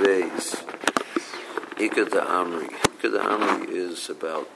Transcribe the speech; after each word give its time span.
Beis. 0.00 0.56
Ikad 1.76 2.10
the 2.10 2.22
Amri. 2.22 2.70
Ikad 2.70 3.12
the 3.12 3.18
Amri 3.18 3.68
is 3.68 4.08
about 4.08 4.48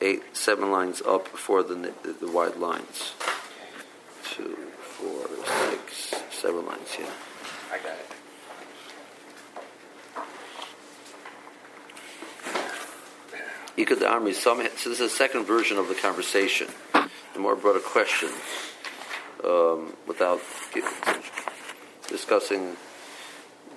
eight, 0.00 0.36
seven 0.36 0.72
lines 0.72 1.00
up 1.02 1.30
before 1.30 1.62
the, 1.62 1.74
the, 2.02 2.12
the 2.20 2.28
wide 2.28 2.56
lines. 2.56 3.12
Two, 4.24 4.56
four, 4.80 5.28
six, 5.70 6.14
seven 6.32 6.66
lines, 6.66 6.96
yeah. 6.98 7.06
I 7.72 7.78
got 7.78 7.96
it. 13.76 13.86
Ikad 13.86 14.00
the 14.00 14.06
Amri, 14.06 14.34
some, 14.34 14.66
so 14.76 14.88
this 14.90 14.98
is 14.98 15.00
a 15.00 15.08
second 15.08 15.44
version 15.44 15.78
of 15.78 15.86
the 15.86 15.94
conversation. 15.94 16.66
The 17.34 17.38
more 17.38 17.54
brought 17.54 17.76
a 17.76 17.80
question 17.80 18.30
um, 19.44 19.94
without 20.08 20.40
discussing 22.08 22.76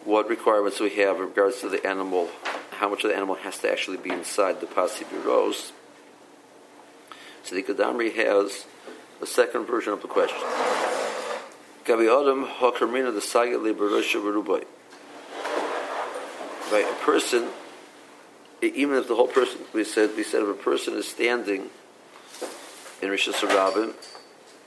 what 0.05 0.27
requirements 0.29 0.79
we 0.79 0.89
have 0.91 1.17
in 1.17 1.23
regards 1.23 1.61
to 1.61 1.69
the 1.69 1.85
animal, 1.85 2.29
how 2.71 2.89
much 2.89 3.03
of 3.03 3.09
the 3.09 3.15
animal 3.15 3.35
has 3.35 3.57
to 3.59 3.71
actually 3.71 3.97
be 3.97 4.09
inside 4.09 4.59
the 4.59 4.65
pasi 4.65 5.05
biros. 5.05 5.71
So 7.43 7.55
the 7.55 7.63
Kadamri 7.63 8.13
has 8.15 8.65
a 9.21 9.25
second 9.25 9.65
version 9.65 9.93
of 9.93 10.01
the 10.01 10.07
question. 10.07 10.37
Gabi 11.85 12.07
Adam 12.07 12.45
Hakarmina 12.45 13.13
the 13.13 13.19
Sagat 13.19 13.59
Liberusha 13.59 14.21
Berubai. 14.21 14.65
Right, 16.71 16.85
a 16.89 17.05
person, 17.05 17.49
even 18.61 18.95
if 18.95 19.07
the 19.07 19.15
whole 19.15 19.27
person, 19.27 19.59
we 19.73 19.83
said, 19.83 20.11
we 20.15 20.23
said 20.23 20.41
if 20.41 20.47
a 20.47 20.53
person 20.53 20.95
is 20.95 21.07
standing 21.07 21.69
in 23.01 23.09
Rishas 23.09 23.35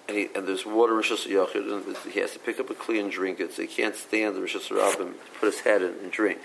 and, 0.08 0.16
he, 0.16 0.28
and 0.34 0.46
there's 0.46 0.64
water 0.64 0.96
in 0.96 1.02
Rishas 1.02 1.26
Yachid, 1.26 1.70
and 1.70 1.96
he 2.12 2.20
has 2.20 2.32
to 2.32 2.38
pick 2.38 2.60
up 2.60 2.70
a 2.70 2.74
kli 2.74 3.00
and 3.00 3.10
drink 3.10 3.40
it, 3.40 3.52
so 3.52 3.62
he 3.62 3.68
can't 3.68 3.96
stand 3.96 4.36
the 4.36 4.40
Rishas 4.40 4.68
Rabim, 4.68 5.14
put 5.40 5.46
his 5.46 5.60
head 5.60 5.82
in 5.82 5.94
and 6.02 6.10
drink. 6.10 6.38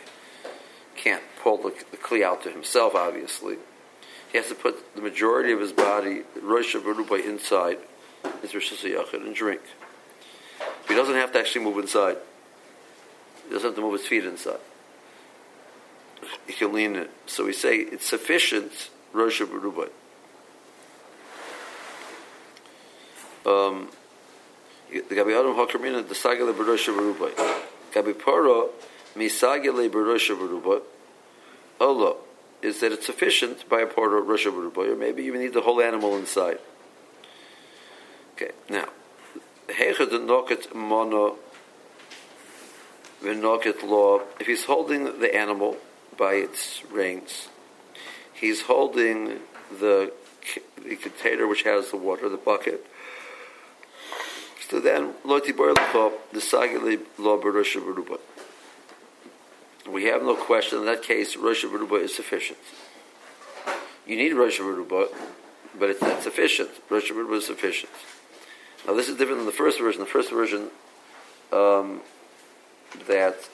Can't 0.96 1.24
pull 1.42 1.58
the, 1.58 1.74
the 1.92 1.98
kli 1.98 2.24
out 2.24 2.44
to 2.44 2.52
himself, 2.52 2.96
obviously. 2.96 3.58
He 4.32 4.38
has 4.38 4.48
to 4.48 4.56
put 4.56 4.96
the 4.96 5.02
majority 5.02 5.52
of 5.52 5.60
his 5.60 5.74
body, 5.74 6.24
Rosh 6.42 6.76
by 6.76 7.18
inside, 7.18 7.78
his 8.42 8.52
Rishas 8.52 8.84
Yachid, 8.84 9.26
and 9.26 9.36
drink. 9.36 9.62
He 10.88 10.96
doesn't 10.96 11.16
have 11.16 11.32
to 11.34 11.40
actually 11.40 11.66
move 11.66 11.78
inside. 11.78 12.18
He 13.48 13.54
doesn't 13.54 13.70
have 13.70 13.76
to 13.76 13.82
move 13.82 13.94
his 13.94 14.08
feet 14.08 14.26
inside. 14.26 14.60
He 16.48 16.54
can 16.54 16.74
lean 16.74 16.96
it. 16.96 17.10
So 17.26 17.46
we 17.46 17.54
say 17.54 17.78
it's 17.78 18.06
sufficient 18.06 18.90
Rosh 19.14 19.42
Berubai. 19.42 19.90
Um 23.46 23.90
the 24.90 25.16
gabi 25.16 25.38
adam 25.40 25.56
hakamina 25.56 26.08
the 26.08 26.16
sagale 26.16 26.54
berosha 26.54 26.92
beruba 26.94 27.32
gabi 27.94 28.14
paro 28.14 28.70
mi 29.16 29.28
sagale 29.28 29.90
berosha 29.90 30.36
beruba 30.36 30.82
Allah 31.80 32.16
is 32.62 32.80
that 32.82 32.92
it's 32.92 33.08
sufficient 33.08 33.68
by 33.68 33.82
a 33.82 33.88
part 33.88 34.14
of 34.14 34.28
Russia 34.28 34.52
or 34.52 34.96
maybe 34.96 35.24
you 35.24 35.36
need 35.36 35.54
the 35.54 35.62
whole 35.62 35.82
animal 35.82 36.16
inside. 36.16 36.60
Okay, 38.36 38.52
now, 38.70 38.88
Hecha 39.68 40.10
the 40.10 40.20
Noket 40.20 40.74
Mono 40.76 41.38
Vinoket 43.24 43.84
law, 43.84 44.20
if 44.40 44.48
he's 44.48 44.66
holding 44.66 45.20
the 45.20 45.36
animal 45.36 45.78
by 46.18 46.34
its 46.34 46.84
reins, 46.92 47.50
he's 48.34 48.62
holding 48.62 49.40
the, 49.80 50.12
the 50.84 50.96
container 50.96 51.48
which 51.48 51.64
has 51.64 51.92
the 51.92 51.98
water, 51.98 52.30
the 52.30 52.38
bucket, 52.38 52.86
so 54.72 54.80
then, 54.80 55.14
the. 55.26 55.52
We 59.90 60.06
have 60.06 60.24
no 60.24 60.36
question 60.36 60.80
in 60.80 60.86
that 60.86 61.04
case, 61.04 61.36
Rosh 61.36 61.66
is 61.66 62.16
sufficient. 62.16 62.58
You 64.08 64.16
need 64.16 64.32
Rosh 64.32 64.62
but 65.78 65.90
it's 65.90 66.02
not 66.02 66.24
sufficient. 66.24 66.70
Rosh 66.90 67.12
is 67.12 67.46
sufficient. 67.46 67.92
Now, 68.88 68.94
this 68.94 69.10
is 69.10 69.18
different 69.18 69.40
than 69.40 69.46
the 69.46 69.52
first 69.52 69.78
version. 69.78 70.00
The 70.00 70.08
first 70.08 70.32
version, 70.32 70.70
um, 71.52 72.00
that 73.08 73.50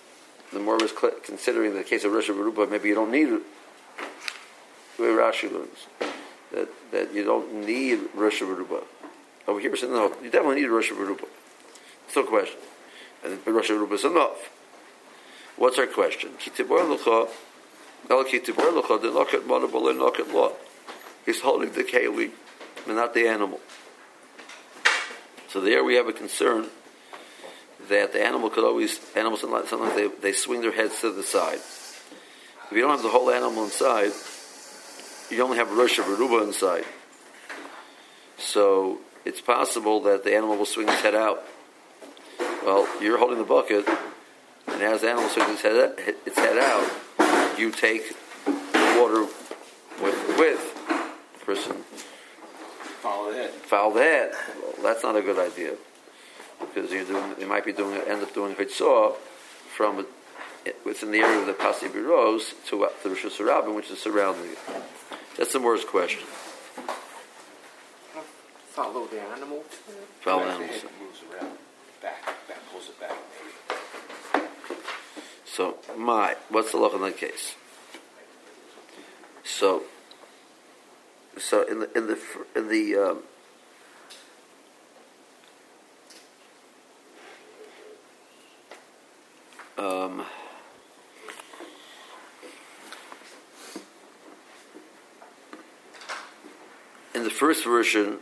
the 0.53 0.59
more 0.59 0.79
cl- 0.79 1.13
considering 1.23 1.73
the 1.73 1.83
case 1.83 2.03
of 2.03 2.11
Rosh 2.11 2.29
maybe 2.69 2.89
you 2.89 2.95
don't 2.95 3.09
need 3.09 3.29
the 3.29 3.41
way 4.99 5.07
Rashi 5.07 5.51
learns 5.51 5.87
that, 6.51 6.69
that 6.91 7.11
you 7.11 7.23
don't 7.23 7.65
need 7.65 8.01
Rosh. 8.13 8.43
Over 9.47 9.59
here, 9.59 9.69
we're 9.69 9.77
saying, 9.77 9.93
no, 9.93 10.13
you 10.21 10.29
definitely 10.29 10.61
need 10.61 10.65
a 10.65 10.71
Rosh 10.71 10.91
Hashanah. 10.91 11.25
It's 12.05 12.15
no 12.15 12.23
question. 12.23 12.57
And 13.23 13.43
the 13.43 13.51
Rosh 13.51 13.71
Hashanah 13.71 13.91
is 13.93 14.03
enough. 14.03 14.49
What's 15.55 15.79
our 15.79 15.87
question? 15.87 16.31
He's 21.25 21.41
holding 21.41 21.71
the 21.71 21.83
keli, 21.83 22.31
and 22.85 22.95
not 22.95 23.13
the 23.13 23.27
animal. 23.27 23.59
So 25.49 25.61
there 25.61 25.83
we 25.83 25.95
have 25.95 26.07
a 26.07 26.13
concern 26.13 26.67
that 27.89 28.13
the 28.13 28.23
animal 28.23 28.49
could 28.49 28.65
always, 28.65 28.99
animals 29.15 29.41
sometimes 29.41 29.95
they, 29.95 30.07
they 30.07 30.33
swing 30.33 30.61
their 30.61 30.73
heads 30.73 31.01
to 31.01 31.11
the 31.11 31.23
side. 31.23 31.55
If 31.55 32.67
you 32.71 32.81
don't 32.81 32.91
have 32.91 33.01
the 33.01 33.09
whole 33.09 33.31
animal 33.31 33.63
inside, 33.63 34.11
you 35.29 35.41
only 35.41 35.57
have 35.57 35.71
Rosh 35.71 35.99
Hashanah 35.99 36.43
inside. 36.43 36.85
So 38.37 38.99
it's 39.27 39.41
possible 39.41 39.99
that 40.03 40.23
the 40.23 40.33
animal 40.33 40.55
will 40.55 40.65
swing 40.65 40.87
its 40.87 41.01
head 41.01 41.13
out. 41.13 41.43
Well, 42.63 42.87
you're 43.01 43.17
holding 43.17 43.37
the 43.37 43.43
bucket, 43.43 43.85
and 44.67 44.81
as 44.81 45.01
the 45.01 45.09
animal 45.09 45.29
swings 45.29 45.51
its 45.51 45.61
head, 45.63 46.15
its 46.25 46.37
head 46.37 46.57
out, 46.57 47.59
you 47.59 47.71
take 47.71 48.15
the 48.45 48.97
water 48.97 49.23
with 50.01 50.37
with 50.39 51.39
the 51.39 51.45
person. 51.45 51.73
Follow 53.01 53.31
the 53.31 53.37
head. 53.37 53.51
Follow 53.51 53.93
the 53.93 53.99
head. 54.01 54.31
Well, 54.61 54.83
that's 54.83 55.03
not 55.03 55.17
a 55.17 55.21
good 55.21 55.37
idea 55.37 55.75
because 56.59 56.89
you're 56.91 57.03
doing. 57.03 57.35
You 57.37 57.47
might 57.47 57.65
be 57.65 57.73
doing. 57.73 57.99
End 58.07 58.23
up 58.23 58.33
doing 58.33 58.55
hitzah 58.55 59.15
from 59.75 60.07
within 60.85 61.11
the 61.11 61.19
area 61.19 61.39
of 61.39 61.47
the 61.47 61.53
pasi 61.53 61.87
biros 61.87 62.53
to 62.67 62.87
the 63.03 63.09
Rosh 63.09 63.25
Hashanah, 63.25 63.75
which 63.75 63.91
is 63.91 63.99
surrounding 63.99 64.51
it. 64.51 64.59
That's 65.37 65.51
the 65.51 65.59
worst 65.59 65.87
question. 65.87 66.25
Follow 68.77 69.07
the 69.07 69.19
animal. 69.19 69.63
Follow 70.21 70.45
the 70.45 70.51
animal. 70.51 70.69
moves 71.01 71.23
around. 71.33 71.57
Back, 71.99 72.23
back, 72.47 72.59
pulls 72.71 72.89
it 72.89 72.99
back. 72.99 73.17
So, 75.47 75.77
my, 75.97 76.35
what's 76.49 76.73
the 76.73 76.77
law 76.77 76.93
in 76.93 77.01
that 77.01 77.17
case? 77.17 77.55
So, 79.43 79.81
so 81.39 81.63
in 81.63 81.79
the 81.79 81.97
in 81.97 82.05
the 82.05 82.19
in 82.55 82.67
the 82.67 82.97
um, 82.97 83.23
um, 89.83 90.23
in 97.15 97.23
the 97.23 97.31
first 97.31 97.63
version, 97.63 98.19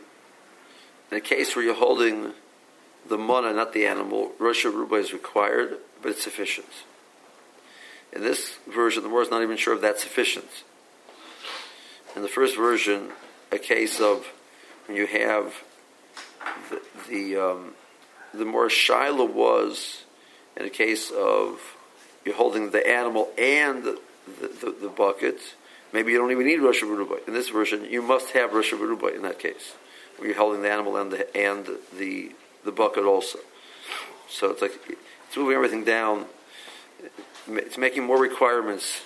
in 1.11 1.17
a 1.17 1.21
case 1.21 1.55
where 1.55 1.63
you're 1.63 1.75
holding 1.75 2.33
the 3.07 3.17
mana, 3.17 3.53
not 3.53 3.73
the 3.73 3.85
animal, 3.85 4.31
Rosh 4.39 4.65
Ruba 4.65 4.95
is 4.95 5.13
required, 5.13 5.77
but 6.01 6.11
it's 6.11 6.23
sufficient. 6.23 6.67
In 8.13 8.21
this 8.21 8.57
version, 8.67 9.03
the 9.03 9.09
more 9.09 9.21
is 9.21 9.29
not 9.29 9.43
even 9.43 9.57
sure 9.57 9.75
if 9.75 9.81
that's 9.81 10.01
sufficient. 10.01 10.63
In 12.15 12.21
the 12.21 12.27
first 12.27 12.55
version, 12.55 13.09
a 13.51 13.59
case 13.59 13.99
of 13.99 14.25
when 14.87 14.97
you 14.97 15.05
have 15.05 15.53
the 16.69 16.81
the, 17.09 17.35
um, 17.35 17.73
the 18.33 18.45
more 18.45 18.69
Shiloh 18.69 19.25
was 19.25 20.03
in 20.55 20.65
a 20.65 20.69
case 20.69 21.11
of 21.11 21.75
you're 22.23 22.35
holding 22.35 22.71
the 22.71 22.87
animal 22.87 23.29
and 23.37 23.83
the, 23.83 23.99
the, 24.41 24.75
the, 24.81 24.89
bucket, 24.89 25.39
maybe 25.93 26.11
you 26.11 26.17
don't 26.17 26.31
even 26.31 26.47
need 26.47 26.59
Rosh 26.59 26.81
Ruba. 26.81 27.17
In 27.27 27.33
this 27.33 27.49
version, 27.49 27.85
you 27.85 28.01
must 28.01 28.31
have 28.31 28.53
Rosh 28.53 28.71
Ruba 28.71 29.13
in 29.13 29.21
that 29.21 29.37
case 29.37 29.73
you're 30.21 30.35
holding 30.35 30.61
the 30.61 30.71
animal 30.71 30.97
and 30.97 31.11
the 31.11 31.35
and 31.37 31.67
the 31.97 32.31
the 32.63 32.71
bucket 32.71 33.03
also. 33.03 33.39
So 34.29 34.49
it's 34.51 34.61
like 34.61 34.73
it's 35.27 35.37
moving 35.37 35.55
everything 35.55 35.83
down. 35.83 36.25
It's 37.47 37.77
making 37.77 38.03
more 38.03 38.19
requirements 38.19 39.01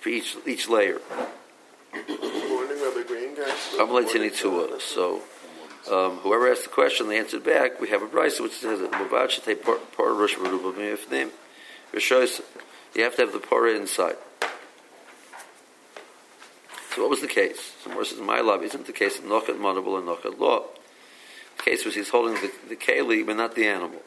for 0.00 0.08
each 0.08 0.36
each 0.46 0.68
layer. 0.68 1.00
I'm 3.80 3.92
late 3.92 4.10
to 4.10 4.18
So 4.80 5.22
um, 5.90 6.18
whoever 6.18 6.50
asked 6.50 6.64
the 6.64 6.70
question, 6.70 7.08
they 7.08 7.18
answered 7.18 7.44
back. 7.44 7.80
We 7.80 7.88
have 7.88 8.02
a 8.02 8.06
price 8.06 8.38
which 8.40 8.52
says 8.52 8.80
that 8.80 8.90
You 12.94 13.02
have 13.04 13.16
to 13.16 13.22
have 13.22 13.32
the 13.32 13.38
para 13.38 13.74
inside. 13.74 14.16
So 16.98 17.02
what 17.02 17.10
was 17.10 17.20
the 17.20 17.28
case? 17.28 17.74
So 17.84 17.90
more 17.90 18.04
says, 18.04 18.18
my 18.18 18.40
love 18.40 18.64
isn't 18.64 18.86
the 18.86 18.92
case 18.92 19.20
of 19.20 19.24
Nokat 19.24 19.56
Manabal 19.56 19.98
and 19.98 20.08
Nokat 20.08 20.36
Law. 20.40 20.64
The 21.58 21.62
case 21.62 21.84
was 21.84 21.94
he's 21.94 22.08
holding 22.08 22.34
the, 22.34 22.50
the 22.68 22.74
keli, 22.74 23.24
but 23.24 23.36
not 23.36 23.54
the 23.54 23.68
animal. 23.68 24.00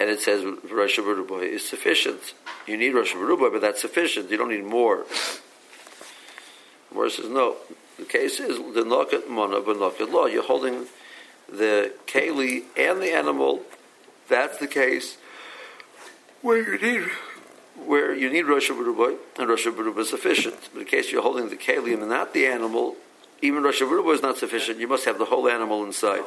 and 0.00 0.10
it 0.10 0.18
says 0.18 0.42
Rosh 0.68 0.98
Hashanah 0.98 1.42
is 1.42 1.64
sufficient. 1.64 2.34
You 2.66 2.76
need 2.76 2.92
Rosh 2.92 3.14
Hashanah, 3.14 3.52
but 3.52 3.60
that's 3.60 3.80
sufficient. 3.80 4.32
You 4.32 4.36
don't 4.36 4.48
need 4.48 4.64
more. 4.64 5.04
The 6.88 6.94
Gemara 6.94 7.10
says 7.10 7.28
no. 7.28 7.58
The 7.98 8.04
case 8.04 8.40
is 8.40 8.56
the 8.74 8.82
Nokat 8.82 9.28
Mana, 9.28 9.60
but 9.60 9.76
Nokat 9.76 10.10
Law. 10.12 10.26
You're 10.26 10.42
holding 10.42 10.86
the 11.48 11.92
Keli 12.08 12.64
and 12.76 13.00
the 13.00 13.12
animal. 13.12 13.62
That's 14.28 14.58
the 14.58 14.66
case 14.66 15.18
where 16.42 16.56
you 16.56 16.78
need 16.80 17.08
where 17.86 18.14
you 18.14 18.30
need 18.30 18.42
Rosh 18.42 18.70
Hashanah 18.70 19.16
and 19.38 19.48
Rosh 19.48 19.66
Hashanah 19.66 19.98
is 19.98 20.10
sufficient. 20.10 20.56
But 20.72 20.80
in 20.80 20.86
case 20.86 21.12
you're 21.12 21.22
holding 21.22 21.48
the 21.48 21.56
Keli 21.56 21.92
and 21.92 22.08
not 22.08 22.34
the 22.34 22.46
animal, 22.46 22.96
even 23.42 23.62
Rosh 23.62 23.80
Hashanah 23.80 24.14
is 24.14 24.22
not 24.22 24.38
sufficient. 24.38 24.78
You 24.78 24.88
must 24.88 25.04
have 25.04 25.18
the 25.18 25.24
whole 25.26 25.48
animal 25.48 25.84
inside. 25.84 26.24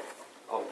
Oh, 0.52 0.66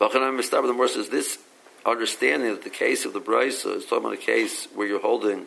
Vachanan 0.00 0.38
Mistab, 0.38 0.66
the 0.66 0.72
more 0.72 0.88
says 0.88 1.10
this 1.10 1.38
understanding 1.84 2.50
that 2.50 2.64
the 2.64 2.70
case 2.70 3.04
of 3.04 3.12
the 3.12 3.20
brisa 3.20 3.76
is 3.76 3.84
talking 3.84 3.98
about 3.98 4.12
a 4.12 4.16
case 4.16 4.66
where 4.74 4.86
you're 4.86 5.00
holding 5.00 5.46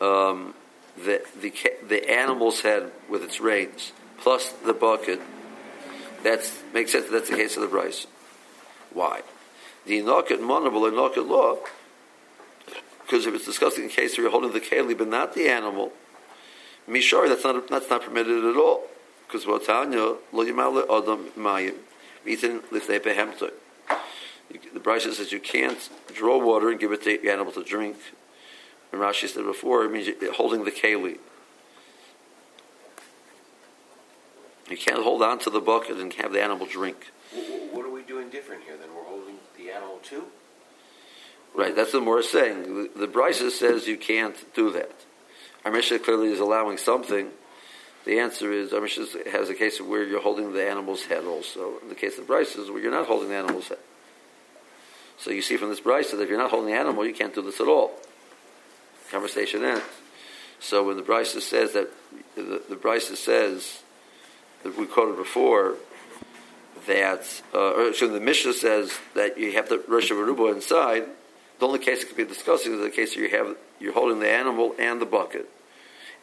um, 0.00 0.54
the, 0.96 1.22
the 1.40 1.52
the 1.88 2.10
animal's 2.10 2.60
head 2.60 2.90
with 3.08 3.22
its 3.22 3.40
reins 3.40 3.92
plus 4.18 4.50
the 4.64 4.72
bucket. 4.72 5.20
That 6.22 6.50
makes 6.72 6.92
sense. 6.92 7.06
That's 7.10 7.30
the 7.30 7.36
case 7.36 7.56
of 7.56 7.62
the 7.62 7.76
brisa. 7.76 8.06
Why? 8.92 9.22
the 9.86 10.00
inoket 10.00 10.40
knock 10.40 10.72
inoket 10.72 11.28
law, 11.28 11.56
because 13.02 13.26
if 13.26 13.34
it's 13.34 13.44
discussing 13.44 13.86
a 13.86 13.88
case 13.88 14.16
where 14.16 14.24
you're 14.24 14.30
holding 14.30 14.52
the 14.52 14.60
keli 14.60 14.96
but 14.96 15.08
not 15.08 15.34
the 15.34 15.48
animal, 15.48 15.92
mishar 16.88 17.28
that's 17.28 17.44
not 17.44 17.68
that's 17.68 17.88
not 17.88 18.02
permitted 18.02 18.44
at 18.44 18.56
all. 18.56 18.84
Because 19.26 19.44
v'otanya 19.44 20.18
lo 20.32 20.44
yimal 20.44 20.82
adam 20.84 21.30
mayim 21.36 21.74
eaten 22.26 22.60
lifnei 22.72 23.00
behemta. 23.00 23.52
The 24.72 24.80
Brisa 24.80 25.12
says 25.12 25.32
you 25.32 25.40
can't 25.40 25.88
draw 26.14 26.38
water 26.38 26.70
and 26.70 26.78
give 26.78 26.92
it 26.92 27.02
to 27.02 27.18
the 27.18 27.30
animal 27.30 27.52
to 27.52 27.64
drink. 27.64 27.96
And 28.92 29.00
Rashi 29.00 29.28
said 29.28 29.44
before 29.44 29.84
it 29.84 29.90
means 29.90 30.08
holding 30.34 30.64
the 30.64 30.70
keli. 30.70 31.18
You 34.70 34.76
can't 34.76 35.02
hold 35.02 35.22
on 35.22 35.38
to 35.40 35.50
the 35.50 35.60
bucket 35.60 35.96
and 35.98 36.12
have 36.14 36.32
the 36.32 36.42
animal 36.42 36.66
drink. 36.66 37.12
What 37.72 37.84
are 37.84 37.90
we 37.90 38.02
doing 38.02 38.30
different 38.30 38.64
here 38.64 38.76
than 38.76 38.94
Right, 41.54 41.74
that's 41.74 41.94
what 41.94 42.04
we're 42.04 42.22
saying. 42.22 42.90
The, 42.94 43.06
the 43.06 43.50
says 43.50 43.86
you 43.86 43.96
can't 43.96 44.36
do 44.54 44.70
that. 44.72 44.92
Our 45.64 45.72
clearly 45.98 46.28
is 46.28 46.40
allowing 46.40 46.78
something. 46.78 47.30
The 48.04 48.20
answer 48.20 48.52
is 48.52 48.72
our 48.72 48.86
has 48.86 49.50
a 49.50 49.54
case 49.54 49.80
of 49.80 49.88
where 49.88 50.04
you're 50.04 50.20
holding 50.20 50.52
the 50.52 50.64
animal's 50.68 51.06
head 51.06 51.24
also. 51.24 51.78
In 51.82 51.88
the 51.88 51.94
case 51.94 52.18
of 52.18 52.26
Brisa 52.26 52.58
where 52.70 52.80
you're 52.80 52.92
not 52.92 53.06
holding 53.06 53.28
the 53.30 53.34
animal's 53.34 53.68
head. 53.68 53.78
So 55.18 55.30
you 55.30 55.42
see 55.42 55.56
from 55.56 55.70
this 55.70 55.80
Bryce 55.80 56.10
that 56.10 56.20
if 56.20 56.28
you're 56.28 56.38
not 56.38 56.50
holding 56.50 56.72
the 56.72 56.78
animal, 56.78 57.06
you 57.06 57.14
can't 57.14 57.34
do 57.34 57.42
this 57.42 57.60
at 57.60 57.68
all. 57.68 57.92
Conversation 59.10 59.64
ends. 59.64 59.82
So 60.60 60.86
when 60.86 60.96
the 60.96 61.02
Bryce 61.02 61.32
says 61.44 61.72
that 61.72 61.88
the, 62.34 62.62
the 62.68 63.00
says 63.00 63.82
that 64.62 64.76
we 64.76 64.86
quoted 64.86 65.16
before 65.16 65.76
that, 66.86 67.42
uh, 67.54 67.72
or 67.72 67.92
so 67.92 68.08
the 68.08 68.20
Mishnah 68.20 68.54
says 68.54 68.98
that 69.14 69.38
you 69.38 69.52
have 69.52 69.68
the 69.68 69.82
Rosh 69.86 70.10
Hashanah 70.10 70.54
inside, 70.54 71.04
the 71.58 71.66
only 71.66 71.78
case 71.78 72.02
it 72.02 72.06
could 72.06 72.16
be 72.16 72.24
discussing 72.24 72.74
is 72.74 72.80
the 72.80 72.90
case 72.90 73.16
where 73.16 73.26
you 73.26 73.36
have 73.36 73.56
you're 73.78 73.92
holding 73.92 74.20
the 74.20 74.30
animal 74.30 74.74
and 74.78 75.00
the 75.00 75.06
bucket, 75.06 75.48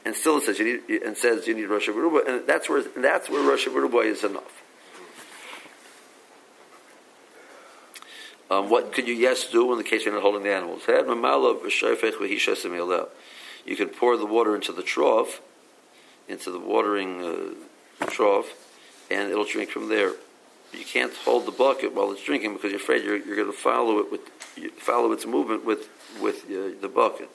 and 0.05 0.15
still 0.15 0.37
it 0.37 0.43
says 0.43 0.59
you 0.59 0.83
need 0.87 1.01
and 1.03 1.17
says 1.17 1.47
you 1.47 1.53
need 1.53 1.65
Rosh 1.65 1.89
Hashanah, 1.89 2.27
and 2.27 2.47
that's 2.47 2.69
where 2.69 2.81
that's 2.81 3.29
where 3.29 3.41
Rosh 3.41 3.67
Hashanah 3.67 4.05
is 4.05 4.23
enough. 4.23 4.63
Um, 8.49 8.69
what 8.69 8.93
could 8.93 9.07
you 9.07 9.15
yes 9.15 9.47
do 9.47 9.71
in 9.71 9.77
the 9.79 9.83
case 9.83 10.05
you're 10.05 10.13
not 10.13 10.21
holding 10.21 10.43
the 10.43 10.53
animal's? 10.53 10.83
You 13.65 13.75
can 13.77 13.89
pour 13.89 14.17
the 14.17 14.25
water 14.25 14.55
into 14.55 14.71
the 14.73 14.83
trough, 14.83 15.41
into 16.27 16.51
the 16.51 16.59
watering 16.59 17.23
uh, 18.01 18.05
trough, 18.07 18.53
and 19.09 19.31
it'll 19.31 19.45
drink 19.45 19.71
from 19.71 19.89
there. 19.89 20.13
You 20.73 20.85
can't 20.85 21.13
hold 21.13 21.45
the 21.45 21.51
bucket 21.51 21.93
while 21.93 22.11
it's 22.11 22.23
drinking 22.23 22.53
because 22.53 22.71
you're 22.71 22.81
afraid 22.81 23.03
you're, 23.03 23.17
you're 23.17 23.35
going 23.35 23.51
to 23.51 23.57
follow 23.57 23.99
it 23.99 24.11
with 24.11 24.21
follow 24.77 25.11
its 25.11 25.25
movement 25.25 25.65
with 25.65 25.89
with 26.21 26.45
uh, 26.45 26.79
the 26.81 26.89
bucket. 26.93 27.29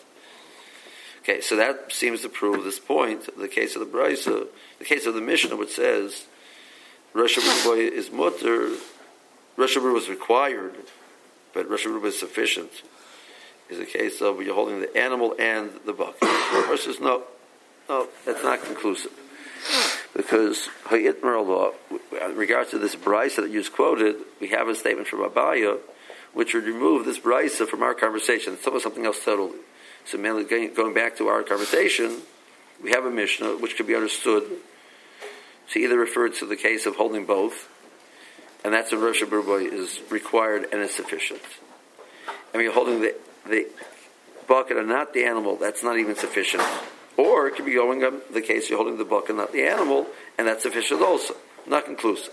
Okay, 1.23 1.41
so 1.41 1.57
that 1.57 1.93
seems 1.93 2.23
to 2.23 2.29
prove 2.29 2.65
this 2.65 2.79
point. 2.79 3.29
The 3.39 3.49
case 3.49 3.77
of 3.77 3.81
the 3.81 3.99
brisa, 3.99 4.47
the 4.79 4.85
case 4.85 5.07
of 5.07 5.15
the 5.15 5.21
Mishnah, 5.21 5.57
which 5.57 5.75
says 5.75 6.27
Rosh 7.13 7.37
is 7.39 8.11
mutter, 8.11 8.75
Rosh 9.57 9.77
was 9.77 10.09
required, 10.09 10.75
but 11.53 11.69
Rosh 11.69 11.87
is 11.87 12.19
sufficient. 12.19 12.71
Is 13.69 13.79
a 13.79 13.85
case 13.85 14.23
of 14.23 14.41
you're 14.41 14.55
holding 14.55 14.81
the 14.81 14.97
animal 14.97 15.35
and 15.39 15.71
the 15.85 15.93
bucket. 15.93 16.27
Versus 16.69 17.01
no, 17.01 17.25
no, 17.89 18.09
that's 18.25 18.43
not 18.43 18.63
conclusive 18.63 19.13
because 20.19 20.69
in 20.91 22.35
regards 22.35 22.71
to 22.71 22.79
this 22.79 22.97
brisa 22.97 23.37
that 23.37 23.51
you 23.51 23.61
just 23.61 23.73
quoted, 23.73 24.17
we 24.41 24.49
have 24.49 24.67
a 24.67 24.75
statement 24.75 25.07
from 25.07 25.21
Abaye, 25.21 25.79
which 26.35 26.55
would 26.55 26.65
remove 26.65 27.05
this 27.07 27.21
brisa 27.21 27.69
from 27.69 27.85
our 27.85 27.95
conversation. 27.95 28.55
It's 28.55 28.67
almost 28.67 28.83
something 28.83 29.07
else 29.07 29.25
totally. 29.25 29.57
So, 30.07 30.19
mainly 30.19 30.43
going- 30.43 30.93
back 30.93 31.17
to 31.19 31.29
our 31.29 31.45
conversation, 31.45 32.23
we 32.83 32.91
have 32.91 33.05
a 33.05 33.11
Mishnah 33.13 33.59
which 33.59 33.77
could 33.77 33.87
be 33.87 33.95
understood 33.95 34.43
to 35.71 35.79
either 35.79 35.97
refer 35.97 36.29
to 36.31 36.47
the 36.47 36.57
case 36.57 36.85
of 36.85 36.97
holding 36.97 37.25
both, 37.25 37.69
and 38.65 38.75
that's 38.75 38.91
when 38.91 39.01
Rosh 39.01 39.23
Hashanah 39.23 39.73
is 39.73 40.01
required 40.11 40.67
and 40.73 40.83
is 40.83 40.93
sufficient. 40.93 41.43
And 42.53 42.61
you're 42.61 42.73
holding 42.73 43.03
the, 43.03 43.15
the 43.47 43.69
bucket 44.49 44.79
and 44.79 44.89
not 44.89 45.15
the 45.15 45.27
animal, 45.27 45.55
that's 45.55 45.85
not 45.85 45.97
even 45.97 46.17
sufficient. 46.17 46.65
Or 47.19 47.49
it 47.49 47.57
could 47.57 47.67
be 47.67 47.75
going 47.75 48.05
on 48.05 48.23
the 48.33 48.41
case 48.41 48.71
you're 48.71 48.79
holding 48.79 48.97
the 48.97 49.05
bucket, 49.05 49.37
not 49.37 49.53
the 49.53 49.65
animal, 49.65 50.07
and 50.39 50.47
that's 50.47 50.63
sufficient 50.63 51.03
also. 51.03 51.35
Not 51.67 51.85
conclusive. 51.85 52.33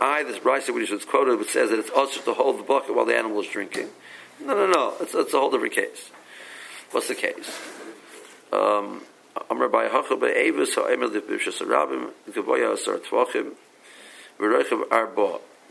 I, 0.00 0.24
this 0.24 0.40
Bryce 0.40 0.68
which 0.68 0.90
is 0.90 1.04
quoted, 1.04 1.38
which 1.38 1.50
says 1.50 1.70
that 1.70 1.78
it's 1.78 1.90
also 1.90 2.20
to 2.22 2.34
hold 2.34 2.58
the 2.58 2.64
bucket 2.64 2.96
while 2.96 3.04
the 3.04 3.16
animal 3.16 3.40
is 3.40 3.46
drinking. 3.46 3.90
No, 4.44 4.54
no, 4.54 4.66
no. 4.66 4.94
It's, 5.00 5.14
it's 5.14 5.32
a 5.32 5.38
whole 5.38 5.52
different 5.52 5.74
case. 5.74 6.10
What's 6.90 7.06
the 7.06 7.14
case? 7.14 7.48
Um, 8.52 9.02
Avis, 10.36 10.74
the. 10.74 10.82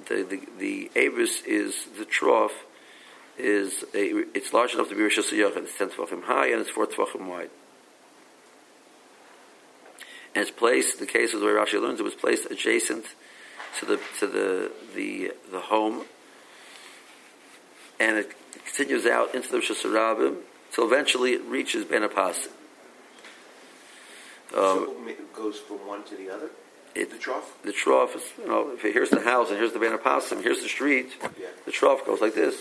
The, 0.08 0.24
the, 0.24 0.42
the 0.58 0.92
Avis 0.96 1.42
is 1.44 1.86
the 1.98 2.06
trough, 2.06 2.64
is 3.38 3.84
a, 3.94 4.24
it's 4.34 4.54
large 4.54 4.74
enough 4.74 4.90
to 4.90 4.96
be 4.96 5.02
Rishas 5.02 5.32
Yachid. 5.32 5.64
It's 5.64 5.78
10 5.78 5.90
Tvachim 5.90 6.24
high 6.24 6.48
and 6.48 6.62
it's 6.62 6.70
4 6.70 6.88
Tvachim 6.88 7.28
wide. 7.28 7.50
And 10.36 10.42
it's 10.42 10.52
placed, 10.52 11.00
the 11.00 11.06
case 11.06 11.32
the 11.32 11.40
way 11.40 11.52
Rashi 11.52 11.80
learns, 11.82 12.00
it 12.00 12.04
was 12.04 12.16
placed 12.16 12.50
adjacent 12.50 13.06
to 13.80 13.86
the, 13.86 14.00
to 14.20 14.28
the, 14.28 14.72
the, 14.96 15.32
the 15.52 15.60
home. 15.60 16.06
And 18.00 18.18
it 18.18 18.34
continues 18.66 19.06
out 19.06 19.36
into 19.36 19.50
the 19.52 19.58
Rishas 19.60 19.84
Rabim, 19.86 20.38
till 20.72 20.86
eventually 20.86 21.34
it 21.34 21.44
reaches 21.44 21.86
Ben 21.86 22.02
Apas. 22.02 22.48
so 24.52 24.96
um, 25.00 25.08
it 25.08 25.34
goes 25.34 25.60
from 25.60 25.86
one 25.88 26.04
to 26.06 26.16
the 26.16 26.30
other. 26.30 26.50
It- 26.96 27.10
the 27.12 27.18
trough. 27.18 27.58
the 27.64 27.72
trough 27.72 28.16
is, 28.16 28.24
you 28.40 28.48
know, 28.48 28.72
if 28.72 28.82
here's 28.82 29.10
the 29.10 29.22
house 29.22 29.50
and 29.50 29.58
here's 29.58 29.74
the 29.74 29.80
Ben 29.80 29.98
Apasim, 29.98 30.44
here's 30.44 30.62
the 30.62 30.70
street, 30.70 31.16
Yeah. 31.40 31.48
the 31.66 31.72
trough 31.72 32.06
goes 32.06 32.22
like 32.22 32.36
this. 32.36 32.56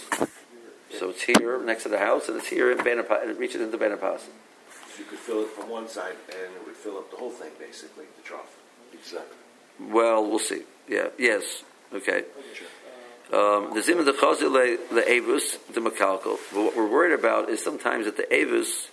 So 0.98 1.10
it's 1.10 1.22
here 1.22 1.62
next 1.62 1.82
to 1.84 1.88
the 1.90 1.98
house, 1.98 2.28
and 2.28 2.36
it's 2.38 2.46
here 2.48 2.70
in 2.70 2.78
Ben 2.82 2.98
Apasim, 2.98 3.22
and 3.22 3.30
it 3.30 3.38
reaches 3.38 3.60
into 3.60 3.76
Ben 3.78 3.90
Apasim. 3.96 4.28
So 4.92 4.98
you 4.98 5.04
could 5.06 5.18
fill 5.18 5.42
it 5.42 5.48
from 5.48 5.70
one 5.70 5.88
side, 5.88 6.16
and 6.28 6.54
it 6.54 6.66
would 6.66 6.76
fill 6.76 6.98
up 6.98 7.10
the 7.10 7.16
whole 7.16 7.30
thing, 7.30 7.50
basically, 7.58 8.04
the 8.16 8.22
trough. 8.22 8.58
Exactly. 8.92 9.36
Well, 9.80 10.28
we'll 10.28 10.38
see. 10.38 10.62
Yeah, 10.86 11.08
yes, 11.18 11.64
okay. 11.94 12.24
Um, 13.32 13.72
the 13.72 13.80
zimah 13.80 14.04
the 14.04 14.12
chazil 14.12 14.78
the 14.90 15.10
avus 15.10 15.56
the 15.72 15.80
makalkal. 15.80 16.38
But 16.52 16.62
what 16.62 16.76
we're 16.76 16.90
worried 16.90 17.18
about 17.18 17.48
is 17.48 17.64
sometimes 17.64 18.04
that 18.04 18.18
the 18.18 18.30
avus 18.34 18.88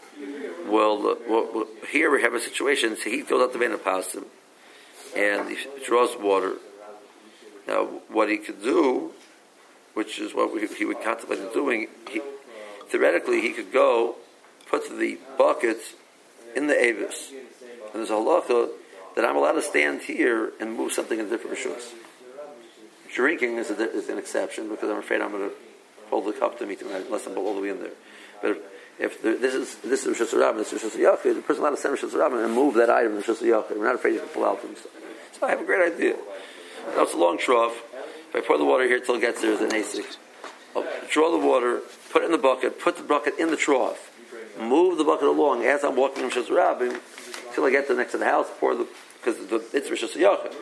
will, 0.68 1.06
uh, 1.06 1.16
well, 1.28 1.50
well, 1.54 1.68
here 1.92 2.10
we 2.10 2.22
have 2.22 2.34
a 2.34 2.40
situation. 2.40 2.96
So 2.96 3.10
he 3.10 3.22
goes 3.24 3.42
out 3.42 3.52
to 3.52 3.60
Ben 3.60 3.78
Apasim, 3.78 4.24
and 5.18 5.50
he 5.50 5.58
draws 5.86 6.16
water. 6.18 6.54
Now, 7.68 7.86
what 8.08 8.30
he 8.30 8.38
could 8.38 8.64
do, 8.64 9.12
which 9.96 10.20
is 10.20 10.34
what 10.34 10.54
we, 10.54 10.66
he 10.68 10.86
would 10.86 11.02
contemplate 11.02 11.54
doing, 11.54 11.88
he, 12.10 12.22
theoretically 12.88 13.42
he 13.42 13.52
could 13.52 13.74
go 13.74 14.16
put 14.70 14.90
the 14.98 15.18
bucket 15.38 15.80
in 16.56 16.68
the 16.68 16.80
avis. 16.80 17.32
And 17.32 17.96
there's 17.96 18.10
a 18.10 18.14
halacha 18.14 18.70
that 19.16 19.26
I'm 19.26 19.36
allowed 19.36 19.54
to 19.54 19.62
stand 19.62 20.02
here 20.02 20.54
and 20.60 20.76
move 20.76 20.94
something 20.94 21.20
in 21.20 21.30
different 21.30 21.58
rishus. 21.58 21.94
Drinking 23.14 23.58
is, 23.58 23.72
a, 23.72 23.92
is 23.92 24.10
an 24.10 24.18
exception 24.18 24.70
because 24.70 24.90
I'm 24.90 24.98
afraid 24.98 25.22
I'm 25.22 25.32
going 25.32 25.50
to 25.50 25.56
hold 26.10 26.26
the 26.26 26.34
cup 26.34 26.60
to 26.60 26.66
me 26.66 26.78
unless 26.82 27.26
I'm 27.26 27.38
all 27.38 27.56
the 27.56 27.62
way 27.62 27.70
in 27.70 27.80
there. 27.80 27.92
But 28.42 28.52
if, 28.52 28.58
if 29.00 29.22
the, 29.22 29.34
this 29.34 29.56
is 29.56 29.76
this 29.78 30.06
is 30.06 30.18
Rishus 30.18 30.34
Rabbim, 30.34 30.58
this 30.58 30.74
is 30.74 30.82
Rishus 30.82 30.98
Yachid, 30.98 31.36
the 31.36 31.42
person 31.42 31.64
allowed 31.64 31.72
to 31.72 31.78
send 31.78 31.98
Rishus 31.98 32.12
Rabbim 32.12 32.46
and 32.46 32.54
move 32.54 32.76
that 32.76 32.90
item 32.90 33.16
in 33.16 33.24
Rishus 33.24 33.42
Yachid. 33.42 33.78
We're 33.78 33.86
not 33.86 33.96
afraid 33.96 34.20
can 34.20 34.28
pull 34.30 34.46
out 34.46 34.62
things. 34.62 34.80
So 35.40 35.48
I 35.48 35.50
have 35.50 35.62
a 35.62 35.66
great 35.66 35.94
idea. 35.94 36.16
Now 36.96 37.04
it's 37.04 37.14
a 37.14 37.18
long 37.18 37.38
trough. 37.38 37.76
If 38.30 38.36
I 38.36 38.42
pour 38.42 38.58
the 38.58 38.66
water 38.66 38.84
here 38.84 39.00
till 39.00 39.16
it 39.16 39.22
gets 39.22 39.42
there, 39.42 39.58
there's 39.58 39.74
an 39.74 39.80
ASIC. 39.80 40.18
I'll 40.76 40.86
draw 41.10 41.32
the 41.32 41.46
water, 41.46 41.82
put 42.12 42.22
it 42.22 42.26
in 42.26 42.32
the 42.32 42.38
bucket, 42.38 42.80
put 42.80 42.98
the 42.98 43.04
bucket 43.04 43.40
in 43.40 43.50
the 43.50 43.58
trough, 43.58 44.09
move 44.60 44.98
the 44.98 45.04
bucket 45.04 45.28
along 45.28 45.64
as 45.64 45.84
I'm 45.84 45.96
walking 45.96 46.30
from 46.30 46.44
Shazarabim 46.44 47.00
till 47.54 47.66
I 47.66 47.72
get 47.72 47.88
to 47.88 47.94
the 47.94 48.00
next 48.00 48.12
to 48.12 48.18
the 48.18 48.26
house, 48.26 48.48
pour 48.60 48.76
the, 48.76 48.88
because 49.24 49.38
it's 49.74 49.90
Rosh 49.90 50.04
Hashanah. 50.04 50.54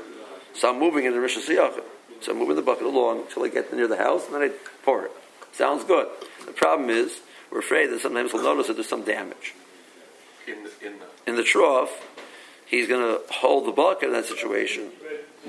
So 0.53 0.69
I'm 0.69 0.79
moving 0.79 1.05
it 1.05 1.13
in 1.13 1.19
Rosh 1.19 1.37
Hashanah. 1.37 1.83
So 2.21 2.31
I'm 2.31 2.39
moving 2.39 2.55
the 2.55 2.61
bucket 2.61 2.85
along 2.85 3.21
until 3.21 3.43
I 3.43 3.49
get 3.49 3.73
near 3.73 3.87
the 3.87 3.97
house, 3.97 4.25
and 4.25 4.35
then 4.35 4.41
I 4.41 4.51
pour 4.83 5.05
it. 5.05 5.11
Sounds 5.51 5.83
good. 5.83 6.07
The 6.45 6.51
problem 6.51 6.89
is, 6.89 7.19
we're 7.51 7.59
afraid 7.59 7.87
that 7.87 8.01
sometimes 8.01 8.33
we'll 8.33 8.43
notice 8.43 8.67
that 8.67 8.73
there's 8.73 8.89
some 8.89 9.03
damage. 9.03 9.53
In 10.47 10.63
the, 10.63 10.87
in 10.87 10.99
the, 10.99 11.05
In 11.31 11.35
the 11.35 11.43
trough, 11.43 11.91
he's 12.65 12.87
going 12.87 13.01
to 13.01 13.21
hold 13.33 13.67
the 13.67 13.71
bucket 13.71 14.09
in 14.09 14.13
that 14.13 14.25
situation 14.25 14.89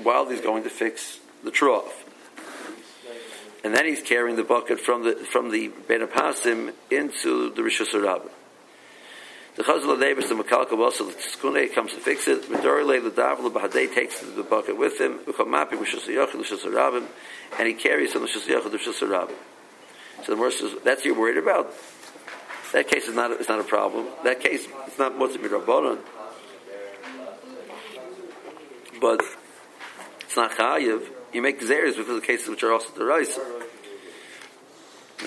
while 0.03 0.29
he's 0.29 0.41
going 0.41 0.63
to 0.63 0.69
fix 0.69 1.19
the 1.43 1.51
trough. 1.51 2.05
And 3.63 3.75
then 3.75 3.85
he's 3.85 4.01
carrying 4.01 4.35
the 4.37 4.43
bucket 4.43 4.79
from 4.79 5.03
the 5.03 5.15
from 5.15 5.51
the 5.51 5.67
Ben 5.87 5.99
Apasim 6.01 6.73
into 6.89 7.49
the 7.49 7.61
Rishus 7.61 7.93
Rabbah. 7.93 8.29
The 9.59 9.65
Chazal 9.65 9.99
Davis, 9.99 10.29
the 10.29 10.35
Makalka 10.35 10.71
also 10.79 11.03
the 11.03 11.11
Tzkune 11.11 11.75
comes 11.75 11.91
to 11.91 11.99
fix 11.99 12.29
it. 12.29 12.43
Medorile 12.43 13.03
the 13.03 13.11
Davla 13.11 13.51
Bahadei 13.51 13.93
takes 13.93 14.21
the 14.21 14.41
bucket 14.41 14.77
with 14.77 14.97
him. 15.01 15.19
Ukamapi 15.25 15.71
Rishus 15.71 16.07
Yachid 16.07 16.41
Rishus 16.41 16.63
Rabbah, 16.73 17.05
and 17.59 17.67
he 17.67 17.73
carries 17.73 18.13
from 18.13 18.21
the 18.21 18.29
Rishus 18.29 18.47
Yachid 18.47 18.71
Rishus 18.71 19.05
Rabbah. 19.05 19.33
So 20.23 20.31
the 20.31 20.37
Morris 20.37 20.59
says 20.59 20.75
that's 20.85 21.03
you're 21.03 21.13
worried 21.13 21.35
about. 21.35 21.73
That 22.71 22.87
case 22.87 23.09
is 23.09 23.15
not 23.15 23.31
it's 23.31 23.49
not 23.49 23.59
a 23.59 23.65
problem. 23.65 24.05
That 24.23 24.39
case 24.39 24.65
it's 24.87 24.97
not 24.97 25.17
what's 25.17 25.35
it 25.35 25.41
rabbanon, 25.41 25.99
but 29.01 29.19
it's 30.21 30.37
not 30.37 30.51
chayiv. 30.51 31.05
You 31.33 31.41
make 31.41 31.59
zeres 31.59 31.97
because 31.97 32.15
of 32.15 32.23
cases 32.23 32.47
which 32.47 32.63
are 32.63 32.71
also 32.71 32.93
the 32.93 33.01
deraisa. 33.01 33.39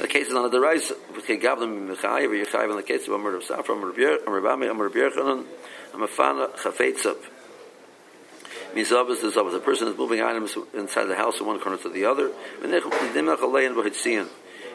The 0.00 0.08
case 0.08 0.28
is 0.28 0.34
on 0.34 0.46
a 0.46 0.49
deraisa. 0.49 0.96
Okay, 1.18 1.37
gavlim 1.38 1.94
mechayiv 1.94 2.30
or 2.30 2.44
yechayiv 2.44 2.70
in 2.70 2.76
the 2.76 2.82
case 2.82 3.06
of 3.06 3.14
Amr 3.14 3.40
Safra, 3.40 3.70
Amr 3.70 3.92
Rabami, 3.92 4.70
Amr 4.70 4.88
Yerchanan, 4.88 5.44
Amafana 5.92 6.50
chafetzav. 6.56 7.16
Means 8.75 8.90
obviously, 8.90 9.25
there's 9.25 9.37
always 9.37 9.54
a 9.54 9.61
person 9.61 9.88
is 9.88 9.99
moving 9.99 10.22
items 10.22 10.56
inside 10.72 11.04
the 11.04 11.14
house 11.14 11.37
from 11.37 11.49
one 11.49 11.61
corner 11.61 11.76
to 11.76 11.90
the 11.90 12.06
other. 12.06 12.30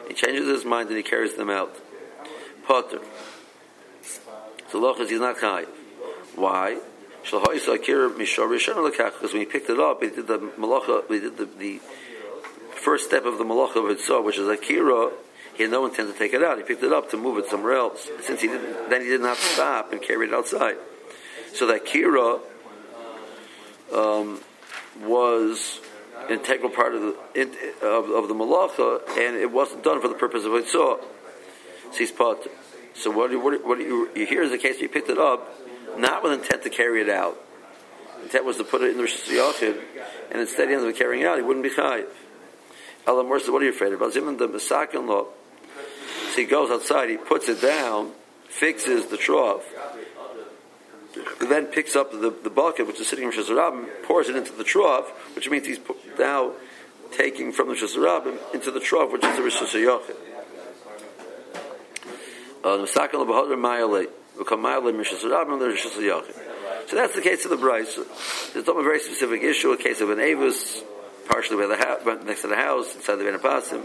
He 0.08 0.14
changes 0.14 0.46
his 0.46 0.64
mind 0.64 0.88
and 0.88 0.96
he 0.96 1.02
carries 1.02 1.34
them 1.34 1.50
out. 1.50 1.74
Potter. 2.64 3.00
So 4.70 4.80
lochas 4.80 5.10
he's 5.10 5.18
not 5.18 5.38
chayiv. 5.38 5.66
Why? 6.36 6.78
Because 7.22 7.42
when 9.32 9.40
he 9.40 9.46
picked 9.46 9.68
it 9.68 9.80
up, 9.80 10.02
he 10.02 10.10
did 10.10 10.28
the 10.28 10.38
malacha, 10.38 11.08
he 11.08 11.18
did 11.18 11.36
the, 11.36 11.44
the 11.46 11.80
first 12.88 13.04
step 13.04 13.26
of 13.26 13.36
the 13.36 13.44
malacha 13.44 13.76
of 13.76 13.98
Hitzah, 13.98 14.24
which 14.24 14.38
is 14.38 14.48
Akira. 14.48 15.10
He 15.54 15.64
had 15.64 15.70
no 15.70 15.84
intent 15.84 16.10
to 16.10 16.18
take 16.18 16.32
it 16.32 16.42
out. 16.42 16.56
He 16.56 16.64
picked 16.64 16.82
it 16.82 16.90
up 16.90 17.10
to 17.10 17.18
move 17.18 17.36
it 17.36 17.44
somewhere 17.50 17.74
else. 17.74 18.08
Since 18.22 18.40
he 18.40 18.48
didn't, 18.48 18.88
then 18.88 19.02
he 19.02 19.08
did 19.08 19.20
not 19.20 19.36
stop 19.36 19.92
and 19.92 20.00
carry 20.00 20.26
it 20.26 20.32
outside. 20.32 20.76
So 21.52 21.66
that 21.66 21.84
Kira 21.84 22.40
um, 23.94 24.40
was 25.02 25.80
integral 26.30 26.70
part 26.70 26.94
of 26.94 27.02
the 27.02 27.42
of, 27.82 28.08
of 28.08 28.28
the 28.28 28.34
malacha, 28.34 29.06
and 29.18 29.36
it 29.36 29.52
wasn't 29.52 29.84
done 29.84 30.00
for 30.00 30.08
the 30.08 30.14
purpose 30.14 30.46
of 30.46 30.52
Hitzah. 30.52 30.72
So 30.72 31.98
he's 31.98 32.10
part. 32.10 32.38
So 32.94 33.10
what, 33.10 33.30
do, 33.30 33.38
what, 33.38 33.66
what 33.66 33.78
you, 33.80 34.10
you 34.16 34.24
hear 34.24 34.42
is 34.42 34.50
the 34.50 34.56
case 34.56 34.78
he 34.78 34.88
picked 34.88 35.10
it 35.10 35.18
up 35.18 35.46
not 35.98 36.22
with 36.22 36.32
intent 36.32 36.62
to 36.62 36.70
carry 36.70 37.02
it 37.02 37.10
out. 37.10 37.36
Intent 38.22 38.46
was 38.46 38.56
to 38.56 38.64
put 38.64 38.80
it 38.80 38.92
in 38.92 38.96
the 38.96 39.04
Hashanah, 39.04 39.78
and 40.30 40.40
instead 40.40 40.68
he 40.68 40.74
ended 40.74 40.88
up 40.88 40.96
carrying 40.96 41.24
it 41.24 41.26
out. 41.26 41.36
He 41.36 41.42
wouldn't 41.42 41.62
be 41.62 41.70
chayiv. 41.70 42.06
Elamor 43.08 43.40
said, 43.40 43.52
"What 43.52 43.62
are 43.62 43.64
you 43.64 43.70
afraid 43.70 43.94
about?" 43.94 44.12
Zimon 44.12 44.36
the 44.38 44.48
Masakin 44.48 45.08
law. 45.08 45.26
So 46.30 46.36
he 46.36 46.44
goes 46.44 46.70
outside, 46.70 47.08
he 47.08 47.16
puts 47.16 47.48
it 47.48 47.62
down, 47.62 48.12
fixes 48.48 49.06
the 49.06 49.16
trough, 49.16 49.64
then 51.40 51.66
picks 51.66 51.96
up 51.96 52.12
the, 52.12 52.30
the 52.30 52.50
bucket 52.50 52.86
which 52.86 53.00
is 53.00 53.08
sitting 53.08 53.24
in 53.24 53.30
the 53.30 53.36
Shazarabim, 53.36 53.86
pours 54.04 54.28
it 54.28 54.36
into 54.36 54.52
the 54.52 54.62
trough, 54.62 55.08
which 55.34 55.48
means 55.48 55.66
he's 55.66 55.80
now 56.18 56.52
taking 57.16 57.50
from 57.50 57.68
the 57.68 57.74
Shazarabim 57.74 58.38
into 58.52 58.70
the 58.70 58.80
trough, 58.80 59.10
which 59.10 59.24
is 59.24 59.36
the 59.36 59.42
Rosh 59.42 59.56
Hashanah. 59.56 60.00
Uh, 62.62 62.86
b'hodr 62.86 64.06
so 66.86 66.96
that's 66.96 67.14
the 67.14 67.20
case 67.20 67.44
of 67.44 67.50
the 67.50 67.56
Bryce. 67.56 67.98
There's 68.52 68.68
a 68.68 68.72
very 68.72 69.00
specific 69.00 69.42
issue, 69.42 69.72
a 69.72 69.76
case 69.76 70.00
of 70.00 70.10
an 70.10 70.20
Avus, 70.20 70.82
partially 71.28 71.56
by 71.56 71.66
the 71.66 71.76
house, 71.76 72.24
next 72.24 72.42
to 72.42 72.48
the 72.48 72.56
house, 72.56 72.94
inside 72.94 73.16
the 73.16 73.24
Benapasim. 73.24 73.84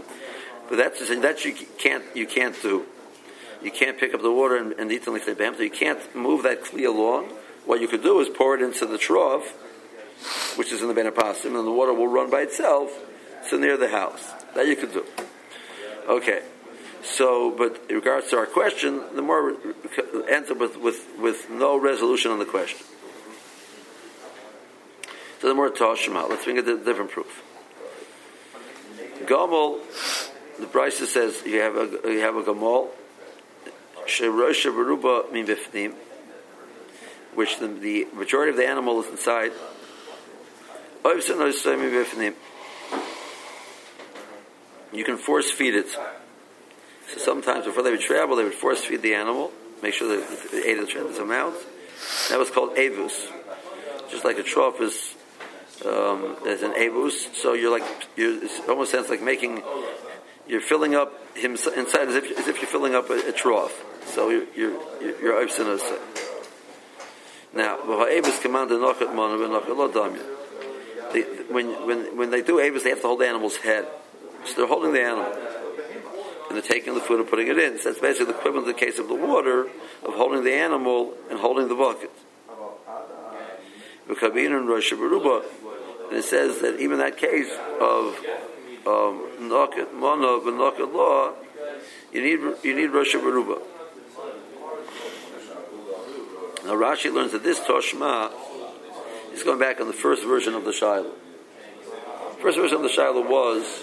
But 0.68 0.76
that's 0.76 1.08
that 1.08 1.44
you 1.44 1.54
can't 1.78 2.04
you 2.14 2.26
can't 2.26 2.60
do. 2.62 2.86
You 3.62 3.70
can't 3.70 3.98
pick 3.98 4.14
up 4.14 4.22
the 4.22 4.30
water 4.30 4.56
and, 4.56 4.72
and 4.72 4.92
eat 4.92 5.06
like 5.06 5.24
the 5.24 5.56
You 5.60 5.70
can't 5.70 6.14
move 6.14 6.42
that 6.42 6.64
clear 6.64 6.88
along. 6.88 7.30
What 7.64 7.80
you 7.80 7.88
could 7.88 8.02
do 8.02 8.20
is 8.20 8.28
pour 8.28 8.54
it 8.54 8.62
into 8.62 8.84
the 8.84 8.98
trough, 8.98 9.48
which 10.56 10.70
is 10.70 10.82
in 10.82 10.88
the 10.88 10.94
Benapasim, 10.94 11.56
and 11.56 11.66
the 11.66 11.72
water 11.72 11.94
will 11.94 12.08
run 12.08 12.30
by 12.30 12.40
itself. 12.42 12.90
So 13.48 13.58
near 13.58 13.76
the 13.76 13.88
house. 13.88 14.32
That 14.54 14.66
you 14.66 14.76
could 14.76 14.92
do. 14.92 15.04
Okay. 16.08 16.42
So, 17.02 17.50
but 17.50 17.82
in 17.90 17.96
regards 17.96 18.30
to 18.30 18.38
our 18.38 18.46
question, 18.46 19.02
the 19.14 19.20
more 19.20 19.54
ends 20.28 20.50
up 20.50 20.58
with, 20.58 20.78
with, 20.78 21.06
with 21.18 21.50
no 21.50 21.78
resolution 21.78 22.30
on 22.30 22.38
the 22.38 22.46
question. 22.46 22.86
So 25.44 25.48
the 25.48 25.54
more 25.56 25.68
Toshima. 25.68 26.26
Let's 26.26 26.42
bring 26.44 26.56
a 26.56 26.62
different 26.62 27.10
proof. 27.10 27.42
Gomel, 29.26 29.78
the 30.58 30.64
Bryce 30.64 31.06
says 31.06 31.42
you 31.44 31.60
have 31.60 31.76
a 31.76 32.10
you 32.10 32.20
have 32.20 32.36
a 32.36 32.42
Gomel, 32.42 32.88
Sherosh 34.06 34.64
Baruba 34.64 35.30
min 35.34 35.44
bifnim, 35.46 35.92
which 37.34 37.58
the, 37.58 37.68
the 37.68 38.06
majority 38.14 38.52
of 38.52 38.56
the 38.56 38.66
animal 38.66 39.02
is 39.02 39.10
inside. 39.10 39.52
You 44.94 45.04
can 45.04 45.18
force 45.18 45.50
feed 45.50 45.74
it. 45.74 45.90
So 45.90 47.18
sometimes 47.18 47.66
before 47.66 47.82
they 47.82 47.90
would 47.90 48.00
travel, 48.00 48.36
they 48.36 48.44
would 48.44 48.54
force 48.54 48.82
feed 48.82 49.02
the 49.02 49.12
animal, 49.12 49.52
make 49.82 49.92
sure 49.92 50.08
that 50.08 50.50
they 50.52 50.64
ate 50.64 50.78
a 50.78 50.86
tremendous 50.86 51.18
amount. 51.18 51.56
That 52.30 52.38
was 52.38 52.48
called 52.48 52.78
avus. 52.78 53.28
Just 54.10 54.24
like 54.24 54.38
a 54.38 54.42
trough 54.42 54.80
is 54.80 55.14
um, 55.82 56.36
there's 56.44 56.62
an 56.62 56.72
avus, 56.76 57.28
so 57.34 57.52
you're 57.54 57.70
like 57.70 57.84
you 58.16 58.42
it 58.42 58.68
almost 58.68 58.92
sounds 58.92 59.08
like 59.10 59.22
making 59.22 59.62
you're 60.46 60.60
filling 60.60 60.94
up 60.94 61.12
him 61.36 61.52
inside 61.52 62.08
as 62.08 62.16
if 62.16 62.38
as 62.38 62.48
if 62.48 62.60
you're 62.60 62.70
filling 62.70 62.94
up 62.94 63.10
a, 63.10 63.28
a 63.28 63.32
trough. 63.32 63.84
So 64.06 64.30
you're 64.30 64.46
you're 64.54 65.20
you're 65.20 65.38
us. 65.38 65.82
Now, 67.54 67.78
nochet 67.78 69.14
mon 69.14 69.28
When 71.52 71.86
when 71.86 72.16
when 72.16 72.30
they 72.30 72.42
do 72.42 72.60
avus, 72.60 72.82
they 72.84 72.90
have 72.90 73.00
to 73.00 73.06
hold 73.06 73.20
the 73.20 73.28
animal's 73.28 73.56
head. 73.56 73.86
So 74.46 74.54
they're 74.56 74.66
holding 74.66 74.92
the 74.92 75.02
animal 75.02 75.32
and 76.48 76.56
they're 76.56 76.62
taking 76.62 76.94
the 76.94 77.00
food 77.00 77.20
and 77.20 77.28
putting 77.28 77.48
it 77.48 77.58
in. 77.58 77.78
So 77.78 77.90
that's 77.90 78.00
basically 78.00 78.32
the 78.32 78.38
equivalent 78.38 78.68
of 78.68 78.74
the 78.74 78.80
case 78.80 78.98
of 78.98 79.08
the 79.08 79.14
water, 79.14 79.66
of 80.04 80.14
holding 80.14 80.44
the 80.44 80.52
animal 80.52 81.14
and 81.30 81.38
holding 81.38 81.68
the 81.68 81.74
bucket. 81.74 82.10
And 86.14 86.22
it 86.22 86.28
says 86.28 86.60
that 86.60 86.78
even 86.78 86.98
that 86.98 87.16
case 87.16 87.50
of 87.80 88.16
um, 88.86 89.26
Manav 89.40 90.46
and 90.46 90.60
Nakat 90.60 90.94
law, 90.94 91.32
you 92.12 92.22
need 92.22 92.56
you 92.62 92.76
need 92.76 92.86
Rosh 92.92 93.16
Baruba. 93.16 93.60
Now 96.64 96.74
Rashi 96.74 97.12
learns 97.12 97.32
that 97.32 97.42
this 97.42 97.58
Toshma 97.58 98.30
is 99.32 99.42
going 99.42 99.58
back 99.58 99.80
on 99.80 99.88
the 99.88 99.92
first 99.92 100.22
version 100.22 100.54
of 100.54 100.64
the 100.64 100.72
Shiloh. 100.72 101.10
First 102.40 102.58
version 102.58 102.76
of 102.76 102.82
the 102.84 102.90
Shiloh 102.90 103.28
was 103.28 103.82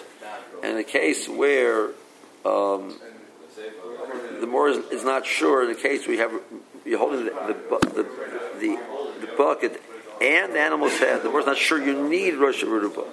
in 0.64 0.78
a 0.78 0.86
case 0.86 1.28
where 1.28 1.88
um, 2.46 2.98
the 4.40 4.48
more 4.48 4.70
is, 4.70 4.78
is, 4.86 5.04
not 5.04 5.26
sure 5.26 5.64
in 5.64 5.68
the 5.68 5.82
case 5.82 6.08
we 6.08 6.20
have 6.20 6.32
you're 6.86 6.98
holding 6.98 7.26
the 7.26 7.32
the, 7.32 8.04
the, 8.62 8.80
the, 9.20 9.28
bucket 9.38 9.82
and 10.22 10.54
the 10.54 10.60
animal's 10.60 10.98
head. 11.00 11.24
The 11.24 11.30
more 11.30 11.40
is 11.40 11.46
not 11.46 11.58
sure 11.58 11.84
you 11.84 12.08
need 12.08 12.36
Rosh 12.36 12.63
Hashanah. 12.63 13.06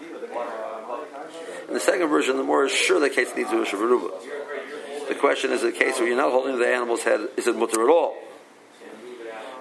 In 1.69 1.75
the 1.75 1.81
second 1.81 2.09
version, 2.09 2.37
the 2.37 2.45
more 2.45 2.65
is 2.65 2.73
sure 2.73 3.01
the 3.01 3.11
case 3.11 3.35
needs 3.37 3.51
Rosh 3.51 3.73
Hashanah. 3.73 5.09
The 5.09 5.15
question 5.15 5.53
is 5.53 5.63
the 5.63 5.73
case 5.73 5.99
where 5.99 6.07
you're 6.07 6.17
not 6.17 6.33
holding 6.33 6.59
the 6.59 6.69
animal's 6.69 7.03
head, 7.03 7.29
is 7.37 7.47
it 7.47 7.57
mutter 7.57 7.83
at 7.83 7.91
all? 7.91 8.15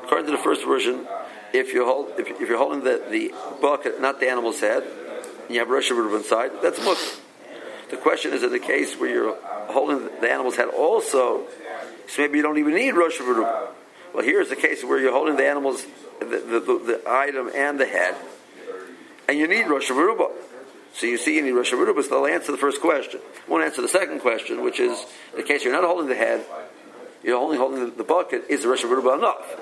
According 0.04 0.26
to 0.28 0.32
the 0.34 0.38
first 0.38 0.66
version, 0.66 1.08
if 1.54 1.74
you 1.74 1.86
hold 1.86 2.12
if, 2.18 2.28
if 2.30 2.50
you're 2.50 2.58
holding 2.58 2.84
the, 2.84 3.04
the 3.10 3.34
bucket, 3.62 4.02
not 4.02 4.20
the 4.20 4.30
animal's 4.30 4.60
head, 4.60 4.84
and 4.84 5.52
you 5.54 5.60
have 5.60 5.70
Rosh 5.70 5.92
Hashanah 5.92 6.18
inside, 6.18 6.52
that's 6.62 6.84
mutter. 6.84 7.22
The 7.90 7.98
question 7.98 8.34
is 8.34 8.44
in 8.44 8.52
the 8.52 8.60
case 8.60 9.00
where 9.00 9.10
you're 9.10 9.38
holding 9.70 10.10
the 10.20 10.30
animal's 10.30 10.58
head 10.58 10.68
also, 10.68 11.48
so 12.08 12.22
maybe 12.22 12.38
you 12.38 12.44
don't 12.44 12.58
even 12.58 12.74
need 12.74 12.92
Rosh 12.92 13.18
Hashanah. 13.20 13.68
Well, 14.14 14.24
here's 14.24 14.50
the 14.50 14.56
case 14.56 14.84
where 14.84 15.00
you're 15.00 15.14
holding 15.14 15.38
the 15.38 15.46
animal's, 15.46 15.86
the, 16.20 16.26
the, 16.26 16.60
the, 16.60 17.02
item 17.08 17.50
and 17.54 17.80
the 17.80 17.86
head, 17.86 18.16
and 19.28 19.38
you 19.38 19.48
need 19.48 19.68
Rosh 19.68 19.90
Hashanah. 19.90 20.32
So 20.94 21.06
you 21.06 21.18
see, 21.18 21.36
you 21.36 21.42
need 21.42 21.52
Rosh 21.52 21.72
Hashanah, 21.74 21.96
but 21.96 22.10
they'll 22.10 22.26
answer 22.26 22.52
the 22.52 22.58
first 22.58 22.82
question. 22.82 23.20
Won't 23.48 23.64
answer 23.64 23.82
the 23.82 23.88
second 23.88 24.22
question, 24.22 24.64
which 24.64 24.80
is, 24.80 25.06
in 25.32 25.38
the 25.38 25.44
case 25.44 25.64
you're 25.64 25.74
not 25.74 25.84
holding 25.84 26.08
the 26.08 26.16
head, 26.16 26.46
you're 27.24 27.38
only 27.38 27.58
holding 27.58 27.96
the, 27.96 28.04
bucket, 28.04 28.46
is 28.50 28.64
the 28.64 28.70
Rosh 28.70 28.84
Hashanah 28.84 29.18
enough? 29.18 29.60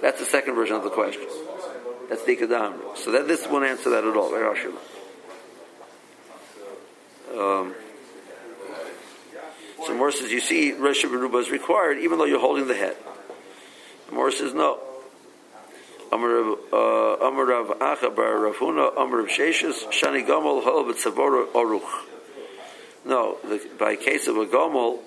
That's 0.00 0.18
the 0.18 0.26
second 0.26 0.54
version 0.54 0.76
of 0.76 0.84
the 0.84 0.90
question. 0.90 1.26
That's 2.08 2.24
the 2.24 2.36
Ikadamra. 2.36 2.96
So 2.96 3.12
that 3.12 3.28
this 3.28 3.46
won't 3.46 3.64
answer 3.64 3.90
that 3.90 4.04
at 4.04 4.16
all. 4.16 4.34
Um, 7.32 7.74
so 9.86 9.94
Morris 9.94 10.20
says, 10.20 10.30
you 10.30 10.40
see, 10.40 10.72
Rosh 10.72 11.04
Hashanah 11.04 11.40
is 11.40 11.50
required 11.50 11.98
even 11.98 12.18
though 12.18 12.24
you're 12.24 12.40
holding 12.40 12.68
the 12.68 12.74
head. 12.74 12.96
Morris 14.12 14.38
says, 14.38 14.52
no. 14.52 14.78
Amar 16.12 16.28
uh, 16.30 17.44
Rav 17.46 17.78
Acha 17.78 18.14
Bar 18.14 18.40
Rav 18.40 18.56
Huna 18.56 18.92
Amar 18.98 19.22
Sheshes 19.24 19.84
Shani 19.90 20.26
Gomel 20.26 20.62
Hol 20.62 20.84
B'Tzavor 20.84 21.46
Aruch. 21.52 21.88
No, 23.06 23.38
the, 23.44 23.66
by 23.78 23.96
case 23.96 24.28
of 24.28 24.36
a 24.36 24.44
Gomel, 24.44 25.00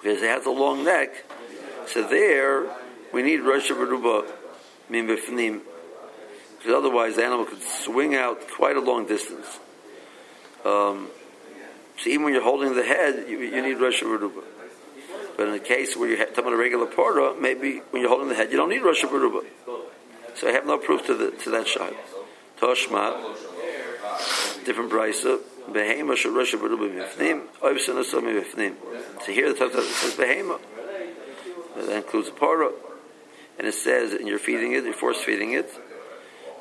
because 0.00 0.22
it 0.22 0.28
has 0.28 0.46
a 0.46 0.50
long 0.50 0.84
neck, 0.84 1.24
so 1.86 2.06
there 2.08 2.66
we 3.12 3.22
need 3.22 3.40
Rosh 3.40 3.70
Hashanah 3.70 4.26
Min 4.88 5.06
because 5.06 6.72
otherwise 6.72 7.16
the 7.16 7.24
animal 7.24 7.44
could 7.44 7.62
swing 7.62 8.14
out 8.14 8.48
quite 8.48 8.76
a 8.76 8.80
long 8.80 9.06
distance. 9.06 9.58
Um, 10.64 11.08
so 11.98 12.10
even 12.10 12.24
when 12.24 12.32
you're 12.32 12.42
holding 12.42 12.74
the 12.74 12.84
head, 12.84 13.26
you, 13.28 13.40
you 13.40 13.60
need 13.60 13.74
Rosh 13.74 14.02
Hashanah. 14.02 14.57
But 15.38 15.46
in 15.46 15.52
the 15.52 15.60
case 15.60 15.96
where 15.96 16.08
you're 16.08 16.18
talking 16.18 16.40
about 16.40 16.52
a 16.52 16.56
regular 16.56 16.86
porta, 16.86 17.36
maybe 17.40 17.78
when 17.90 18.02
you're 18.02 18.10
holding 18.10 18.28
the 18.28 18.34
head, 18.34 18.50
you 18.50 18.56
don't 18.56 18.70
need 18.70 18.82
Rosh 18.82 19.04
Hashanah. 19.04 19.44
So 20.34 20.48
I 20.48 20.50
have 20.50 20.66
no 20.66 20.78
proof 20.78 21.06
to, 21.06 21.14
the, 21.14 21.30
to 21.30 21.50
that 21.50 21.68
shot. 21.68 21.92
Toshma, 22.60 23.36
different 24.64 24.90
brisa. 24.90 25.38
Behema 25.70 26.16
shel 26.16 26.32
Rosh 26.32 26.56
Hashanah 26.56 26.76
b'mifnim, 26.76 27.46
oivsin 27.62 28.02
asom 28.02 28.22
b'mifnim. 28.24 28.74
So 29.24 29.30
here 29.30 29.52
the 29.52 29.58
Torah 29.58 29.80
says 29.80 30.16
behema. 30.16 30.58
That 31.76 31.96
includes 31.98 32.28
a 32.30 32.32
porta. 32.32 32.72
And 33.58 33.68
it 33.68 33.74
says, 33.74 34.14
and 34.14 34.26
you're 34.26 34.40
feeding 34.40 34.72
it, 34.72 34.82
you're 34.82 34.92
force 34.92 35.18
feeding 35.22 35.52
it. 35.52 35.70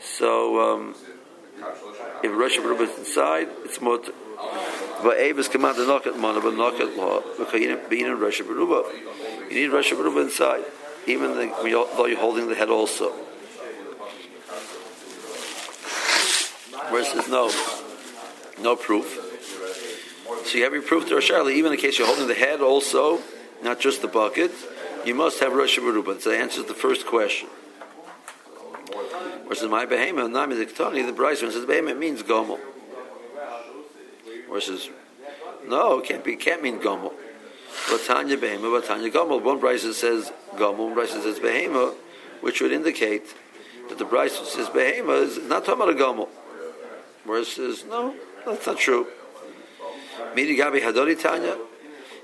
So, 0.01 0.59
um, 0.75 0.95
if 2.23 2.31
Rosh 2.31 2.59
Hashanah 2.59 2.81
is 2.81 2.99
inside, 2.99 3.49
it's 3.65 3.81
mutter. 3.81 4.13
But 5.03 5.17
Avis 5.17 5.47
command 5.47 5.77
to 5.77 5.85
knock 5.85 6.07
at 6.07 6.17
mana, 6.17 6.41
but 6.41 6.55
knock 6.55 6.79
at 6.79 6.95
law. 6.97 7.21
Being 7.51 8.05
in 8.07 8.19
Rosh 8.19 8.41
Hashanah. 8.41 9.49
You 9.49 9.55
need 9.55 9.67
Rosh 9.67 9.91
Hashanah 9.91 10.21
inside, 10.21 10.65
even 11.05 11.33
though 11.33 12.05
you're 12.05 12.17
holding 12.17 12.47
the 12.47 12.55
head 12.55 12.69
also. 12.69 13.13
Says 16.89 17.27
no, 17.29 17.51
no 18.61 18.75
proof. 18.75 19.23
So 20.45 20.57
you 20.57 20.63
have 20.63 20.73
your 20.73 20.81
proof 20.81 21.07
to 21.09 21.15
Rosh 21.15 21.31
even 21.31 21.71
in 21.71 21.77
case 21.77 21.99
you're 21.99 22.07
holding 22.07 22.27
the 22.27 22.33
head 22.33 22.61
also, 22.61 23.19
not 23.61 23.79
just 23.79 24.01
the 24.01 24.07
bucket. 24.07 24.51
You 25.05 25.13
must 25.13 25.39
have 25.41 25.53
Rosh 25.53 25.77
Hashanah. 25.77 26.21
So 26.21 26.31
that 26.31 26.39
answers 26.39 26.65
the 26.65 26.73
first 26.73 27.05
question. 27.05 27.49
Versus 29.47 29.69
my 29.69 29.85
behema, 29.85 30.29
nami 30.29 30.55
the 30.55 30.65
ketani, 30.65 31.05
the 31.05 31.13
Bryce 31.13 31.39
says 31.39 31.55
behema 31.65 31.97
means 31.97 32.23
gomel. 32.23 32.59
Says, 34.59 34.89
no, 35.67 35.99
it 35.99 36.05
can't 36.05 36.23
be, 36.23 36.35
can't 36.35 36.63
mean 36.63 36.79
gomel. 36.79 37.13
Vatanya 37.85 38.37
behema, 38.37 38.81
Vatanya 38.81 39.11
gomel. 39.11 39.41
One 39.41 39.59
Bryce 39.59 39.95
says 39.95 40.31
gomel, 40.55 40.77
one 40.77 40.93
Bryce 40.93 41.11
says 41.11 41.39
behema, 41.39 41.93
which 42.41 42.61
would 42.61 42.71
indicate 42.71 43.35
that 43.89 43.97
the 43.97 44.05
Bryce 44.05 44.35
says 44.49 44.67
behema 44.69 45.21
is 45.21 45.37
not 45.37 45.63
talking 45.63 45.81
about 45.81 45.89
a 45.89 45.93
gomel. 45.93 46.29
Says, 47.45 47.85
no, 47.85 48.15
that's 48.45 48.65
not 48.65 48.77
true. 48.77 49.07
Midi 50.33 50.57
gabi 50.57 50.81
hadori 50.81 51.21
tanya. 51.21 51.57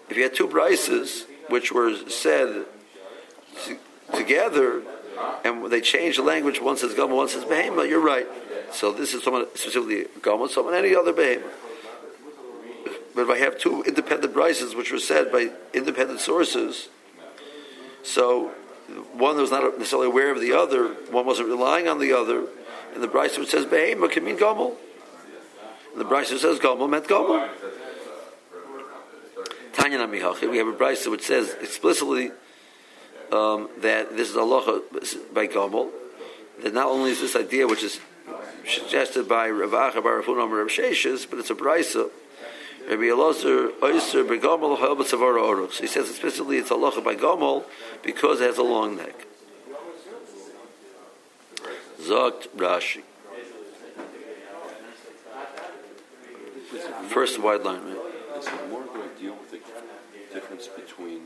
If 0.09 0.17
you 0.17 0.23
had 0.23 0.33
two 0.33 0.47
Bryces, 0.47 1.25
which 1.49 1.71
were 1.71 1.95
said 2.09 2.65
together, 4.13 4.81
and 5.43 5.65
they 5.71 5.81
change 5.81 6.17
the 6.17 6.23
language. 6.23 6.61
One 6.61 6.77
says 6.77 6.93
Gama, 6.93 7.15
one 7.15 7.27
says 7.27 7.45
Behema. 7.45 7.87
You're 7.87 8.01
right. 8.01 8.27
So 8.71 8.91
this 8.91 9.13
is 9.13 9.23
someone 9.23 9.47
specifically 9.55 10.05
Gama, 10.21 10.49
someone 10.49 10.73
any 10.73 10.95
other 10.95 11.13
Behema. 11.13 11.49
But 13.15 13.23
if 13.23 13.29
I 13.29 13.37
have 13.37 13.59
two 13.59 13.83
independent 13.83 14.33
prices 14.33 14.75
which 14.75 14.91
were 14.91 14.99
said 14.99 15.31
by 15.31 15.51
independent 15.73 16.19
sources, 16.19 16.89
so 18.01 18.49
one 19.13 19.37
was 19.37 19.51
not 19.51 19.77
necessarily 19.77 20.07
aware 20.07 20.31
of 20.31 20.41
the 20.41 20.53
other, 20.53 20.89
one 21.11 21.25
wasn't 21.25 21.49
relying 21.49 21.87
on 21.87 21.99
the 21.99 22.13
other, 22.13 22.45
and 22.93 23.03
the 23.03 23.07
Bryce 23.07 23.37
which 23.37 23.49
says 23.49 23.65
Behema 23.65 24.11
can 24.11 24.23
mean 24.23 24.37
Gomel. 24.37 24.75
And 25.91 26.01
the 26.01 26.05
which 26.05 26.27
says 26.27 26.59
Gomel 26.59 26.89
meant 26.89 27.07
Gomel. 27.07 27.49
Tanya 29.73 29.99
Namihachi, 29.99 30.49
we 30.49 30.57
have 30.57 30.67
a 30.67 30.71
Bryce 30.71 31.07
which 31.07 31.23
says 31.23 31.55
explicitly 31.61 32.31
um, 33.31 33.69
that 33.79 34.15
this 34.15 34.29
is 34.29 34.37
Allah 34.37 34.81
by 35.33 35.47
Gomel, 35.47 35.89
that 36.63 36.73
not 36.73 36.87
only 36.87 37.11
is 37.11 37.21
this 37.21 37.35
idea 37.35 37.67
which 37.67 37.83
is 37.83 37.99
suggested 38.67 39.27
by 39.27 39.49
Rav 39.49 39.71
Acha 39.71 40.03
Bar 40.03 40.17
Rav 40.17 40.27
Rav 40.27 40.67
Sheshes, 40.67 41.29
but 41.29 41.39
it's 41.39 41.49
a 41.49 41.55
brisa. 41.55 42.09
Rabbi 42.89 43.03
Elazar 43.03 43.71
Oyser 43.79 44.27
begomel 44.27 44.77
ha'el 44.77 44.95
b'tzavara 44.95 45.41
oruk. 45.41 45.71
So 45.71 45.81
he 45.83 45.87
says 45.87 46.09
explicitly 46.09 46.57
it's 46.57 46.71
Allah 46.71 46.99
by 47.01 47.15
Gomel 47.15 47.63
because 48.03 48.41
it 48.41 48.45
has 48.45 48.57
a 48.57 48.63
long 48.63 48.97
neck. 48.97 49.25
Zogt 52.01 52.49
Rashi. 52.57 53.01
First 57.07 57.39
wide 57.39 57.61
line, 57.61 57.83
right? 57.85 57.97
Is 58.39 58.47
it 58.47 58.69
more 58.69 58.83
going 58.83 59.09
to 59.09 59.15
deal 59.21 59.35
with 59.35 59.51
the 59.51 59.59
difference 60.33 60.67
between 60.67 61.21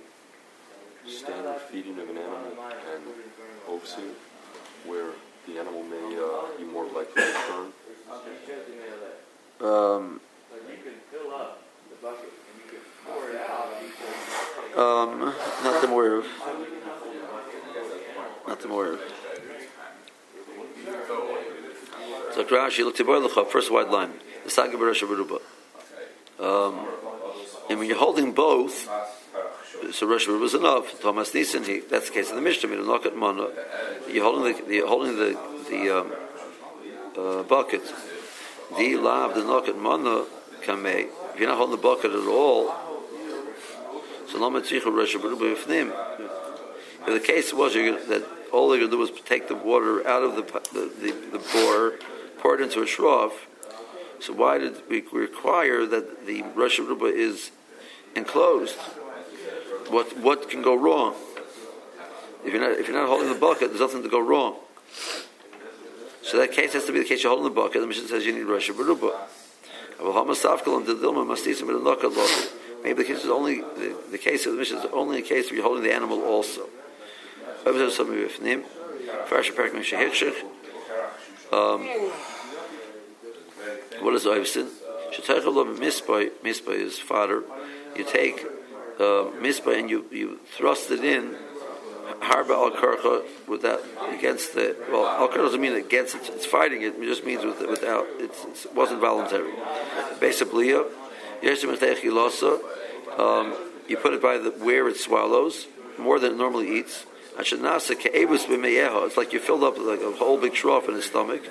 standard 1.08 1.62
feeding 1.72 1.98
of 2.00 2.10
an 2.10 2.18
animal 2.18 2.52
and 2.94 3.04
overseeing, 3.68 4.16
where 4.86 5.12
the 5.48 5.58
animal 5.58 5.84
may 5.84 6.18
uh, 6.18 6.58
be 6.58 6.66
more 6.66 6.86
likely 6.86 7.24
to 7.24 7.34
turn? 7.48 7.74
Um, 9.62 10.20
um, 14.76 15.34
not 15.64 15.82
the 15.82 15.88
more 15.88 16.16
of. 16.16 16.26
Not 18.48 18.60
the 18.60 18.68
more 18.68 18.94
of. 18.94 19.00
So 22.34 22.44
Rashi 22.44 22.84
looked 22.84 23.00
at 23.00 23.52
first 23.52 23.72
wide 23.72 23.90
line. 23.90 24.12
The 24.44 24.52
Saga 24.52 24.78
Baruch 24.78 25.02
Um, 26.40 26.88
and 27.70 27.80
when 27.80 27.88
you're 27.88 27.98
holding 27.98 28.34
both, 28.34 28.88
so 29.92 30.06
Rosh 30.08 30.28
was 30.28 30.54
enough. 30.54 31.02
Thomas 31.02 31.34
Nissen, 31.34 31.64
he, 31.64 31.80
that's 31.80 32.08
the 32.08 32.14
case 32.14 32.30
of 32.30 32.36
the 32.36 32.42
Mishnah. 32.42 32.70
You 32.70 32.86
knock 32.86 33.06
at 33.06 33.16
mana. 33.16 33.48
You're 34.10 34.24
holding 34.24 34.54
the, 34.54 34.74
you're 34.74 34.88
holding 34.88 35.18
the 35.18 35.38
the 35.70 36.00
um, 36.00 36.12
uh, 37.18 37.44
bucket. 37.44 37.82
The 38.78 38.98
lav 38.98 39.36
the 39.36 39.44
knock 39.44 39.68
at 39.68 39.78
mana 39.78 40.26
If 40.70 41.40
you're 41.40 41.50
not 41.50 41.58
holding 41.58 41.76
the 41.76 41.82
bucket 41.82 42.12
at 42.12 42.28
all, 42.28 42.74
so 44.30 44.38
no 44.40 44.52
mitzichu 44.52 44.94
Rosh 44.94 45.16
b'ifnim. 45.16 45.94
If 47.08 47.14
the 47.14 47.20
case 47.20 47.54
was 47.54 47.74
that 47.74 48.28
all 48.52 48.70
you're 48.76 48.88
going 48.88 48.92
to 48.92 48.98
do 48.98 48.98
was 48.98 49.12
take 49.22 49.48
the 49.48 49.56
water 49.56 50.06
out 50.08 50.24
of 50.24 50.36
the 50.36 50.42
the, 50.74 50.92
the, 51.00 51.38
the 51.38 51.44
bore, 51.54 51.94
pour 52.40 52.56
it 52.56 52.62
into 52.62 52.82
a 52.82 52.86
shroff. 52.86 53.32
So 54.20 54.34
why 54.34 54.58
did 54.58 54.88
we 54.90 55.04
require 55.14 55.86
that 55.86 56.26
the 56.26 56.44
Rosh 56.56 56.80
is 56.80 57.52
enclosed? 58.16 58.78
what 59.90 60.18
what 60.18 60.50
can 60.50 60.62
go 60.62 60.76
wrong? 60.76 61.16
If 62.46 62.54
you're 62.54 62.62
not 62.62 62.72
if 62.72 62.88
you're 62.88 62.98
not 62.98 63.08
holding 63.08 63.30
the 63.30 63.40
bucket, 63.40 63.70
there's 63.70 63.80
nothing 63.80 64.04
to 64.04 64.10
go 64.10 64.20
wrong. 64.20 64.56
So 66.22 66.38
that 66.38 66.52
case 66.52 66.74
has 66.74 66.86
to 66.86 66.92
be 66.92 67.00
the 67.00 67.06
case 67.06 67.24
you're 67.24 67.32
holding 67.32 67.54
the 67.54 67.62
bucket. 67.62 67.82
The 67.82 67.88
mission 67.88 68.08
says 68.08 68.26
you 68.26 68.34
need 68.34 68.44
Rosh 68.44 68.70
Baruba. 68.70 69.16
Maybe 72.84 73.04
the 73.04 73.04
case 73.04 73.24
is 73.24 73.30
only 73.30 73.62
the, 73.62 73.96
the 74.12 74.18
case 74.18 74.46
of 74.46 74.54
the 74.54 74.60
mission 74.60 74.78
is 74.78 74.86
only 74.94 75.20
a 75.20 75.22
case 75.22 75.50
where 75.50 75.56
you're 75.56 75.64
holding 75.64 75.84
the 75.84 75.94
animal 75.94 76.22
also. 76.24 76.70
Um, 81.52 81.88
what 84.02 84.14
is 84.14 84.26
Oivsin? 84.26 84.70
Mispa 86.44 86.74
is 86.74 87.00
fodder. 87.00 87.44
You 87.96 88.04
take 88.04 88.46
uh, 89.00 89.32
mispa 89.42 89.78
and 89.78 89.90
you, 89.90 90.06
you 90.12 90.40
thrust 90.46 90.92
it 90.92 91.04
in 91.04 91.36
harba 92.30 92.52
al 92.52 92.72
karcha 92.72 93.24
without 93.48 93.82
against 94.12 94.54
the 94.54 94.76
well 94.92 95.06
al 95.08 95.28
karcha 95.28 95.38
doesn't 95.48 95.62
mean 95.62 95.74
against 95.74 96.16
it, 96.16 96.22
it's 96.36 96.46
fighting 96.46 96.82
it, 96.82 96.96
it 96.96 97.06
just 97.06 97.26
means 97.26 97.44
with, 97.44 97.60
without 97.68 98.06
it's, 98.20 98.66
it 98.66 98.74
wasn't 98.76 99.00
voluntary. 99.00 99.54
Basically, 100.20 100.74
um, 103.18 103.56
you 103.88 103.98
put 103.98 104.14
it 104.14 104.22
by 104.22 104.38
the 104.38 104.52
where 104.52 104.88
it 104.88 104.98
swallows 104.98 105.68
more 105.98 106.20
than 106.20 106.34
it 106.34 106.38
normally 106.38 106.80
eats. 106.80 107.06
It's 107.40 107.52
like 109.18 109.34
you 109.34 109.40
filled 109.40 109.64
up 109.64 109.78
like 109.78 110.02
a 110.02 110.12
whole 110.12 110.38
big 110.40 110.54
trough 110.54 110.88
in 110.90 110.96
his 110.96 111.06
stomach. 111.06 111.44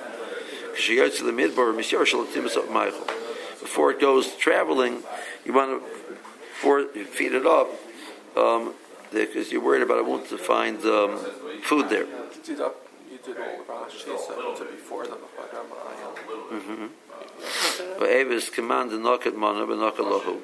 Before 3.60 3.90
it 3.92 4.00
goes 4.00 4.34
traveling, 4.36 5.02
you 5.44 5.52
want 5.52 5.82
to 6.62 7.04
feed 7.04 7.32
it 7.32 7.46
up 7.46 7.68
um, 8.36 8.74
because 9.24 9.50
you're 9.50 9.62
worried 9.62 9.82
about 9.82 9.98
it 9.98 10.06
won't 10.06 10.26
find 10.26 10.78
um, 10.84 11.16
food 11.62 11.88
there. 11.88 12.04
You 12.04 12.42
did 12.44 12.60
up. 12.60 12.76
You 13.10 13.18
did 13.24 13.36
all 13.38 13.56
the 13.58 13.64
Rashi 13.72 14.70
before 14.72 15.06
the 15.06 15.16
Bacharamayel. 15.16 16.90
But 17.98 18.08
Avis 18.08 18.50
command 18.50 18.90
the 18.90 18.98
knock 18.98 19.26
at 19.26 19.34
mana, 19.34 19.66
but 19.66 19.78
knock 19.78 19.96
alohu. 19.96 20.40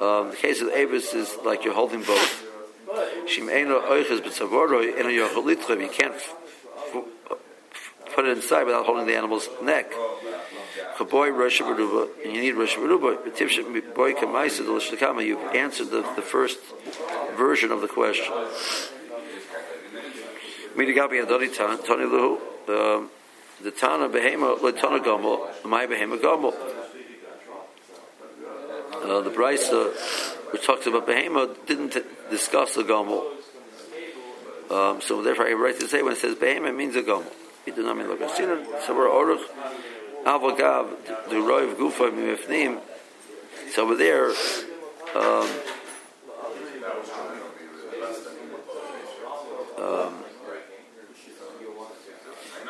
Um, 0.00 0.30
the 0.30 0.36
case 0.36 0.60
of 0.60 0.68
Avis 0.68 1.12
is 1.14 1.36
like 1.44 1.64
you're 1.64 1.74
holding 1.74 2.02
both. 2.02 2.44
Shim'ena 3.26 3.82
oiches 3.88 4.20
b'tzavoroi 4.20 4.98
ena 4.98 5.08
yocholitzchav. 5.08 5.80
You 5.80 5.88
can't 5.88 6.14
put 8.18 8.26
it 8.26 8.36
inside 8.36 8.64
without 8.64 8.84
holding 8.84 9.06
the 9.06 9.14
animal's 9.14 9.48
neck. 9.62 9.92
Chaboy 10.96 11.32
Rosh 11.32 11.60
Baruba, 11.60 12.08
and 12.24 12.34
you 12.34 12.40
need 12.40 12.54
Rosh 12.54 12.74
Baruba. 12.74 13.14
Boy 13.94 14.12
kamaisa 14.12 14.66
the 14.66 14.72
l'shtakama. 14.72 15.24
You've 15.24 15.54
answered 15.54 15.90
the, 15.90 16.02
the 16.16 16.22
first 16.22 16.58
version 17.36 17.70
of 17.70 17.80
the 17.80 17.86
question. 17.86 18.32
Midigabi 20.74 21.24
adoni 21.24 21.56
tan 21.56 21.80
tani 21.84 22.06
luhu. 22.06 22.40
Um, 22.68 23.10
The 23.62 23.70
Tana 23.70 24.08
Behema 24.08 24.60
le 24.62 24.72
Tana 24.72 24.98
Gomel, 24.98 25.64
my 25.64 25.86
Behema 25.86 26.18
Gomel. 26.20 26.54
Uh, 28.94 29.20
the 29.20 29.30
Brisa, 29.30 29.92
which 30.52 30.66
talks 30.66 30.86
about 30.86 31.06
Behema, 31.06 31.54
didn't 31.66 31.96
discuss 32.30 32.74
the 32.74 32.82
Gomel. 32.82 33.24
Um, 34.70 35.00
so 35.00 35.22
therefore, 35.22 35.46
I 35.46 35.52
right 35.52 35.78
to 35.78 35.86
say 35.86 36.02
when 36.02 36.14
it 36.14 36.18
says 36.18 36.34
Behema, 36.34 36.70
it 36.70 36.76
means 36.76 36.96
a 36.96 37.02
Gomel. 37.02 37.32
Like 37.76 38.20
a 38.20 38.28
sinner. 38.34 38.64
So 38.86 38.96
we're 38.96 39.08
Oruch, 39.08 39.44
Avagav, 40.24 40.88
the 41.28 41.36
Roiv 41.36 41.74
Gufa 41.74 42.10
Mifnim. 42.10 42.80
So 43.72 43.84
over 43.84 43.94
there, 43.94 44.30
um, 45.14 45.48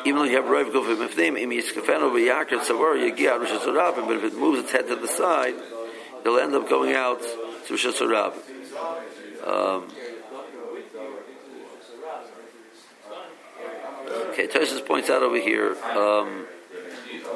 even 0.05 0.19
though 0.19 0.25
you 0.25 0.37
have 0.37 0.47
Roiv 0.47 0.73
Gufa 0.73 0.97
Mifnim, 0.97 1.39
Im 1.39 1.51
Yiskafenu 1.51 2.11
V'Yakar 2.11 2.59
Tzavor 2.59 2.97
Yagia 2.99 3.39
Rosh 3.39 3.51
Hashanah, 3.51 4.07
but 4.07 4.17
if 4.17 4.25
it 4.25 4.35
moves 4.35 4.59
its 4.59 4.73
head 4.73 4.89
to 4.89 4.97
the 4.97 5.07
side, 5.07 5.55
it'll 6.23 6.41
end 6.41 6.55
up 6.57 6.69
going 6.69 6.95
out 6.95 7.21
to 7.21 7.73
Rosh 7.73 7.87
Hashanah. 7.87 8.33
Um, 9.47 9.89
okay, 14.33 14.47
Tosis 14.47 14.85
points 14.87 15.11
out 15.11 15.23
over 15.23 15.39
here 15.39 15.77
um, 15.97 16.47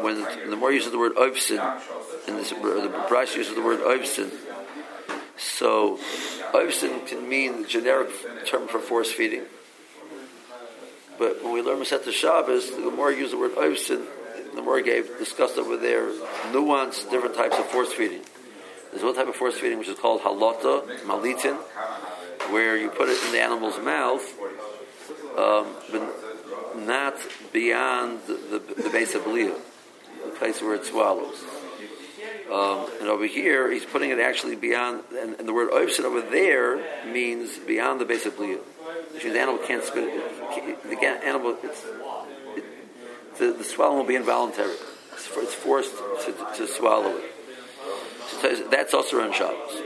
when 0.01 0.21
the, 0.21 0.47
the 0.51 0.57
more 0.57 0.73
use 0.73 0.87
of 0.87 0.93
the 0.93 0.99
word 0.99 1.15
oivsin, 1.17 1.59
and 2.29 2.39
this, 2.39 2.51
the 2.51 3.05
Bryce 3.09 3.35
uses 3.37 3.55
the 3.55 3.63
word 3.63 3.81
oivsin. 3.81 4.33
So, 5.37 5.99
oivsin 6.53 7.07
can 7.07 7.29
mean 7.29 7.63
the 7.63 7.69
generic 7.69 8.11
term 8.47 8.69
for 8.69 8.79
force 8.79 9.11
feeding. 9.11 9.45
But 11.19 11.43
when 11.43 11.53
we 11.53 11.63
learn 11.63 11.79
Masechet 11.79 12.13
Shabbos, 12.13 12.71
the 12.71 12.91
more 12.91 13.13
use 13.13 13.31
the 13.31 13.39
word 13.39 13.53
oivsin, 13.53 14.07
the 14.55 14.63
more 14.63 14.81
gave 14.83 15.07
discussed 15.19 15.59
over 15.59 15.77
there 15.77 16.11
nuanced 16.53 17.11
different 17.11 17.35
types 17.35 17.59
of 17.59 17.65
force 17.67 17.93
feeding. 17.93 18.23
There's 18.91 19.03
one 19.03 19.15
type 19.15 19.29
of 19.29 19.37
force 19.37 19.59
feeding 19.59 19.79
which 19.79 19.89
is 19.89 19.99
called 19.99 20.21
halata, 20.21 20.87
malitin, 21.05 21.57
where 22.51 22.77
you 22.77 22.91
put 22.91 23.09
it 23.09 23.25
in 23.25 23.33
the 23.33 23.41
animal's 23.41 23.79
mouth, 23.83 24.23
um, 25.39 25.67
not 26.77 27.15
beyond 27.53 28.21
the, 28.27 28.63
the, 28.83 28.91
base 28.91 29.15
of 29.15 29.25
belief, 29.25 29.55
the 30.25 30.31
place 30.31 30.61
where 30.63 30.75
it 30.75 30.85
swallows. 30.85 31.45
Um, 32.53 32.87
and 33.01 33.09
over 33.09 33.27
here, 33.27 33.71
he's 33.71 33.85
putting 33.85 34.11
it 34.11 34.19
actually 34.19 34.57
beyond, 34.57 35.05
and, 35.19 35.35
and 35.37 35.49
the 35.49 35.53
word 35.53 35.71
oivsin 35.71 36.05
over 36.05 36.21
there 36.21 36.83
means 37.11 37.59
beyond 37.59 38.01
the 38.01 38.05
base 38.05 38.27
of 38.27 38.37
belief. 38.37 38.61
Which 39.13 39.25
means 39.25 39.35
the 39.35 39.41
animal 39.41 39.59
can't 39.67 39.85
spit 39.85 40.05
it. 40.05 40.83
The 40.83 41.07
animal, 41.25 41.57
it's, 41.63 41.85
it, 42.57 42.65
the, 43.39 43.53
the 43.53 43.65
swallowing 43.65 43.99
will 44.01 44.07
be 44.07 44.17
involuntary. 44.17 44.75
It's, 45.13 45.27
for, 45.27 45.41
it's 45.41 45.55
forced 45.55 45.95
to, 46.27 46.33
to 46.57 46.67
swallow 46.67 47.17
it. 47.17 47.33
So 48.41 48.69
that's 48.69 48.93
also 48.93 49.21
on 49.21 49.33
Shabbos. 49.33 49.83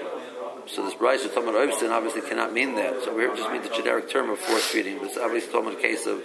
So 0.67 0.85
this 0.85 0.95
Bryce 0.95 1.25
of 1.25 1.33
Talmud 1.33 1.55
obviously 1.55 2.23
cannot 2.23 2.53
mean 2.53 2.75
that. 2.75 3.05
So 3.05 3.15
we 3.15 3.25
just 3.37 3.51
mean 3.51 3.63
the 3.63 3.69
generic 3.69 4.11
term 4.11 4.31
of 4.31 4.39
force 4.39 4.65
feeding. 4.65 4.99
But 4.99 5.09
it's 5.09 5.19
obviously 5.19 5.73
a 5.73 5.75
case 5.77 6.07
of 6.07 6.23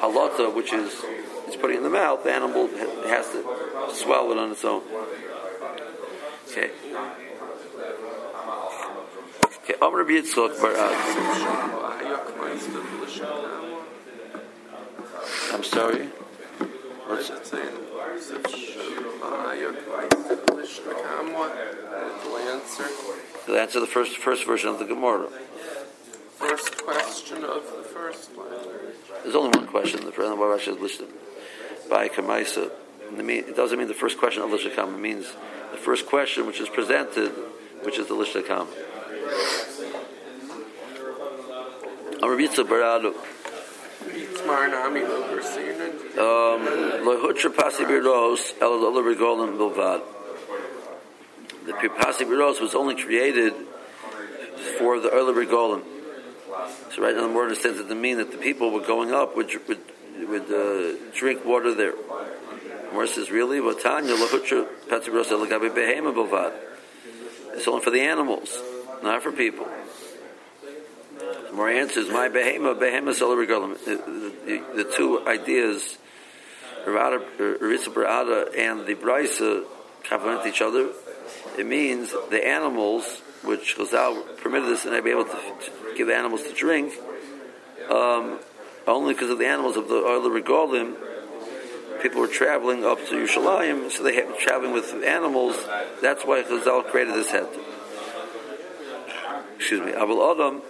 halata, 0.00 0.54
which 0.54 0.72
is 0.72 1.02
it's 1.46 1.56
putting 1.56 1.78
in 1.78 1.82
the 1.82 1.90
mouth. 1.90 2.24
The 2.24 2.32
animal 2.32 2.68
has 3.08 3.26
to 3.32 3.94
swallow 3.94 4.32
it 4.32 4.38
on 4.38 4.52
its 4.52 4.64
own. 4.64 4.82
Okay. 6.50 6.70
Okay. 9.64 9.74
Amr 9.80 10.04
Yitzchok 10.04 10.58
uh, 10.62 11.18
I'm 15.52 15.64
sorry. 15.64 16.06
What's 17.06 17.30
it 17.30 17.46
saying? 17.46 17.74
To 23.46 23.58
answer 23.58 23.80
the 23.80 23.86
first 23.86 24.18
first 24.18 24.44
version 24.46 24.68
of 24.68 24.78
the 24.78 24.84
Gemara. 24.84 25.28
First 26.36 26.84
question 26.84 27.44
of 27.44 27.64
the 27.76 27.82
first 27.82 28.36
one. 28.36 28.87
There's 29.22 29.34
only 29.34 29.58
one 29.58 29.66
question. 29.68 30.04
The 30.04 30.12
first 30.12 30.30
one 30.36 30.38
Rashi 30.38 30.68
is 30.68 30.78
listed 30.80 31.08
by 31.88 32.08
Kamaisa. 32.08 32.70
It 33.10 33.56
doesn't 33.56 33.78
mean 33.78 33.88
the 33.88 33.94
first 33.94 34.18
question 34.18 34.42
of 34.42 34.50
Lishakam. 34.50 34.94
It 34.94 35.00
means 35.00 35.32
the 35.72 35.78
first 35.78 36.06
question 36.06 36.46
which 36.46 36.60
is 36.60 36.68
presented, 36.68 37.30
which 37.82 37.98
is 37.98 38.06
the 38.06 38.14
Lishakam. 38.14 38.66
Amravitza 42.20 42.64
Baradu. 42.64 43.14
Smarnami 44.34 45.02
Loversinin. 45.06 46.14
Lohutra 46.14 47.54
Pasi 47.54 47.84
Birdos, 47.84 48.54
El 48.60 48.70
Rigolim 49.02 49.56
Bilvad. 49.56 50.02
The 51.66 51.72
Pasi 51.88 52.24
Birdos 52.24 52.60
was 52.60 52.74
only 52.74 52.94
created 52.94 53.54
for 54.78 54.98
the 55.00 55.10
early 55.10 55.46
Rigolim. 55.46 55.82
So 56.94 57.02
right 57.02 57.14
now 57.14 57.26
the 57.26 57.32
word 57.32 57.44
understands 57.44 57.80
it 57.80 57.88
to 57.88 57.94
mean 57.94 58.18
that 58.18 58.30
the 58.30 58.38
people 58.38 58.70
were 58.70 58.84
going 58.84 59.12
up 59.12 59.36
would 59.36 59.50
would, 59.68 59.80
would 60.28 60.50
uh, 60.50 60.96
drink 61.14 61.44
water 61.44 61.74
there. 61.74 61.94
More 62.92 63.06
says 63.06 63.30
really, 63.30 63.58
It's 63.58 63.84
only 67.66 67.82
for 67.82 67.90
the 67.90 68.00
animals, 68.00 68.58
not 69.02 69.22
for 69.22 69.32
people. 69.32 69.68
More 71.52 71.68
answers. 71.68 72.08
My 72.08 72.28
behema, 72.28 72.78
behema 72.78 73.12
the, 73.84 74.32
the, 74.46 74.82
the 74.82 74.84
two 74.84 75.26
ideas, 75.26 75.98
Ritza 76.86 77.92
Barada 77.92 78.56
and 78.56 78.86
the 78.86 78.94
Brisa, 78.94 79.64
complement 80.04 80.46
each 80.46 80.62
other. 80.62 80.90
It 81.58 81.66
means 81.66 82.12
the 82.30 82.46
animals, 82.46 83.20
which 83.42 83.76
Chazal 83.76 84.36
permitted 84.38 84.68
this, 84.68 84.84
and 84.84 85.04
be 85.04 85.10
able 85.10 85.24
to, 85.24 85.30
to 85.30 85.94
give 85.96 86.08
animals 86.10 86.42
to 86.44 86.52
drink, 86.52 86.94
um, 87.90 88.38
only 88.86 89.14
because 89.14 89.30
of 89.30 89.38
the 89.38 89.46
animals 89.46 89.76
of 89.76 89.88
the 89.88 89.96
other 89.96 90.30
regalim. 90.30 90.96
People 92.02 92.20
were 92.20 92.28
traveling 92.28 92.84
up 92.84 92.98
to 93.06 93.14
Yerushalayim, 93.14 93.90
so 93.90 94.04
they 94.04 94.14
had 94.14 94.38
traveling 94.38 94.72
with 94.72 94.92
animals. 95.04 95.56
That's 96.00 96.24
why 96.24 96.42
Chazal 96.42 96.86
created 96.88 97.14
this 97.14 97.30
head. 97.30 97.48
Excuse 99.56 99.84
me. 99.84 99.92
Abul 99.92 100.30
Adam 100.30 100.62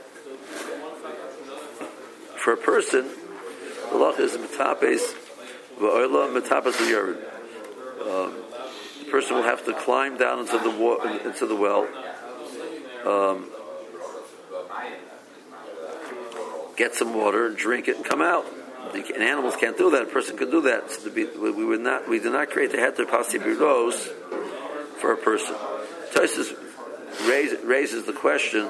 for 2.38 2.54
a 2.54 2.56
person, 2.56 3.10
the 3.90 3.98
law 3.98 4.12
is 4.12 4.36
metapes 4.36 5.14
va'ola 5.78 6.32
metapes 6.32 6.72
v'yarid. 6.72 7.18
Um, 8.00 8.34
the 9.04 9.10
person 9.10 9.36
will 9.36 9.42
have 9.42 9.64
to 9.66 9.74
climb 9.74 10.16
down 10.16 10.38
into 10.40 10.58
the 10.58 10.70
wa- 10.70 11.02
into 11.24 11.46
the 11.46 11.54
well. 11.54 11.86
Um, 13.08 13.50
get 16.76 16.94
some 16.94 17.14
water, 17.14 17.50
drink 17.50 17.88
it, 17.88 17.96
and 17.96 18.04
come 18.04 18.20
out. 18.20 18.46
And 18.94 19.22
animals 19.22 19.56
can't 19.56 19.76
do 19.76 19.90
that. 19.90 20.02
A 20.02 20.06
person 20.06 20.36
could 20.36 20.50
do 20.50 20.62
that. 20.62 20.90
So 20.90 21.10
be, 21.10 21.24
we 21.24 21.64
would 21.64 21.80
not. 21.80 22.08
We 22.08 22.18
did 22.18 22.32
not 22.32 22.50
create 22.50 22.70
the 22.70 22.78
heter 22.78 23.08
pasi 23.08 23.38
biros 23.38 23.94
for 25.00 25.12
a 25.12 25.16
person. 25.16 25.54
Tosis 26.12 26.54
raises, 27.26 27.64
raises 27.64 28.04
the 28.04 28.12
question 28.12 28.68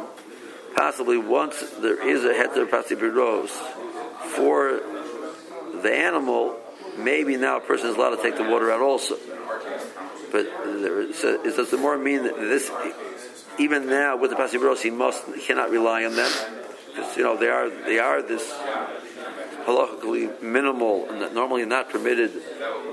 possibly 0.77 1.19
once 1.19 1.61
there 1.81 2.09
is 2.09 2.25
a 2.25 2.33
heter 2.33 2.69
pasibiros 2.69 3.49
for 4.37 4.81
the 5.83 5.93
animal, 5.93 6.57
maybe 6.97 7.37
now 7.37 7.59
a 7.59 7.61
person 7.61 7.91
is 7.91 7.97
allowed 7.97 8.17
to 8.17 8.23
take 8.23 8.37
the 8.37 8.45
water 8.45 8.71
out 8.71 8.81
also. 8.81 9.17
But 10.31 10.45
there, 10.65 11.13
so, 11.15 11.43
does 11.43 11.71
the 11.71 11.79
more 11.79 11.97
mean 11.97 12.25
that 12.25 12.37
this, 12.37 12.71
even 13.59 13.87
now 13.87 14.17
with 14.17 14.31
the 14.31 14.37
pasibiros, 14.37 14.81
he 14.81 14.91
must 14.91 15.25
he 15.35 15.41
cannot 15.41 15.71
rely 15.71 16.05
on 16.05 16.15
them 16.15 16.31
because 16.89 17.17
you 17.17 17.23
know 17.23 17.37
they 17.37 17.49
are 17.49 17.69
they 17.69 17.99
are 17.99 18.23
this 18.23 18.53
halachically 19.67 20.41
minimal 20.43 21.09
and 21.11 21.35
normally 21.35 21.65
not 21.65 21.91
permitted 21.91 22.33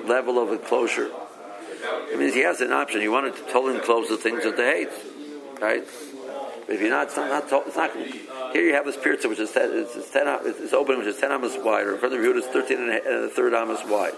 level 0.06 0.42
of 0.42 0.52
enclosure. 0.52 1.10
It 2.12 2.20
means 2.20 2.34
he 2.34 2.42
has 2.42 2.62
an 2.62 2.72
option. 2.72 3.02
He 3.02 3.08
wanted 3.08 3.36
to 3.36 3.42
totally 3.44 3.76
enclose 3.76 4.10
the 4.10 4.18
things 4.18 4.44
that 4.44 4.58
they 4.58 4.86
hate, 4.86 5.62
right? 5.62 5.84
If 6.68 6.82
you're 6.82 6.90
not, 6.90 7.08
it's 7.08 7.16
not, 7.16 7.52
not 7.52 7.68
it's 7.68 7.76
not. 7.76 7.96
Here 8.54 8.64
you 8.64 8.74
have 8.74 8.86
this 8.86 8.98
pirza, 8.98 9.30
which 9.30 9.40
is 9.40 9.52
ten, 9.52 9.70
it's, 9.72 10.10
ten, 10.10 10.24
it's 10.46 10.74
open, 10.74 10.98
which 10.98 11.08
is 11.08 11.18
ten 11.18 11.32
amas 11.32 11.56
wide, 11.58 11.86
or 11.86 11.94
in 11.94 12.00
front 12.00 12.16
of 12.16 12.22
you 12.22 12.36
it's 12.38 12.48
thirteen 12.48 12.80
and 12.80 12.90
a, 12.90 13.06
and 13.06 13.26
a 13.26 13.30
third 13.30 13.54
amas 13.54 13.84
wide. 13.86 14.14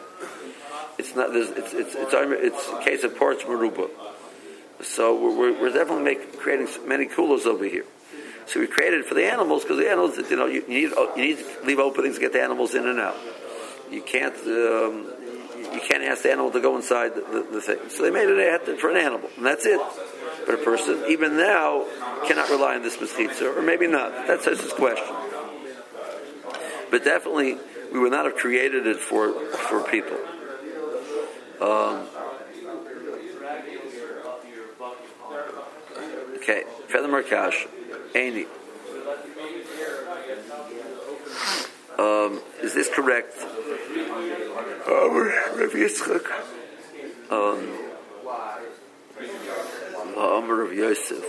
It's 0.98 1.16
not. 1.16 1.36
It's 1.36 1.52
it's 1.52 1.74
it's, 1.74 1.96
it's, 1.96 2.14
it's 2.14 2.70
a 2.70 2.84
case 2.84 3.04
of 3.04 3.18
porch 3.18 3.46
maruba. 3.46 3.90
So 4.82 5.16
we're, 5.16 5.60
we're 5.60 5.74
definitely 5.74 6.04
make, 6.04 6.40
creating 6.40 6.68
many 6.88 7.08
coolers 7.08 7.46
over 7.46 7.66
here. 7.66 7.86
So 8.46 8.60
we 8.62 8.68
created 8.68 9.02
it 9.02 9.06
for 9.06 9.16
the 9.16 9.26
animals 9.26 9.64
because 9.64 9.78
the 9.78 9.90
animals, 9.90 10.18
you 10.18 10.36
know, 10.38 10.46
you 10.46 10.66
need 10.68 10.92
you 10.92 11.12
need 11.18 11.38
to 11.40 11.66
leave 11.66 11.80
openings 11.80 12.16
to 12.16 12.22
get 12.22 12.32
the 12.32 12.42
animals 12.42 12.76
in 12.76 12.88
and 12.88 13.00
out. 13.00 13.18
You 13.92 14.02
can't 14.02 14.36
um, 14.36 15.12
you 15.74 15.82
can't 15.82 16.04
ask 16.04 16.24
the 16.24 16.32
animal 16.32 16.52
to 16.52 16.62
go 16.62 16.78
inside 16.78 17.16
the, 17.16 17.22
the, 17.22 17.48
the 17.54 17.62
thing. 17.62 17.90
So 17.90 18.04
they 18.04 18.12
made 18.12 18.30
it 18.30 18.80
for 18.80 18.90
an 18.90 18.98
animal, 18.98 19.30
and 19.36 19.46
that's 19.46 19.66
it. 19.66 19.82
But 20.46 20.56
a 20.56 20.58
person, 20.60 21.04
even 21.10 21.36
now, 21.36 21.86
cannot 22.26 22.50
rely 22.50 22.76
on 22.76 22.84
this 22.84 22.96
meschitza, 22.98 23.58
or 23.58 23.62
maybe 23.62 23.86
not. 23.86 24.28
That's 24.28 24.46
his 24.46 24.72
question. 24.72 25.14
But 26.90 27.04
definitely, 27.04 27.58
we 27.92 28.00
would 28.00 28.12
not 28.12 28.24
have 28.26 28.36
created 28.38 28.88
it 28.88 28.98
for 28.98 29.34
for 29.34 29.84
people. 29.84 30.18
Um, 31.60 32.08
okay, 36.48 36.64
Feather 36.88 37.08
Markash, 37.10 37.68
Aini. 38.14 38.46
Um, 42.00 42.42
is 42.62 42.74
this 42.74 42.90
correct? 42.90 43.36
Um. 47.30 47.78
Um, 50.08 50.18
Amr 50.18 50.62
of 50.64 50.74
Yosef. 50.74 51.26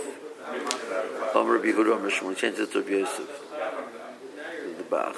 Amr 1.35 1.55
of 1.55 1.63
Yehuda 1.63 1.95
Amr 1.95 2.09
Shmuel. 2.09 2.37
Change 2.37 2.59
it 2.59 2.71
to 2.71 2.81
Yosef. 2.81 3.27
The 4.77 4.83
Bach. 4.83 5.15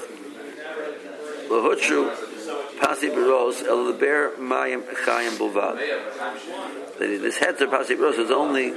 Lahutru 1.49 2.79
Pasi 2.79 3.09
Beros 3.09 3.61
El 3.63 3.93
Leber 3.93 4.35
Mayim 4.37 4.83
Chayim 4.83 5.37
Bovad. 5.37 5.77
This 6.97 7.37
heter 7.37 7.69
Pasi 7.69 7.95
Beros 7.95 8.17
is 8.17 8.31
only 8.31 8.73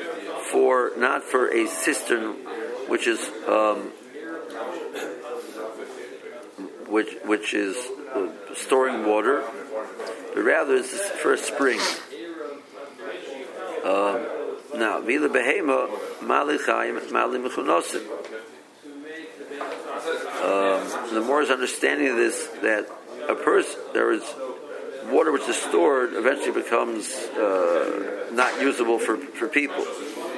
for 0.54 0.92
not 0.96 1.24
for 1.24 1.48
a 1.48 1.66
cistern, 1.66 2.34
which 2.86 3.08
is 3.08 3.18
um, 3.48 3.90
which 6.86 7.12
which 7.24 7.54
is 7.54 7.76
uh, 8.14 8.28
storing 8.54 9.04
water, 9.04 9.42
but 10.32 10.44
rather 10.44 10.76
it's 10.76 11.10
for 11.22 11.32
a 11.32 11.38
spring. 11.38 11.80
Um, 13.84 14.26
now, 14.76 15.00
vila 15.00 15.28
behema 15.28 16.22
mali 16.22 16.56
chayim 16.58 17.10
mali 17.10 17.40
mechunosim. 17.40 18.06
Um, 20.44 21.14
the 21.14 21.20
more 21.20 21.42
is 21.42 21.50
understanding 21.50 22.06
of 22.10 22.16
this 22.16 22.46
that 22.62 22.86
a 23.28 23.34
person 23.34 23.80
there 23.92 24.12
is 24.12 24.22
water 25.10 25.32
which 25.32 25.48
is 25.48 25.56
stored 25.56 26.14
eventually 26.14 26.52
becomes 26.52 27.12
uh, 27.12 28.28
not 28.32 28.60
usable 28.60 29.00
for, 29.00 29.16
for 29.16 29.48
people. 29.48 29.84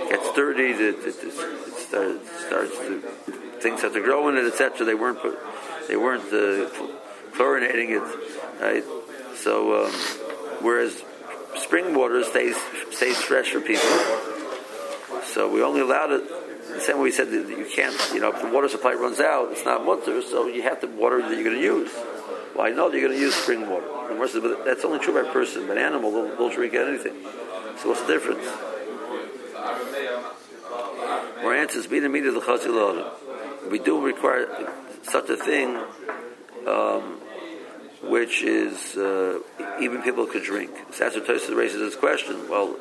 Gets 0.08 0.32
dirty, 0.34 0.70
it, 0.70 0.80
it, 0.80 1.06
it, 1.06 1.24
it 1.24 1.74
starts, 1.78 2.46
starts 2.46 2.78
to 2.78 3.00
things 3.60 3.80
start 3.80 3.94
to 3.94 4.02
grow 4.02 4.28
in 4.28 4.36
it, 4.36 4.44
etc. 4.46 4.86
They 4.86 4.94
weren't 4.94 5.20
put, 5.20 5.38
they 5.88 5.96
weren't 5.96 6.24
uh, 6.26 6.70
chlorinating 7.36 7.90
it, 7.90 8.60
right? 8.60 8.84
So 9.36 9.84
um, 9.84 9.92
whereas 10.62 11.02
spring 11.56 11.94
water 11.94 12.22
stays 12.24 12.56
stays 12.90 13.16
fresh 13.16 13.50
for 13.50 13.60
people. 13.60 13.88
So 15.24 15.50
we 15.52 15.62
only 15.62 15.80
allowed 15.80 16.12
it. 16.12 16.28
The 16.72 16.80
same 16.80 16.96
way 16.96 17.04
we 17.04 17.12
said 17.12 17.30
that 17.30 17.48
you 17.48 17.66
can't, 17.72 17.96
you 18.12 18.20
know, 18.20 18.32
if 18.32 18.42
the 18.42 18.48
water 18.48 18.68
supply 18.68 18.92
runs 18.92 19.20
out, 19.20 19.50
it's 19.52 19.64
not 19.64 19.84
water, 19.86 20.20
so 20.20 20.46
you 20.46 20.62
have 20.62 20.80
the 20.80 20.88
water 20.88 21.22
that 21.22 21.30
you're 21.30 21.44
going 21.44 21.56
to 21.56 21.62
use. 21.62 21.90
Well, 22.54 22.66
I 22.66 22.70
know 22.70 22.90
that 22.90 22.98
you're 22.98 23.08
going 23.08 23.18
to 23.18 23.24
use 23.24 23.34
spring 23.34 23.68
water. 23.68 23.86
That's 24.64 24.84
only 24.84 24.98
true 24.98 25.22
by 25.22 25.30
person. 25.30 25.66
But 25.66 25.78
animal, 25.78 26.10
they'll, 26.10 26.36
they'll 26.36 26.54
drink 26.54 26.74
anything. 26.74 27.14
So 27.78 27.90
what's 27.90 28.02
the 28.02 28.12
difference? 28.12 28.46
Our 31.42 31.54
answer 31.54 31.78
is, 31.78 31.86
the 31.86 33.12
We 33.70 33.78
do 33.78 34.04
require 34.04 34.48
such 35.02 35.28
a 35.28 35.36
thing, 35.36 35.76
um, 36.66 37.20
which 38.02 38.42
is 38.42 38.96
uh, 38.96 39.40
even 39.80 40.02
people 40.02 40.26
could 40.26 40.44
drink. 40.44 40.70
Tosis 40.92 41.56
raises 41.56 41.80
this 41.80 41.96
question. 41.96 42.48
Well, 42.48 42.76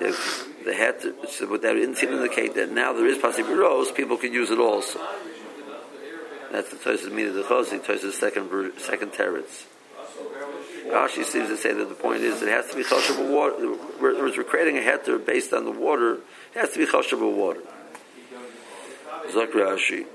if 0.00 0.48
they 0.64 0.76
had 0.76 1.00
to, 1.02 1.14
so 1.28 1.46
but 1.46 1.62
that 1.62 1.74
didn't 1.74 1.96
seem 1.96 2.10
to 2.10 2.16
indicate 2.16 2.54
that 2.54 2.70
now 2.70 2.92
there 2.92 3.06
is 3.06 3.18
possibly 3.18 3.54
rose, 3.54 3.90
people 3.90 4.16
could 4.16 4.32
use 4.32 4.50
it 4.50 4.58
also. 4.58 5.00
That's 6.50 6.70
the 6.70 6.76
Tosis 6.76 7.10
meaning 7.10 7.28
of 7.28 7.34
the 7.34 7.42
Chosi, 7.42 7.80
Tosis 7.80 8.12
second 8.12 8.78
second 8.78 9.12
teretz. 9.12 9.64
Rashi 10.86 11.24
seems 11.24 11.48
to 11.48 11.56
say 11.56 11.72
that 11.72 11.88
the 11.88 11.94
point 11.94 12.22
is 12.22 12.42
it 12.42 12.48
has 12.48 12.68
to 12.70 12.76
be 12.76 12.84
choshev 12.84 13.30
water. 13.30 13.76
We're, 14.00 14.20
we're 14.20 14.44
creating 14.44 14.76
a 14.76 14.80
heter 14.80 15.24
based 15.24 15.52
on 15.52 15.64
the 15.64 15.70
water. 15.70 16.18
It 16.54 16.60
has 16.60 16.70
to 16.70 16.78
be 16.78 16.86
choshev 16.86 17.20
water. 17.36 17.60
Zak 19.32 19.50
Rashi, 19.50 20.06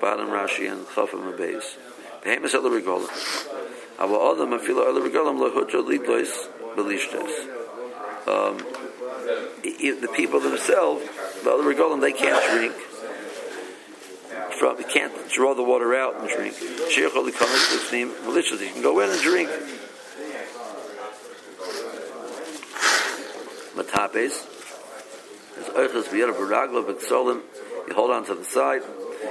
bottom 0.00 0.28
Rashi 0.28 0.72
and 0.72 0.86
Chafim 0.86 1.30
Abeis. 1.30 1.76
Behemoth 2.24 2.52
regolim. 2.52 3.10
Ava 4.00 4.14
adam 4.14 4.50
regolim 4.50 5.38
lahudra 5.38 5.82
lidlois 5.84 6.48
belishtes. 6.74 7.34
Um, 8.26 8.56
the 9.62 10.08
people 10.16 10.40
themselves, 10.40 11.04
the 11.44 11.50
other 11.50 11.64
regolim, 11.64 12.00
they 12.00 12.12
can't 12.12 12.42
drink. 12.50 12.74
From, 14.58 14.82
can't 14.84 15.12
draw 15.30 15.54
the 15.54 15.62
water 15.62 15.94
out 15.94 16.18
and 16.18 16.28
drink. 16.30 16.58
You 16.60 17.10
can 17.10 18.82
go 18.82 19.00
in 19.00 19.10
and 19.10 19.20
drink. 19.20 19.50
Matapes. 23.76 24.57
Baragla 25.74 26.84
v'tzolim. 26.84 27.42
You 27.88 27.94
hold 27.94 28.10
on 28.10 28.24
to 28.26 28.34
the 28.34 28.44
side. 28.44 28.82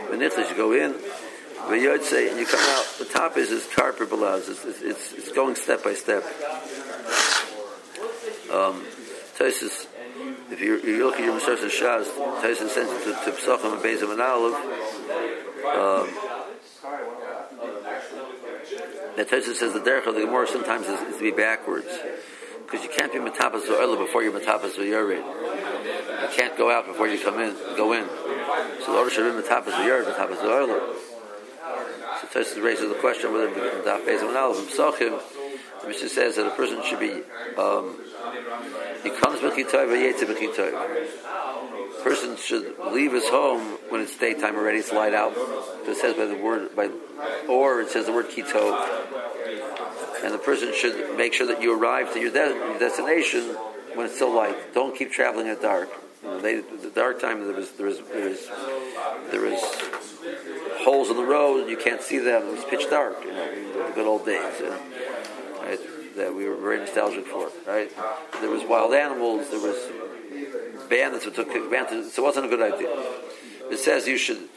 V'nichas, 0.09 0.49
you 0.49 0.55
go 0.55 0.73
in. 0.73 0.93
V'yotze, 0.93 2.29
and 2.29 2.39
you 2.39 2.45
come 2.45 2.59
out. 2.59 2.85
The 2.99 3.05
top 3.05 3.37
is 3.37 3.51
is 3.51 3.67
carpet 3.75 4.09
belaz. 4.09 4.49
It's, 4.49 4.81
it's, 4.81 5.13
it's 5.13 5.31
going 5.31 5.55
step 5.55 5.83
by 5.83 5.93
step. 5.93 6.23
Um, 8.51 8.83
Tosis, 9.37 9.85
if 10.49 10.61
you, 10.61 10.79
you 10.79 11.05
look 11.05 11.15
at 11.15 11.23
your 11.25 11.39
Mesilas 11.39 11.57
Yesharos, 11.57 12.07
Tosis 12.41 12.69
sends 12.69 12.91
it 12.91 13.03
to, 13.03 13.31
to 13.31 13.37
Psachim 13.37 13.73
and 13.73 13.81
Bezim 13.83 14.11
and 14.11 14.21
Aleph. 14.21 14.55
Um, 15.65 16.07
Tosis 19.27 19.55
says 19.55 19.73
the 19.73 19.79
derech 19.79 20.07
of 20.07 20.15
the 20.15 20.21
Gemara 20.21 20.47
sometimes 20.47 20.87
is, 20.87 21.01
is 21.01 21.17
to 21.17 21.21
be 21.21 21.31
backwards 21.31 21.89
because 22.65 22.83
you 22.83 22.89
can't 22.89 23.11
be 23.11 23.19
metapas 23.19 23.67
oila 23.67 23.97
before 23.97 24.23
you're 24.23 24.31
metapas 24.31 24.77
yored. 24.77 25.23
You 26.21 26.27
can't 26.35 26.57
go 26.57 26.71
out 26.71 26.85
before 26.87 27.07
you 27.07 27.19
come 27.19 27.39
in, 27.39 27.55
go 27.75 27.93
in. 27.93 28.07
So 28.85 28.91
the 28.91 28.97
order 28.97 29.09
should 29.09 29.35
be 29.35 29.41
metapas 29.41 29.85
yored, 29.85 30.05
metapas 30.05 30.37
oila. 30.37 30.95
So 32.21 32.27
Tosis 32.27 32.63
raises 32.63 32.89
the 32.89 32.95
question 32.95 33.31
whether 33.31 33.53
the 33.53 33.59
daf 33.85 34.05
bezim 34.05 34.29
and 34.29 34.37
aleph 34.37 34.75
psachim. 34.75 35.21
The 35.81 35.87
Mishnah 35.87 36.09
says 36.09 36.35
that 36.37 36.47
a 36.47 36.55
person 36.55 36.81
should 36.83 36.99
be 36.99 37.21
um, 37.57 37.99
he 39.03 39.09
comes 39.11 39.39
b'chitoy. 39.39 39.87
Person 42.03 42.37
should 42.37 42.75
leave 42.91 43.13
his 43.13 43.27
home 43.29 43.77
when 43.89 44.01
it's 44.01 44.17
daytime 44.17 44.55
already. 44.55 44.79
It's 44.79 44.91
light 44.91 45.13
out. 45.13 45.35
So 45.35 45.91
it 45.91 45.97
says 45.97 46.15
by 46.15 46.25
the 46.25 46.35
word 46.35 46.75
by, 46.75 46.89
or 47.47 47.81
it 47.81 47.89
says 47.89 48.05
the 48.05 48.13
word 48.13 48.29
kitov 48.29 49.07
and 50.23 50.33
the 50.33 50.39
person 50.39 50.73
should 50.73 51.15
make 51.15 51.33
sure 51.33 51.47
that 51.47 51.61
you 51.61 51.77
arrive 51.77 52.13
to 52.13 52.19
your, 52.19 52.31
de- 52.31 52.79
destination 52.79 53.43
when 53.93 54.07
it's 54.07 54.15
still 54.15 54.33
light. 54.33 54.73
Don't 54.73 54.95
keep 54.95 55.11
traveling 55.11 55.47
at 55.47 55.61
dark. 55.61 55.89
You 56.23 56.29
know, 56.29 56.39
they, 56.39 56.61
the 56.61 56.91
dark 56.93 57.21
time 57.21 57.45
there 57.45 57.55
was 57.55 57.71
there 57.71 57.87
was 57.87 57.99
there 58.11 58.29
was 58.29 58.49
there 59.31 59.41
was 59.41 59.61
holes 60.83 61.09
in 61.09 61.17
the 61.17 61.25
road. 61.25 61.69
You 61.69 61.77
can't 61.77 62.01
see 62.01 62.17
them. 62.17 62.47
It 62.47 62.53
was 62.53 62.65
pitch 62.65 62.89
dark. 62.89 63.23
You 63.23 63.31
know, 63.31 63.87
the 63.87 63.93
good 63.93 64.07
old 64.07 64.25
days. 64.25 64.59
You 64.59 64.69
know, 64.69 64.79
right? 65.61 65.79
That 66.15 66.33
we 66.33 66.47
were 66.49 66.55
very 66.55 66.79
nostalgic 66.79 67.27
for. 67.27 67.51
Right? 67.67 67.91
There 68.41 68.49
was 68.49 68.63
wild 68.63 68.93
animals. 68.93 69.49
There 69.49 69.59
was 69.59 69.77
bandits 70.89 71.25
who 71.25 71.31
took 71.31 71.53
advantage. 71.53 72.11
So 72.11 72.23
it 72.23 72.25
wasn't 72.25 72.45
a 72.45 72.49
good 72.49 72.73
idea. 72.73 72.89
It 73.69 73.77
says 73.77 74.07
you 74.07 74.17
should 74.17 74.49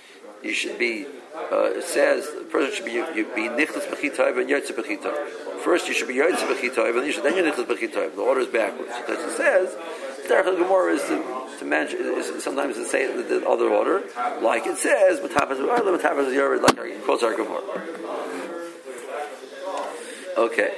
you 0.42 0.52
should 0.52 0.78
be. 0.78 1.06
Uh, 1.52 1.64
it 1.64 1.84
says 1.84 2.26
the 2.36 2.44
person 2.44 2.74
should 2.74 2.84
be 2.84 2.92
you, 2.92 3.06
you 3.14 3.24
be 3.34 3.48
nichlas 3.48 3.86
b'chitayv 3.86 4.40
and 4.40 4.50
yotze 4.50 4.72
b'chitayv. 4.72 5.28
First, 5.60 5.88
you 5.88 5.94
should 5.94 6.08
be 6.08 6.14
yotze 6.14 6.36
b'chitayv, 6.36 6.88
and 6.88 6.98
then 6.98 7.06
you 7.06 7.12
should 7.12 7.24
then 7.24 7.36
you 7.36 7.42
nichlas 7.42 7.66
b'chitayv. 7.66 8.16
The 8.16 8.22
order 8.22 8.40
is 8.40 8.48
backwards. 8.48 8.92
Because 9.00 9.24
it 9.24 9.36
says 9.36 9.76
derech 10.30 10.46
of 10.46 10.58
the 10.58 10.64
Gemara 10.64 10.94
is 10.94 11.02
to, 11.02 11.58
to 11.58 11.64
mention, 11.64 11.98
is 12.00 12.42
sometimes 12.42 12.76
to 12.76 12.84
say 12.84 13.06
the, 13.06 13.22
the 13.22 13.48
other 13.48 13.68
order, 13.68 14.02
like 14.40 14.66
it 14.66 14.78
says, 14.78 15.20
Matapas 15.20 15.58
Matapas 15.58 16.32
Yored, 16.32 16.62
like 16.62 16.78
our, 16.78 16.88
quotes 17.04 17.22
our 17.22 17.36
Gemara. 17.36 17.62
Okay. 20.38 20.74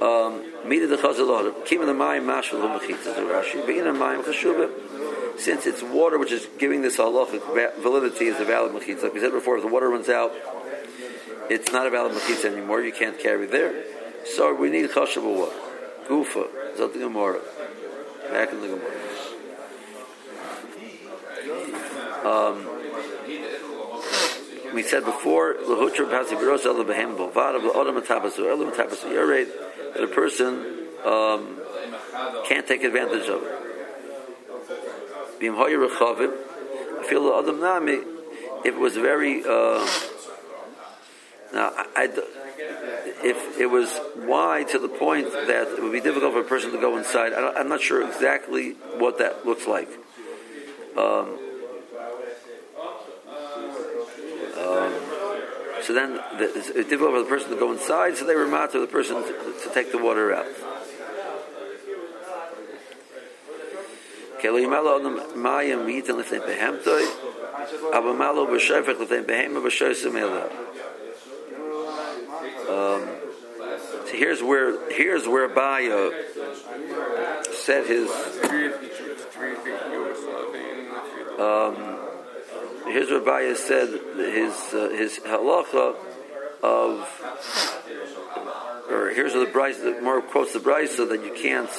Um, 0.00 0.44
Mida 0.66 0.86
the 0.88 0.96
chazal 0.96 1.64
Keep 1.64 1.80
in 1.80 1.86
the 1.86 1.94
mind 1.94 2.26
mashal 2.26 2.60
l'machitza 2.60 3.14
to 3.14 3.22
Rashi. 3.22 3.64
But 3.64 3.76
in 3.76 3.84
the 3.84 3.92
mind 3.92 4.24
chashuvah, 4.24 5.38
since 5.38 5.66
it's 5.66 5.82
water 5.82 6.18
which 6.18 6.32
is 6.32 6.46
giving 6.58 6.82
this 6.82 6.96
halachic 6.96 7.42
validity 7.80 8.26
is 8.26 8.40
a 8.40 8.44
valid 8.44 8.72
machitza. 8.72 9.04
Like 9.04 9.14
we 9.14 9.20
said 9.20 9.32
before, 9.32 9.56
if 9.56 9.62
the 9.62 9.68
water 9.68 9.88
runs 9.88 10.08
out, 10.08 10.32
it's 11.48 11.72
not 11.72 11.86
a 11.86 11.90
valid 11.90 12.12
machitza 12.12 12.46
anymore. 12.52 12.82
You 12.82 12.92
can't 12.92 13.18
carry 13.18 13.46
there. 13.46 13.84
So 14.24 14.52
we 14.54 14.70
need 14.70 14.90
chashav 14.90 15.22
water. 15.22 15.54
Gufa, 16.08 16.48
zot 16.76 16.92
the 16.92 16.98
Gemara. 16.98 17.40
Back 18.30 18.52
in 18.52 18.60
the 18.60 18.68
Gemara. 18.68 18.92
Um, 22.24 22.66
we 24.74 24.82
said 24.82 25.04
before, 25.04 25.54
that 29.94 30.02
a 30.02 30.08
person 30.08 30.88
um, 31.04 31.60
can't 32.46 32.66
take 32.66 32.82
advantage 32.84 33.28
of 33.28 33.42
it. 33.42 33.52
If 38.64 38.74
it 38.74 38.78
was 38.78 38.96
very 38.96 39.44
uh, 39.44 39.86
now, 41.52 41.70
I, 41.74 41.86
I, 41.94 42.08
if 43.26 43.58
it 43.58 43.66
was 43.66 44.00
wide 44.16 44.68
to 44.68 44.78
the 44.78 44.88
point 44.88 45.32
that 45.32 45.66
it 45.76 45.82
would 45.82 45.92
be 45.92 46.00
difficult 46.00 46.32
for 46.32 46.40
a 46.40 46.44
person 46.44 46.70
to 46.70 46.78
go 46.78 46.96
inside, 46.96 47.32
I 47.32 47.60
am 47.60 47.68
not 47.68 47.80
sure 47.80 48.06
exactly 48.06 48.72
what 48.98 49.18
that 49.18 49.44
looks 49.44 49.66
like. 49.66 49.88
Um, 50.96 51.38
um, 54.56 54.92
so 55.82 55.92
then 55.92 56.20
it's 56.38 56.70
difficult 56.88 57.12
for 57.14 57.22
the 57.22 57.28
person 57.28 57.50
to 57.50 57.56
go 57.56 57.72
inside, 57.72 58.16
so 58.16 58.24
they 58.24 58.36
were 58.36 58.46
to 58.46 58.80
the 58.80 58.86
person 58.86 59.16
to, 59.16 59.54
to 59.64 59.74
take 59.74 59.90
the 59.90 59.98
water 59.98 60.32
out. 60.32 60.46
Um, 72.68 73.08
here's 74.10 74.42
where 74.42 74.90
here's 74.92 75.26
where 75.26 75.48
Abaye 75.48 76.12
said 77.52 77.86
his. 77.86 78.10
Um, 81.38 81.98
here's 82.86 83.10
where 83.10 83.20
Abaye 83.20 83.56
said 83.56 83.88
his 83.88 84.74
uh, 84.74 84.88
his 84.90 85.20
halacha 85.20 85.96
of, 86.62 87.08
or 88.90 89.10
here's 89.10 89.34
where 89.34 89.44
the 89.44 89.52
Bryce 89.52 89.78
that 89.78 90.02
more 90.02 90.22
quotes 90.22 90.52
the 90.52 90.60
Bryce 90.60 90.96
so 90.96 91.06
that 91.06 91.22
you 91.24 91.32
can't 91.34 91.70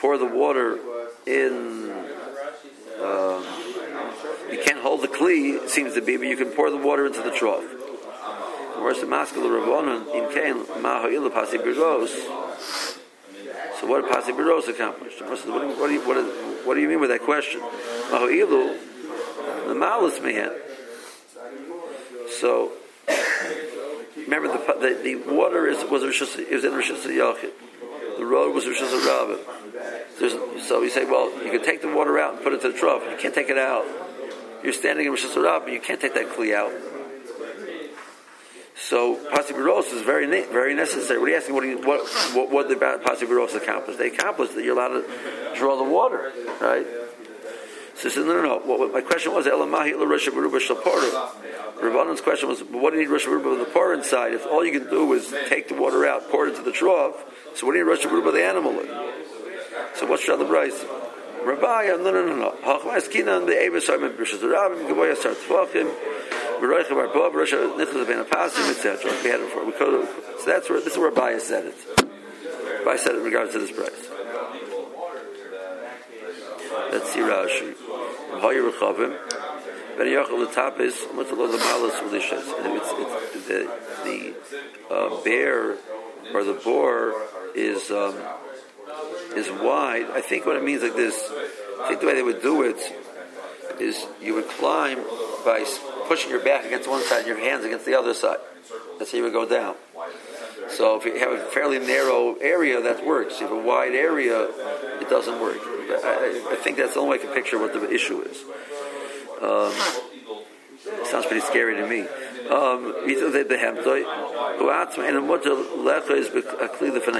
pour 0.00 0.18
the 0.18 0.26
water 0.26 0.78
in. 1.26 1.92
Um, 3.02 3.44
you 4.50 4.58
can't 4.64 4.80
hold 4.80 5.02
the 5.02 5.08
kli, 5.08 5.62
it 5.62 5.70
seems 5.70 5.94
to 5.94 6.00
be, 6.00 6.16
but 6.16 6.26
you 6.26 6.36
can 6.36 6.50
pour 6.50 6.70
the 6.70 6.76
water 6.76 7.06
into 7.06 7.22
the 7.22 7.30
trough. 7.30 7.64
Whereas 8.88 9.02
the 9.02 9.06
maskul 9.06 9.44
Rabbanon 9.44 10.14
in 10.14 10.32
Kain 10.32 10.64
Maha'ilu 10.82 11.30
Pasi 11.30 11.58
Biros. 11.58 12.08
So 13.78 13.86
what 13.86 14.00
did 14.00 14.10
Pasi 14.10 14.32
Biros 14.32 14.66
accomplish? 14.66 15.20
What 15.20 15.44
do, 15.44 15.50
you, 15.50 15.78
what, 15.78 15.88
do 15.88 15.92
you, 15.92 16.08
what, 16.08 16.14
do, 16.14 16.24
what 16.64 16.74
do 16.74 16.80
you 16.80 16.88
mean 16.88 16.98
with 16.98 17.10
that 17.10 17.20
question? 17.20 17.60
Maha'ilu, 17.60 18.78
the 19.66 19.74
Malas 19.74 20.22
Mehen. 20.22 20.52
So 22.40 22.72
remember 24.16 24.48
the, 24.48 24.56
the, 24.80 25.00
the 25.02 25.34
water 25.34 25.66
is 25.66 25.84
was 25.90 26.02
it 26.38 26.50
was 26.50 26.64
in 26.64 26.72
Rishus 26.72 27.04
Yachid. 27.04 27.50
The 28.16 28.24
road 28.24 28.54
was 28.54 28.64
Rishus 28.64 28.88
Rabbim. 29.06 30.60
So 30.62 30.80
you 30.80 30.88
say, 30.88 31.04
well, 31.04 31.30
you 31.44 31.50
can 31.50 31.62
take 31.62 31.82
the 31.82 31.94
water 31.94 32.18
out 32.18 32.36
and 32.36 32.42
put 32.42 32.54
it 32.54 32.62
to 32.62 32.72
the 32.72 32.78
trough. 32.78 33.02
You 33.10 33.18
can't 33.18 33.34
take 33.34 33.50
it 33.50 33.58
out. 33.58 33.84
You're 34.64 34.72
standing 34.72 35.04
in 35.04 35.12
Rishus 35.12 35.34
Rabbim, 35.34 35.74
you 35.74 35.80
can't 35.80 36.00
take 36.00 36.14
that 36.14 36.30
kli 36.30 36.54
out. 36.54 36.72
So 38.80 39.16
pasibiros 39.16 39.92
is 39.92 40.02
very 40.02 40.26
very 40.46 40.74
necessary. 40.74 41.18
What 41.18 41.28
are 41.28 41.32
you 41.32 41.36
asking? 41.36 41.54
What, 41.54 41.64
you, 41.64 41.78
what, 41.78 42.08
what, 42.34 42.50
what 42.50 42.68
the 42.68 42.76
pasibiros 42.76 43.54
accomplish? 43.54 43.96
They 43.96 44.08
accomplish 44.08 44.50
that 44.50 44.64
you're 44.64 44.78
allowed 44.78 45.00
to 45.00 45.04
draw 45.56 45.76
the 45.76 45.84
water, 45.84 46.32
right? 46.60 46.86
So 47.96 48.08
he 48.08 48.14
said, 48.14 48.26
no, 48.26 48.40
no, 48.40 48.42
no. 48.42 48.58
What, 48.60 48.92
my 48.92 49.00
question 49.00 49.34
was, 49.34 49.46
Elamahi 49.46 49.98
Rosh 49.98 50.28
Rabbanon's 50.28 52.20
question 52.20 52.48
was, 52.48 52.60
what 52.60 52.90
do 52.90 52.96
you 52.96 53.02
need 53.02 53.10
Rosh 53.10 53.26
with 53.26 53.58
the 53.58 53.64
pour 53.72 53.92
inside? 53.92 54.34
If 54.34 54.46
all 54.46 54.64
you 54.64 54.70
can 54.78 54.88
do 54.88 55.12
is 55.14 55.34
take 55.48 55.66
the 55.66 55.74
water 55.74 56.06
out, 56.06 56.30
pour 56.30 56.46
it 56.46 56.50
into 56.50 56.62
the 56.62 56.70
trough, 56.70 57.16
so 57.56 57.66
what 57.66 57.72
do 57.72 57.78
you 57.78 57.84
need 57.84 57.90
Rosh 57.90 58.06
with 58.06 58.34
the 58.34 58.44
animal 58.44 58.78
in? 58.78 58.86
So 59.96 60.06
what's 60.06 60.24
the 60.24 60.36
Bryce? 60.44 60.84
Rabbi, 61.44 61.88
uh, 61.88 61.96
no, 61.96 62.12
no, 62.12 62.24
no, 62.24 62.36
no. 62.36 62.54
Tvachim, 62.62 63.26
Baruch 66.60 66.88
Bar 66.88 67.08
Ben 67.08 68.24
Apasim, 68.24 68.70
etc. 68.70 69.10
We 69.22 69.30
had 69.30 69.40
it 69.40 69.54
before. 69.54 70.06
So 70.40 70.44
that's 70.46 70.68
where 70.68 70.80
this 70.80 70.92
is 70.92 70.98
where 70.98 71.10
Rabbi 71.10 71.38
said 71.38 71.66
it. 71.66 71.74
Rabbi 72.84 72.96
said 72.96 73.14
it 73.14 73.18
in 73.18 73.24
regards 73.24 73.52
to 73.52 73.58
this 73.58 73.72
price. 73.72 74.08
Let's 76.92 77.12
see 77.12 77.20
Rashi. 77.20 77.74
Hoyer 78.40 78.70
Rechavim. 78.70 79.16
Ben 79.96 80.06
Yochel 80.06 80.46
the 80.46 80.52
top 80.54 80.78
is 80.78 80.94
Mutal 81.12 81.50
the 81.50 81.58
Malas 81.58 81.98
Ulishas. 82.02 82.44
It's, 82.76 82.92
it's 83.34 83.48
the 83.48 83.70
the 84.04 84.94
uh, 84.94 85.22
bear 85.22 85.76
or 86.32 86.44
the 86.44 86.54
boar 86.54 87.14
is 87.54 87.90
um, 87.90 88.14
is 89.36 89.50
wide. 89.50 90.06
I 90.14 90.20
think 90.20 90.46
what 90.46 90.56
it 90.56 90.62
means 90.64 90.82
like 90.82 90.94
this. 90.94 91.30
I 91.80 91.88
think 91.88 92.00
the 92.00 92.06
way 92.06 92.14
they 92.14 92.22
would 92.22 92.42
do 92.42 92.62
it 92.62 92.80
is 93.80 94.06
you 94.22 94.34
would 94.34 94.48
climb 94.48 94.98
by 95.44 95.64
pushing 96.08 96.30
your 96.30 96.42
back 96.42 96.64
against 96.64 96.88
one 96.88 97.02
side 97.04 97.18
and 97.18 97.26
your 97.28 97.38
hands 97.38 97.64
against 97.64 97.84
the 97.84 97.94
other 97.94 98.14
side. 98.14 98.38
That's 98.98 99.12
how 99.12 99.18
you 99.18 99.24
would 99.24 99.32
go 99.32 99.48
down. 99.48 99.76
So 100.70 100.96
if 100.98 101.04
you 101.04 101.18
have 101.18 101.32
a 101.32 101.38
fairly 101.46 101.78
narrow 101.78 102.34
area, 102.36 102.80
that 102.82 103.06
works. 103.06 103.34
If 103.34 103.42
you 103.42 103.46
have 103.48 103.56
a 103.56 103.66
wide 103.66 103.94
area, 103.94 104.48
it 105.00 105.08
doesn't 105.08 105.40
work. 105.40 105.58
I, 105.60 106.42
I 106.50 106.56
think 106.56 106.76
that's 106.76 106.94
the 106.94 107.00
only 107.00 107.18
way 107.18 107.22
I 107.22 107.26
can 107.26 107.34
picture 107.34 107.58
what 107.58 107.72
the 107.72 107.90
issue 107.90 108.20
is. 108.22 108.44
Um, 109.40 109.72
sounds 111.06 111.26
pretty 111.26 111.40
scary 111.46 111.76
to 111.76 111.86
me. 111.86 112.00
Um, 112.48 112.94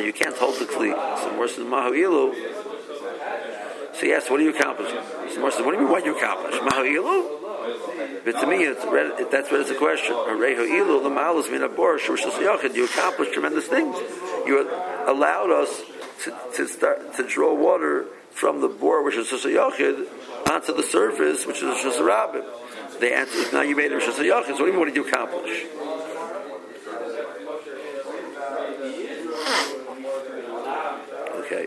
you 0.01 0.13
can't 0.13 0.37
hold 0.37 0.55
the 0.57 0.65
kli. 0.65 0.93
So 1.23 1.33
more 1.37 1.49
says 1.49 1.65
mahu 1.67 2.35
So 3.95 4.07
yes, 4.07 4.31
what 4.31 4.39
do 4.39 4.45
you 4.45 4.51
accomplish? 4.51 4.91
So 5.35 5.41
what 5.43 5.55
do 5.57 5.63
you 5.65 5.79
mean? 5.79 5.89
What 5.89 6.05
do 6.05 6.11
you 6.11 6.17
accomplish? 6.17 6.61
Mahu 6.63 7.48
but 8.25 8.41
to 8.41 8.47
me, 8.47 8.65
it's, 8.65 8.85
that's 9.31 9.51
what 9.51 9.61
it's 9.61 9.71
a 9.71 9.75
question. 9.75 10.15
You 12.75 12.85
accomplished 12.85 13.33
tremendous 13.33 13.67
things. 13.67 13.97
You 14.47 14.69
allowed 15.07 15.51
us 15.51 15.83
to, 16.25 16.35
to 16.57 16.69
start 16.69 17.15
to 17.15 17.27
draw 17.27 17.55
water 17.55 18.07
from 18.31 18.61
the 18.61 18.69
bore, 18.69 19.03
which 19.03 19.17
is 19.17 19.29
Yachid, 19.29 20.07
onto 20.51 20.75
the 20.75 20.83
surface, 20.83 21.47
which 21.47 21.63
is 21.63 21.77
Shusarabim. 21.79 22.45
The 23.01 23.15
answer 23.15 23.39
is 23.39 23.53
now 23.53 23.63
you 23.63 23.77
made 23.77 23.93
it 23.93 24.03
Shusayachid. 24.03 24.57
So 24.57 24.65
what 24.65 24.73
do 24.73 24.79
you 24.79 24.85
did 24.85 24.97
you 24.97 25.07
accomplish? 25.07 25.67
Okay. 31.45 31.67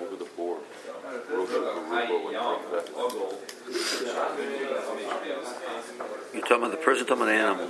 over 0.00 0.16
the 0.16 0.24
board. 0.36 0.60
You're 6.32 6.42
talking 6.42 6.56
about 6.58 6.70
the 6.70 6.76
person, 6.76 7.06
talking 7.06 7.22
about 7.22 7.26
the 7.26 7.32
animal. 7.32 7.68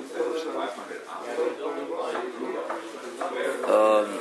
Um, 3.66 4.20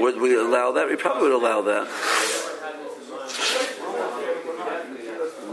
would 0.00 0.20
we 0.20 0.36
allow 0.36 0.72
that? 0.72 0.88
We 0.88 0.96
probably 0.96 1.22
would 1.30 1.32
allow 1.32 1.62
that. 1.62 1.88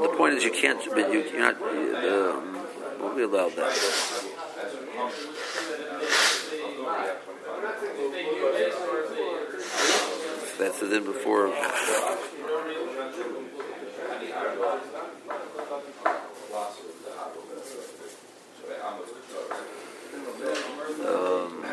The 0.01 0.09
point 0.17 0.35
is, 0.35 0.43
you 0.43 0.51
can't. 0.51 0.79
But 0.89 1.11
you, 1.11 1.23
you're 1.31 1.39
not. 1.39 1.61
Um, 1.61 3.15
we 3.15 3.23
allow 3.23 3.49
that. 3.49 3.73
That's 10.57 10.79
the 10.79 10.87
din 10.89 11.03
before. 11.03 11.51
Um, 21.07 21.65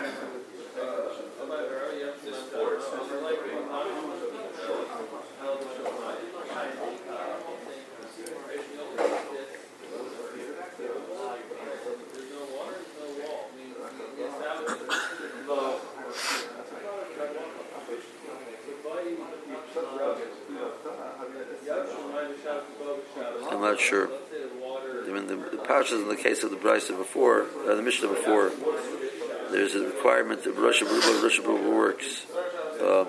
I'm 23.51 23.52
not 23.63 23.81
sure. 23.81 24.09
I 24.09 25.11
mean, 25.11 25.27
the, 25.27 25.37
the 25.37 25.63
Parshas 25.63 26.03
in 26.03 26.09
the 26.09 26.17
case 26.17 26.43
of 26.43 26.51
the 26.51 26.57
Brisa 26.57 26.97
before, 26.97 27.47
uh, 27.67 27.75
the 27.75 27.83
Mishnah 27.83 28.09
before, 28.09 28.51
there's 29.51 29.75
a 29.75 29.87
requirement 29.87 30.45
that 30.45 30.53
Rosh 30.53 30.83
Hashanah 30.83 31.23
Rosh 31.23 31.41
Hashanah 31.41 31.75
works. 31.75 32.27
Um, 32.81 33.07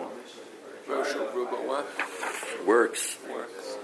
Rosh 0.87 1.13
Ruba 1.33 1.55
what? 1.55 2.67
works. 2.67 3.17
Works. 3.31 3.77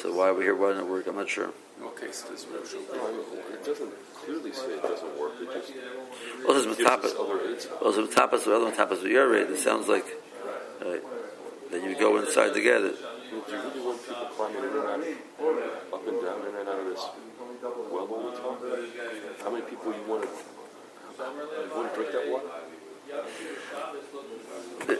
So 0.00 0.14
why 0.14 0.28
are 0.28 0.34
we 0.34 0.44
here? 0.44 0.54
Why 0.54 0.68
doesn't 0.70 0.84
it 0.84 0.90
work? 0.90 1.06
I'm 1.06 1.16
not 1.16 1.28
sure. 1.28 1.52
What 1.80 2.00
case 2.00 2.22
does 2.22 2.46
Rosh 2.46 2.74
It 2.74 3.64
doesn't 3.64 3.92
clearly 4.14 4.52
say 4.52 4.74
it 4.74 4.82
doesn't 4.82 5.18
work. 5.18 5.32
It 5.40 5.52
just 5.52 5.72
Well, 6.46 6.62
there's 6.62 6.76
metapas. 6.76 7.14
Well, 7.80 7.92
there's 7.92 8.08
metapas, 8.08 8.44
the 8.44 8.56
other 8.56 8.70
metapas 8.70 9.04
of 9.04 9.10
your 9.10 9.28
rate. 9.28 9.50
It 9.50 9.58
sounds 9.58 9.88
like 9.88 10.06
uh, 10.80 10.96
that 11.70 11.82
you 11.82 11.98
go 11.98 12.18
inside 12.18 12.54
to 12.54 12.60
get 12.60 12.82
it. 12.82 12.96
Do 12.96 13.52
you 13.52 13.58
really 13.58 13.80
want 13.80 14.00
people 14.06 14.26
climbing 14.36 14.62
in 14.62 14.70
and 14.70 14.76
out, 14.76 15.00
up 15.92 16.06
and 16.06 16.22
down, 16.22 16.40
in 16.46 16.54
and 16.54 16.68
out 16.68 16.80
of 16.80 16.86
this 16.86 17.04
well 17.62 18.06
all 18.06 18.30
the 18.30 18.36
time? 18.38 18.56
How 19.42 19.50
many 19.50 19.64
people 19.64 19.92
you 19.92 20.02
want 20.08 20.22
to, 20.22 20.28
you 21.18 21.24
want 21.74 21.94
that 21.94 22.30
water? 22.30 22.46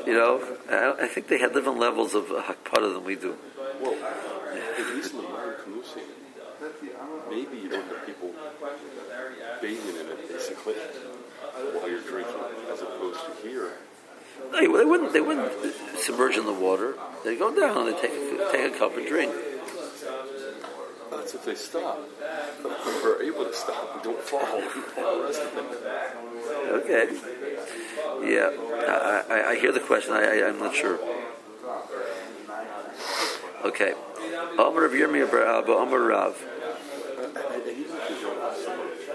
You 0.07 0.15
know, 0.15 0.59
I, 0.71 1.05
I 1.05 1.09
think 1.09 1.29
they 1.29 1.39
had 1.39 1.53
different 1.53 1.79
levels 1.79 2.15
of 2.15 2.31
uh, 2.31 2.43
hakpada 2.43 2.95
than 2.95 3.05
we 3.05 3.17
do. 3.17 3.37
Well, 3.81 3.95
at 3.95 4.95
least 4.95 5.13
in 5.13 5.19
the 5.19 5.23
modern 5.25 5.57
canoe 5.63 5.83
maybe 7.29 7.59
you 7.59 7.69
don't 7.69 7.87
have 7.89 8.07
people 8.07 8.33
bathing 9.61 9.97
in 9.97 10.07
it 10.07 10.29
basically 10.29 10.75
while 10.75 11.89
you're 11.89 12.01
drinking, 12.01 12.35
as 12.73 12.83
opposed 12.83 13.21
to 13.25 13.49
here. 13.49 13.73
No, 14.53 14.61
they 14.61 14.85
wouldn't. 14.85 15.13
They 15.13 15.21
wouldn't 15.21 15.53
submerge 15.97 16.37
in 16.37 16.45
the 16.45 16.53
water. 16.53 16.95
They 17.25 17.37
go 17.37 17.55
down 17.55 17.89
and 17.89 17.97
they 17.97 18.01
take 18.01 18.13
a, 18.13 18.53
take 18.53 18.75
a 18.75 18.79
cup 18.79 18.97
and 18.97 19.07
drink. 19.07 19.33
That's 21.11 21.35
if 21.35 21.45
they 21.45 21.55
stop. 21.55 21.99
We're 23.03 23.23
able 23.23 23.45
to 23.45 23.55
stop 23.55 23.95
and 23.95 24.03
don't 24.03 24.21
fall. 24.21 24.41
All 25.05 25.19
the 25.19 25.25
rest 25.25 25.43
of 25.43 25.55
them. 25.55 25.67
Okay. 26.81 27.09
Yeah, 28.25 28.51
I, 28.89 29.25
I, 29.31 29.51
I 29.51 29.55
hear 29.57 29.73
the 29.73 29.81
question. 29.81 30.13
I, 30.15 30.23
I, 30.23 30.49
I'm 30.49 30.59
not 30.59 30.75
sure. 30.75 30.99
Okay. 33.65 33.95
Omer 34.59 34.85
of 34.85 34.93
Yirmiyah 34.93 35.31
Bar 35.31 35.45
Abba, 35.59 35.73
Omer 35.73 36.01
Rav. 36.07 36.37
And 36.37 37.67
even 37.67 37.97
if 37.97 38.09
they 38.09 38.15
don't 38.23 38.57
submerge, 38.57 39.07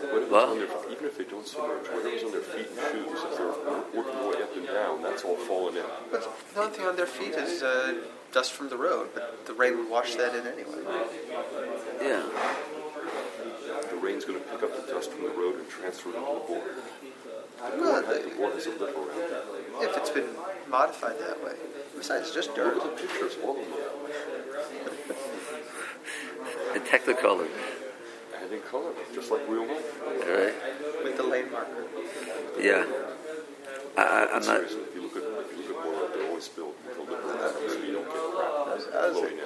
whatever's 0.00 0.30
What? 0.30 0.48
on 0.48 0.58
their, 0.58 0.68
even 0.92 1.06
if 1.06 1.18
they 1.18 1.24
don't 1.24 1.46
submerge, 1.46 1.86
whatever's 1.88 2.22
on 2.24 2.32
their 2.32 2.40
feet 2.40 2.68
and 2.68 2.78
shoes, 2.78 3.20
if 3.24 3.36
they're 3.36 3.56
working 3.94 4.14
their 4.20 4.28
way 4.30 4.42
up 4.42 4.56
and 4.56 4.66
down, 4.66 5.02
that's 5.02 5.24
all 5.24 5.36
falling 5.36 5.76
in. 5.76 5.84
But 6.10 6.28
the 6.54 6.60
only 6.60 6.76
thing 6.76 6.86
on 6.86 6.96
their 6.96 7.06
feet 7.06 7.34
is 7.34 7.62
uh, 7.62 7.94
dust 8.32 8.52
from 8.52 8.68
the 8.68 8.76
road, 8.76 9.08
but 9.14 9.46
the 9.46 9.54
rain 9.54 9.76
would 9.78 9.90
wash 9.90 10.14
that 10.16 10.34
in 10.34 10.46
anyway. 10.46 10.82
Yeah. 12.02 12.22
The 13.90 13.96
rain's 13.96 14.24
going 14.24 14.38
to 14.40 14.44
pick 14.46 14.62
up 14.62 14.86
the 14.86 14.92
dust 14.92 15.10
from 15.12 15.22
the 15.24 15.30
road 15.30 15.56
and 15.56 15.68
transfer 15.68 16.10
it 16.10 16.16
into 16.16 16.26
the 16.34 16.40
board. 16.46 16.62
The 17.58 17.76
Well, 17.80 18.02
board, 18.02 18.04
has, 18.04 18.22
the- 18.24 18.28
the 18.30 18.36
board 18.36 18.52
has 18.54 18.66
a 18.66 18.70
lip 18.70 18.96
around 18.96 19.82
if 19.82 19.96
it's 19.96 20.10
been 20.10 20.28
modified 20.68 21.18
that 21.20 21.42
way. 21.44 21.54
Besides, 21.96 22.26
it's 22.26 22.34
just 22.34 22.48
Look 22.48 22.56
dirt. 22.56 22.76
at 22.76 22.82
the 22.82 22.88
pictures, 23.02 23.36
all 23.44 23.56
of 23.58 23.66
them. 23.66 23.68
And 26.74 26.82
technicolor. 26.84 27.48
And 28.40 28.52
in 28.52 28.60
color, 28.62 28.92
just 29.14 29.30
like 29.30 29.40
real 29.48 29.66
life. 29.66 30.02
All 30.06 30.12
right. 30.12 30.54
with 31.02 31.16
the 31.16 31.22
lane 31.22 31.50
marker. 31.50 31.84
Yeah. 32.60 32.84
I, 33.98 34.02
I, 34.02 34.36
I'm 34.36 34.44
not. 34.46 34.56
Seriously, 34.56 34.82
if 34.88 34.94
you 34.94 35.02
look 35.02 35.16
at 35.16 35.22
if 35.22 35.50
you 35.58 35.62
look 35.68 35.76
at 35.76 35.82
Boyle, 35.84 36.08
they're 36.14 36.28
always 36.28 36.48
built 36.48 36.74
with 36.86 36.98
a 36.98 37.00
lip 37.02 37.24
around 37.24 37.56
it 37.64 37.70
so 37.70 37.78
you 37.82 37.92
don't 37.92 38.04
get 38.06 38.14
crap 38.14 38.52
I 38.54 38.74
was, 38.74 38.84
I 38.86 39.26
in. 39.26 39.38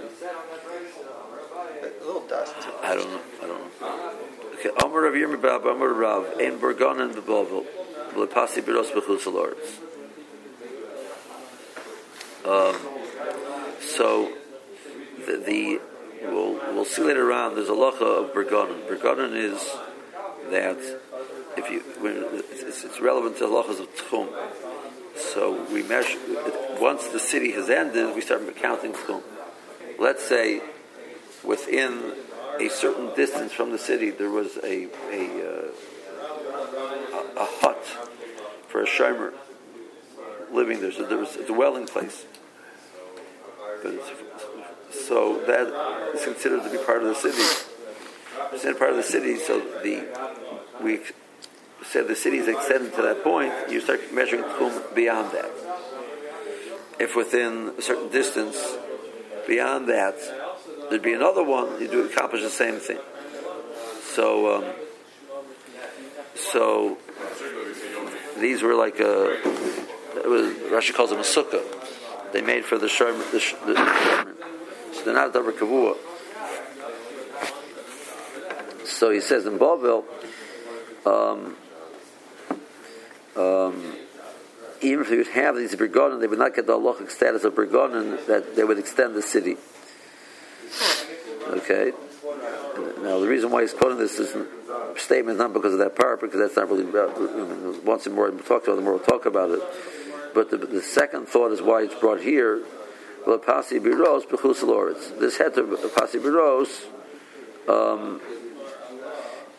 a 2.02 2.04
little 2.04 2.26
dust. 2.28 2.54
I 2.82 2.94
don't 2.94 3.10
know. 3.10 3.20
I 3.42 3.46
don't 3.46 3.80
know. 3.80 4.12
Okay. 4.58 4.70
Omer 4.84 5.06
of 5.06 5.14
Yirmiyah 5.14 5.40
Bar 5.42 5.54
Abba, 5.56 5.68
Omer 5.70 5.92
Rav. 5.94 6.22
Ein 6.38 6.58
Bergonen 6.58 7.14
beBovel. 7.14 7.64
V'lepasi 8.12 8.60
biros 8.62 8.90
b'chutz 8.92 9.26
lords. 9.32 9.78
Um, 12.44 12.76
so 13.80 14.32
the, 15.26 15.36
the 15.46 15.80
we'll 16.22 16.54
we'll 16.74 16.84
see 16.84 17.02
later 17.02 17.32
on. 17.32 17.54
There's 17.54 17.68
a 17.68 17.72
locha 17.72 18.02
of 18.02 18.34
bergonin. 18.34 18.86
Bergonin 18.88 19.34
is 19.34 19.64
that 20.50 21.00
if 21.56 21.70
you 21.70 21.82
it's, 22.50 22.84
it's 22.84 23.00
relevant 23.00 23.38
to 23.38 23.46
the 23.46 23.52
lochas 23.52 23.80
of 23.80 23.94
tchum. 23.96 24.28
So 25.16 25.64
we 25.72 25.82
measure 25.82 26.18
once 26.80 27.06
the 27.08 27.20
city 27.20 27.52
has 27.52 27.68
ended, 27.70 28.14
we 28.14 28.20
start 28.20 28.42
counting 28.56 28.92
tchum. 28.92 29.22
Let's 29.98 30.26
say 30.26 30.62
within 31.44 32.14
a 32.60 32.68
certain 32.68 33.14
distance 33.14 33.52
from 33.52 33.72
the 33.72 33.78
city, 33.78 34.10
there 34.10 34.30
was 34.30 34.56
a 34.58 34.88
a, 35.10 35.22
uh, 35.48 35.70
a, 37.16 37.40
a 37.40 37.46
hut 37.60 37.84
for 38.68 38.82
a 38.82 38.86
shomer 38.86 39.32
living 40.52 40.80
there. 40.80 40.92
So 40.92 41.06
there 41.06 41.18
was 41.18 41.36
a 41.36 41.46
dwelling 41.46 41.86
place. 41.86 42.24
It's, 43.84 45.06
so 45.06 45.42
that 45.46 46.14
is 46.14 46.24
considered 46.24 46.62
to 46.62 46.70
be 46.70 46.78
part 46.78 47.02
of 47.02 47.08
the 47.08 47.14
city. 47.14 47.42
Considered 48.50 48.78
part 48.78 48.90
of 48.90 48.96
the 48.96 49.02
city. 49.02 49.36
So 49.38 49.60
the 49.82 50.06
we 50.82 51.00
said 51.84 52.08
the 52.08 52.16
city 52.16 52.38
is 52.38 52.48
extended 52.48 52.94
to 52.94 53.02
that 53.02 53.22
point. 53.22 53.52
You 53.70 53.80
start 53.80 54.12
measuring 54.12 54.42
tchum 54.42 54.94
beyond 54.94 55.32
that. 55.32 55.50
If 56.98 57.16
within 57.16 57.72
a 57.78 57.82
certain 57.82 58.10
distance 58.10 58.56
beyond 59.46 59.88
that, 59.88 60.16
there'd 60.88 61.02
be 61.02 61.12
another 61.12 61.42
one. 61.42 61.80
You 61.80 61.88
do 61.88 62.04
accomplish 62.06 62.42
the 62.42 62.50
same 62.50 62.76
thing. 62.76 62.98
So, 64.14 64.56
um, 64.56 64.64
so 66.34 66.98
these 68.38 68.62
were 68.62 68.74
like 68.74 69.00
a. 69.00 69.38
Was, 70.24 70.54
Rashi 70.70 70.94
calls 70.94 71.10
them 71.10 71.18
a 71.18 71.22
sukkah. 71.22 71.62
They 72.32 72.42
made 72.42 72.64
for 72.64 72.78
the 72.78 72.86
sherm. 72.86 73.18
The, 73.32 73.72
the, 73.72 73.74
so 74.94 75.04
they're 75.04 75.14
not 75.14 75.32
davar 75.32 75.52
kavua. 75.52 75.96
So 78.86 79.10
he 79.10 79.20
says 79.20 79.46
in 79.46 79.58
Boville, 79.58 80.04
um, 81.06 81.56
um, 83.36 83.96
even 84.80 85.00
if 85.00 85.10
they 85.10 85.16
would 85.16 85.28
have 85.28 85.56
these 85.56 85.74
bergonin, 85.74 86.20
they 86.20 86.26
would 86.26 86.38
not 86.38 86.54
get 86.54 86.66
the 86.66 86.72
halachic 86.72 87.10
status 87.10 87.44
of 87.44 87.54
bergonin 87.54 88.26
that 88.26 88.56
they 88.56 88.64
would 88.64 88.78
extend 88.78 89.14
the 89.14 89.22
city. 89.22 89.56
Okay. 91.48 91.92
Now 93.02 93.18
the 93.18 93.28
reason 93.28 93.50
why 93.50 93.62
he's 93.62 93.74
quoting 93.74 93.98
this 93.98 94.18
is 94.18 94.36
statement 94.96 95.38
not 95.38 95.52
because 95.52 95.72
of 95.72 95.78
that 95.80 95.96
part, 95.96 96.20
because 96.20 96.38
that's 96.38 96.56
not 96.56 96.68
really 96.68 96.84
once 97.84 98.06
and 98.06 98.14
more 98.14 98.30
we'll 98.30 98.42
talk 98.42 98.64
about 98.64 98.76
the 98.76 98.82
more 98.82 98.94
we'll 98.94 99.04
talk 99.04 99.26
about 99.26 99.50
it. 99.50 99.62
But 100.34 100.50
the, 100.50 100.56
the 100.56 100.82
second 100.82 101.28
thought 101.28 101.52
is 101.52 101.60
why 101.60 101.82
it's 101.82 101.94
brought 101.94 102.20
here. 102.20 102.62
This 103.24 103.36
head 105.36 105.54
to 105.54 105.90
pasi 105.94 106.18
biros 106.18 106.68
um, 107.68 108.20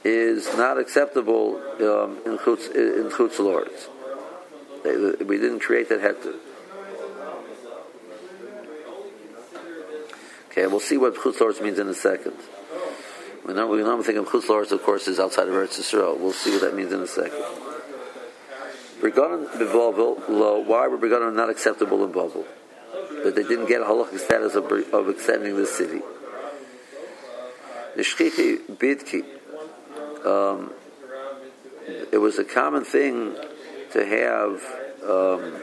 is 0.03 0.45
not 0.57 0.77
acceptable 0.77 1.55
um, 1.79 2.19
in 2.25 2.37
chutz 2.37 2.69
in 2.75 3.09
chutz 3.09 3.39
lords. 3.39 3.87
We 4.83 5.37
didn't 5.37 5.59
create 5.61 5.89
that 5.89 6.01
heter. 6.01 6.35
Okay, 10.51 10.67
we'll 10.67 10.79
see 10.79 10.97
what 10.97 11.15
chutz 11.15 11.39
lords 11.39 11.61
means 11.61 11.79
in 11.79 11.87
a 11.87 11.93
second. 11.93 12.35
We 13.45 13.53
know 13.53 13.67
we 13.67 13.77
normally 13.77 14.03
think 14.03 14.17
of 14.19 14.27
chutz 14.27 14.49
lords, 14.49 14.71
of 14.71 14.83
course, 14.83 15.07
is 15.07 15.19
outside 15.19 15.47
of 15.47 15.53
Eretz 15.53 15.79
Yisrael. 15.79 16.19
We'll 16.19 16.33
see 16.33 16.51
what 16.51 16.61
that 16.61 16.75
means 16.75 16.91
in 16.91 16.99
a 16.99 17.07
second. 17.07 17.43
Begonnen 19.01 19.47
b'Bobel 19.47 20.29
lo. 20.29 20.59
Why 20.59 20.87
were 20.87 20.97
begonnen 20.97 21.33
not 21.35 21.49
acceptable 21.49 22.03
in 22.05 22.11
Bobel? 22.13 22.45
That 23.23 23.35
they 23.35 23.43
didn't 23.43 23.67
get 23.67 23.81
a 23.81 23.85
halachic 23.85 24.19
status 24.19 24.55
of, 24.55 24.71
of 24.93 25.09
extending 25.09 25.55
the 25.55 25.65
city. 25.65 26.01
Nishchichi 27.97 28.59
bidki. 28.77 29.25
Um, 30.25 30.71
it 32.11 32.19
was 32.19 32.39
a 32.39 32.43
common 32.43 32.85
thing 32.85 33.35
to 33.91 34.05
have 34.05 34.51
um, 35.03 35.61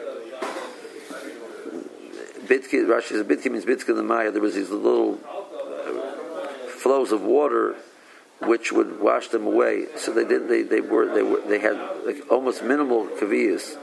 bitki, 2.46 2.84
Rashi 2.84 3.08
says 3.08 3.24
bitki 3.24 3.50
means 3.50 3.64
bitki 3.64 3.86
the 3.86 4.02
Maya. 4.02 4.30
There 4.30 4.42
was 4.42 4.54
these 4.54 4.70
little 4.70 5.16
flows 6.78 7.12
of 7.12 7.22
water 7.22 7.76
which 8.42 8.72
would 8.72 9.00
wash 9.00 9.28
them 9.28 9.46
away. 9.46 9.86
So 9.96 10.12
they 10.12 10.24
did. 10.24 10.48
They, 10.48 10.62
they 10.62 10.80
were 10.80 11.12
they 11.12 11.22
were 11.22 11.40
they 11.40 11.58
had 11.58 11.78
like 12.04 12.30
almost 12.30 12.62
minimal 12.62 13.06
kaviyas 13.06 13.76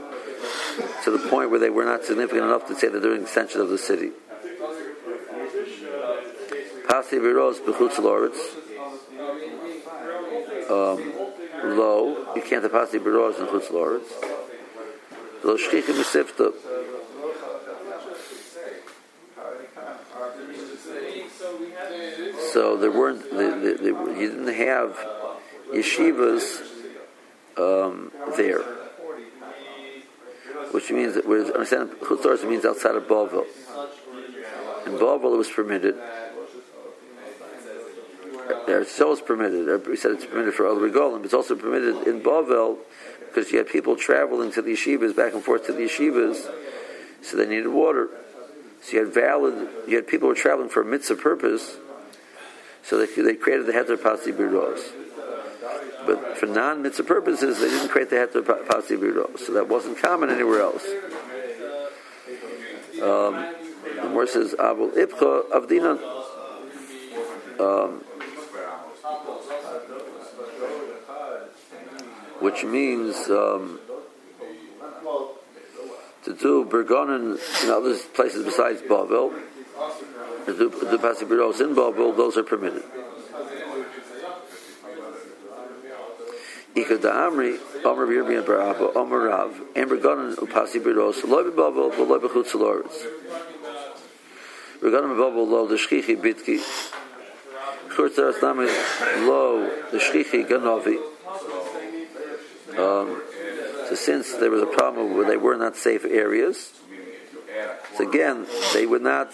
to 1.04 1.12
the 1.12 1.30
point 1.30 1.52
where 1.52 1.60
they 1.60 1.70
were 1.70 1.86
not 1.86 2.04
significant 2.04 2.46
enough 2.46 2.68
to 2.68 2.76
say 2.76 2.88
that 2.88 3.00
they're 3.00 3.14
an 3.14 3.24
extension 3.24 3.62
of 3.62 3.70
the 3.70 3.78
city. 3.78 4.12
Pasi 6.88 7.18
biros 7.18 7.60
b'chutz 7.60 7.98
loretz. 8.00 8.38
Um, 10.70 11.14
low, 11.64 12.34
you 12.36 12.42
can't 12.42 12.64
have 12.64 12.72
pasi 12.74 13.00
biros 13.00 13.40
in 13.40 13.46
chutz 13.48 13.72
misifta. 15.94 16.54
So 22.52 22.76
there 22.76 22.92
weren't, 22.92 23.30
the, 23.30 23.38
the, 23.38 23.78
the, 23.82 24.20
you 24.20 24.30
didn't 24.30 24.54
have 24.56 24.98
yeshivas 25.72 26.62
um, 27.58 28.12
there, 28.36 28.62
which 30.72 30.92
means 30.92 31.16
that, 31.16 31.26
whereas, 31.26 31.50
understand, 31.52 31.92
chutz 32.02 32.48
means 32.48 32.66
outside 32.66 32.96
of 32.96 33.04
Bavel. 33.04 33.46
In 34.86 34.94
Bavel 34.94 35.34
it 35.34 35.38
was 35.38 35.50
permitted. 35.50 35.96
Eretz 38.48 39.14
is 39.14 39.22
permitted. 39.22 39.88
We 39.88 39.96
said 39.96 40.12
it's 40.12 40.26
permitted 40.26 40.54
for 40.54 40.68
other 40.68 40.90
regalim, 40.90 41.24
it's 41.26 41.34
also 41.34 41.56
permitted 41.56 42.08
in 42.08 42.22
Bavel 42.22 42.78
because 43.28 43.52
you 43.52 43.60
had 43.60 43.68
people 43.68 43.96
traveling 43.96 44.52
to 44.54 44.62
the 44.62 44.74
yeshivas, 44.74 45.16
back 45.16 45.34
and 45.34 45.44
forth 45.44 45.66
to 45.68 45.74
the 45.74 45.84
yeshivas, 45.84 46.50
so 47.22 47.38
they 47.38 47.46
needed 47.46 47.68
water. 47.68 48.10
So 48.82 48.94
you 48.94 49.06
had 49.06 49.14
valid, 49.14 49.70
you 49.88 49.96
had 49.96 50.08
people 50.08 50.28
who 50.28 50.34
were 50.34 50.40
traveling 50.40 50.70
for 50.70 50.82
a 50.82 50.86
mitzvah 50.86 51.16
purpose, 51.16 51.78
so 52.84 52.98
they, 52.98 53.22
they 53.22 53.36
created 53.36 53.68
the 53.68 53.74
heter 53.74 54.02
pasi 54.02 54.32
biros. 54.32 54.80
But 56.06 56.38
for 56.38 56.46
non-mitzvah 56.46 57.04
purposes, 57.04 57.60
they 57.60 57.68
didn't 57.68 57.90
create 57.90 58.10
the 58.10 58.16
heter 58.16 58.68
pasi 58.68 58.96
biros, 58.96 59.40
so 59.40 59.54
that 59.54 59.68
wasn't 59.68 60.02
common 60.02 60.30
anywhere 60.30 60.62
else. 60.62 60.86
Um, 63.02 63.54
the 64.02 64.10
more 64.10 64.26
says 64.26 64.56
avul 64.58 64.92
ipcha 64.94 65.50
avdina. 65.52 66.00
Um, 67.60 68.04
which 72.48 72.64
means 72.64 73.30
um, 73.30 73.78
to 76.24 76.34
do 76.34 76.64
Bergonen 76.64 77.36
in 77.66 77.70
other 77.70 77.94
places 78.14 78.46
besides 78.46 78.82
Bavel, 78.84 79.34
to 80.46 80.58
do, 80.58 80.70
do 80.70 80.98
Pasibiros 80.98 81.60
in 81.60 81.76
Bavel, 81.76 82.16
those 82.16 82.38
are 82.38 82.44
permitted. 82.44 82.84
Ika 86.74 86.98
da 87.00 87.28
Amri, 87.28 87.60
Omer 87.84 88.08
Birbi 88.08 88.38
and 88.38 88.48
Barabba, 88.48 88.96
Omer 88.96 89.24
Rav, 89.28 89.62
and 89.76 89.92
Bergonen 89.92 90.36
upasi 90.36 90.80
Biros, 90.80 91.28
loy 91.28 91.44
bebavel, 91.44 91.98
loy 92.08 92.18
bechutz 92.18 92.56
loritz. 92.56 93.04
Bergonen 94.80 95.18
bebavel 95.18 95.50
lo 95.50 95.68
the 95.68 95.76
shchichi 95.76 96.16
bitki, 96.16 96.64
churtzaras 97.90 98.42
nami 98.42 98.68
lo 99.28 99.70
the 99.92 99.98
shchichi 99.98 100.48
ganovi, 100.48 101.17
um, 102.78 103.22
so 103.90 103.96
since 103.96 104.36
there 104.36 104.52
was 104.52 104.62
a 104.62 104.68
problem 104.68 105.16
where 105.16 105.26
they 105.26 105.38
were 105.38 105.56
not 105.56 105.76
safe 105.76 106.06
areas, 106.06 106.74
so 107.96 108.08
again, 108.08 108.46
they 108.74 108.86
would 108.86 109.02
not 109.02 109.32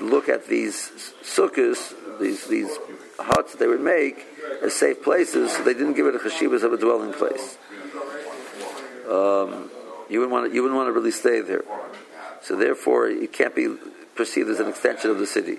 look 0.00 0.28
at 0.28 0.46
these 0.46 0.90
sukkahs, 1.22 1.94
these 2.20 2.46
these 2.46 2.78
huts 3.18 3.54
they 3.54 3.66
would 3.66 3.80
make 3.80 4.26
as 4.62 4.74
safe 4.74 5.02
places, 5.02 5.52
so 5.52 5.62
they 5.62 5.72
didn't 5.72 5.94
give 5.94 6.06
it 6.06 6.14
a 6.14 6.18
chashivas 6.18 6.62
of 6.62 6.72
a 6.72 6.76
dwelling 6.76 7.12
place. 7.12 7.56
Um, 9.08 9.70
you 10.08 10.18
wouldn't 10.18 10.30
want 10.30 10.50
to, 10.50 10.54
you 10.54 10.62
wouldn't 10.62 10.76
want 10.76 10.88
to 10.88 10.92
really 10.92 11.10
stay 11.10 11.40
there, 11.40 11.64
so 12.42 12.56
therefore 12.56 13.08
it 13.08 13.32
can't 13.32 13.54
be 13.54 13.74
perceived 14.14 14.50
as 14.50 14.60
an 14.60 14.68
extension 14.68 15.10
of 15.10 15.18
the 15.18 15.26
city. 15.26 15.58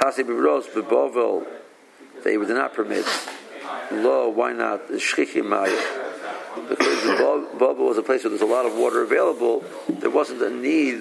Pasi 0.00 0.22
Bovel, 0.24 1.46
they 2.24 2.36
did 2.36 2.48
not 2.48 2.74
permit 2.74 3.06
law, 3.92 4.28
why 4.28 4.52
not? 4.52 4.88
Because 4.88 5.04
the 7.04 7.48
bubble 7.58 7.86
was 7.86 7.98
a 7.98 8.02
place 8.02 8.24
where 8.24 8.30
there's 8.30 8.42
a 8.42 8.46
lot 8.46 8.66
of 8.66 8.74
water 8.74 9.02
available, 9.02 9.64
there 9.88 10.10
wasn't 10.10 10.42
a 10.42 10.50
need 10.50 11.00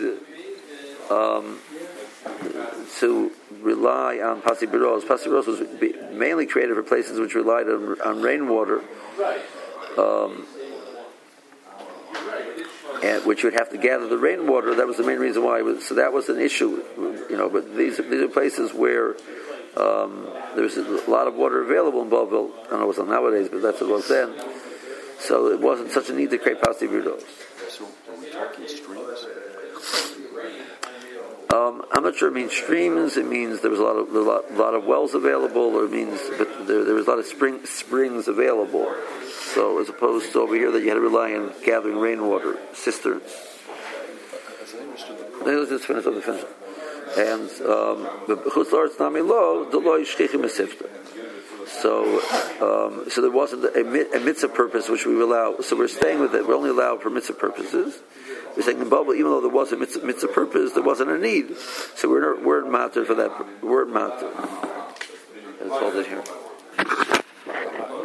um, 1.09 1.59
to 2.99 3.31
rely 3.61 4.19
on 4.19 4.41
pasibiros. 4.41 5.01
Pasibiros 5.01 5.47
was 5.47 5.61
mainly 6.13 6.45
created 6.45 6.75
for 6.75 6.83
places 6.83 7.19
which 7.19 7.35
relied 7.35 7.67
on, 7.67 7.99
on 8.01 8.21
rainwater. 8.21 8.81
Um, 9.97 10.45
and 13.03 13.25
which 13.25 13.43
would 13.43 13.53
have 13.53 13.69
to 13.69 13.77
gather 13.77 14.07
the 14.07 14.17
rainwater. 14.17 14.75
That 14.75 14.87
was 14.87 14.97
the 14.97 15.03
main 15.03 15.19
reason 15.19 15.43
why. 15.43 15.61
Was, 15.61 15.87
so 15.87 15.95
that 15.95 16.11
was 16.11 16.29
an 16.29 16.39
issue, 16.39 16.83
you 17.29 17.37
know. 17.37 17.49
But 17.49 17.75
these 17.75 17.97
these 17.97 18.21
are 18.21 18.27
places 18.27 18.73
where 18.73 19.15
um, 19.77 20.27
there's 20.55 20.77
a 20.77 21.09
lot 21.09 21.27
of 21.27 21.35
water 21.35 21.61
available 21.61 22.01
in 22.01 22.09
Belleville. 22.09 22.51
I 22.65 22.69
don't 22.71 22.79
know 22.79 22.87
what's 22.87 22.99
on 22.99 23.09
nowadays, 23.09 23.49
but 23.49 23.61
that's 23.61 23.81
what 23.81 23.89
it 23.89 23.93
was 23.93 24.07
then. 24.07 24.33
So 25.19 25.47
it 25.47 25.59
wasn't 25.59 25.91
such 25.91 26.09
a 26.09 26.13
need 26.13 26.31
to 26.31 26.37
create 26.37 26.61
pasi 26.61 26.87
biros. 26.87 27.23
So 27.69 27.85
are 27.85 28.19
we 28.19 28.29
talking 28.29 28.67
streams? 28.67 29.25
Um, 31.51 31.83
I'm 31.91 32.03
not 32.03 32.15
sure 32.15 32.29
it 32.29 32.33
means 32.33 32.53
streams. 32.53 33.17
It 33.17 33.25
means 33.25 33.61
there 33.61 33.71
was 33.71 33.79
a 33.79 33.83
lot 33.83 33.95
of 33.95 34.13
a 34.13 34.19
lot, 34.19 34.53
lot 34.53 34.73
of 34.75 34.85
wells 34.85 35.15
available, 35.15 35.75
or 35.75 35.85
it 35.85 35.91
means 35.91 36.19
but 36.37 36.67
there, 36.67 36.85
there 36.85 36.93
was 36.93 37.07
a 37.07 37.09
lot 37.09 37.19
of 37.19 37.25
spring, 37.25 37.65
springs 37.65 38.27
available. 38.27 38.93
So 39.53 39.81
as 39.81 39.89
opposed 39.89 40.31
to 40.33 40.41
over 40.41 40.55
here 40.55 40.71
that 40.71 40.81
you 40.81 40.89
had 40.89 40.95
to 40.95 41.01
rely 41.01 41.33
on 41.33 41.53
gathering 41.65 41.97
rainwater 41.97 42.57
cisterns. 42.73 43.23
The 45.43 45.45
Let's 45.45 45.69
just 45.71 45.85
finish. 45.85 46.05
Let 46.05 46.15
me 46.15 46.21
finish. 46.21 46.45
And 47.17 47.49
um, 47.61 48.07
chutz 48.27 48.69
la'aretz 48.69 48.99
nami 48.99 49.21
lo 49.21 49.69
deloy 49.71 50.01
shchichim 50.01 50.43
esifta. 50.45 50.87
So, 51.67 52.19
um, 52.61 53.09
so 53.09 53.21
there 53.21 53.31
wasn't 53.31 53.63
a, 53.63 54.17
a 54.17 54.19
mitzvah 54.19 54.49
purpose 54.49 54.89
which 54.89 55.05
we 55.05 55.19
allow. 55.21 55.57
So 55.61 55.77
we're 55.77 55.87
staying 55.87 56.19
with 56.19 56.33
it. 56.33 56.47
We're 56.47 56.55
only 56.55 56.71
allowed 56.71 57.01
for 57.01 57.09
mitzvah 57.09 57.33
purposes. 57.33 57.99
We're 58.55 58.63
saying 58.63 58.81
in 58.81 58.89
bubble, 58.89 59.13
even 59.13 59.31
though 59.31 59.41
there 59.41 59.49
was 59.49 59.71
a 59.71 59.77
mitzvah, 59.77 60.05
mitzvah 60.05 60.29
purpose, 60.29 60.73
there 60.73 60.83
wasn't 60.83 61.11
a 61.11 61.17
need. 61.17 61.55
So 61.95 62.09
we're 62.09 62.41
we're 62.43 62.69
matter 62.69 63.05
for 63.05 63.13
that. 63.15 63.63
We're 63.63 63.85
matter. 63.85 64.31
That's 65.59 65.71
all 65.71 65.97
it 65.97 66.07
here. 66.07 67.15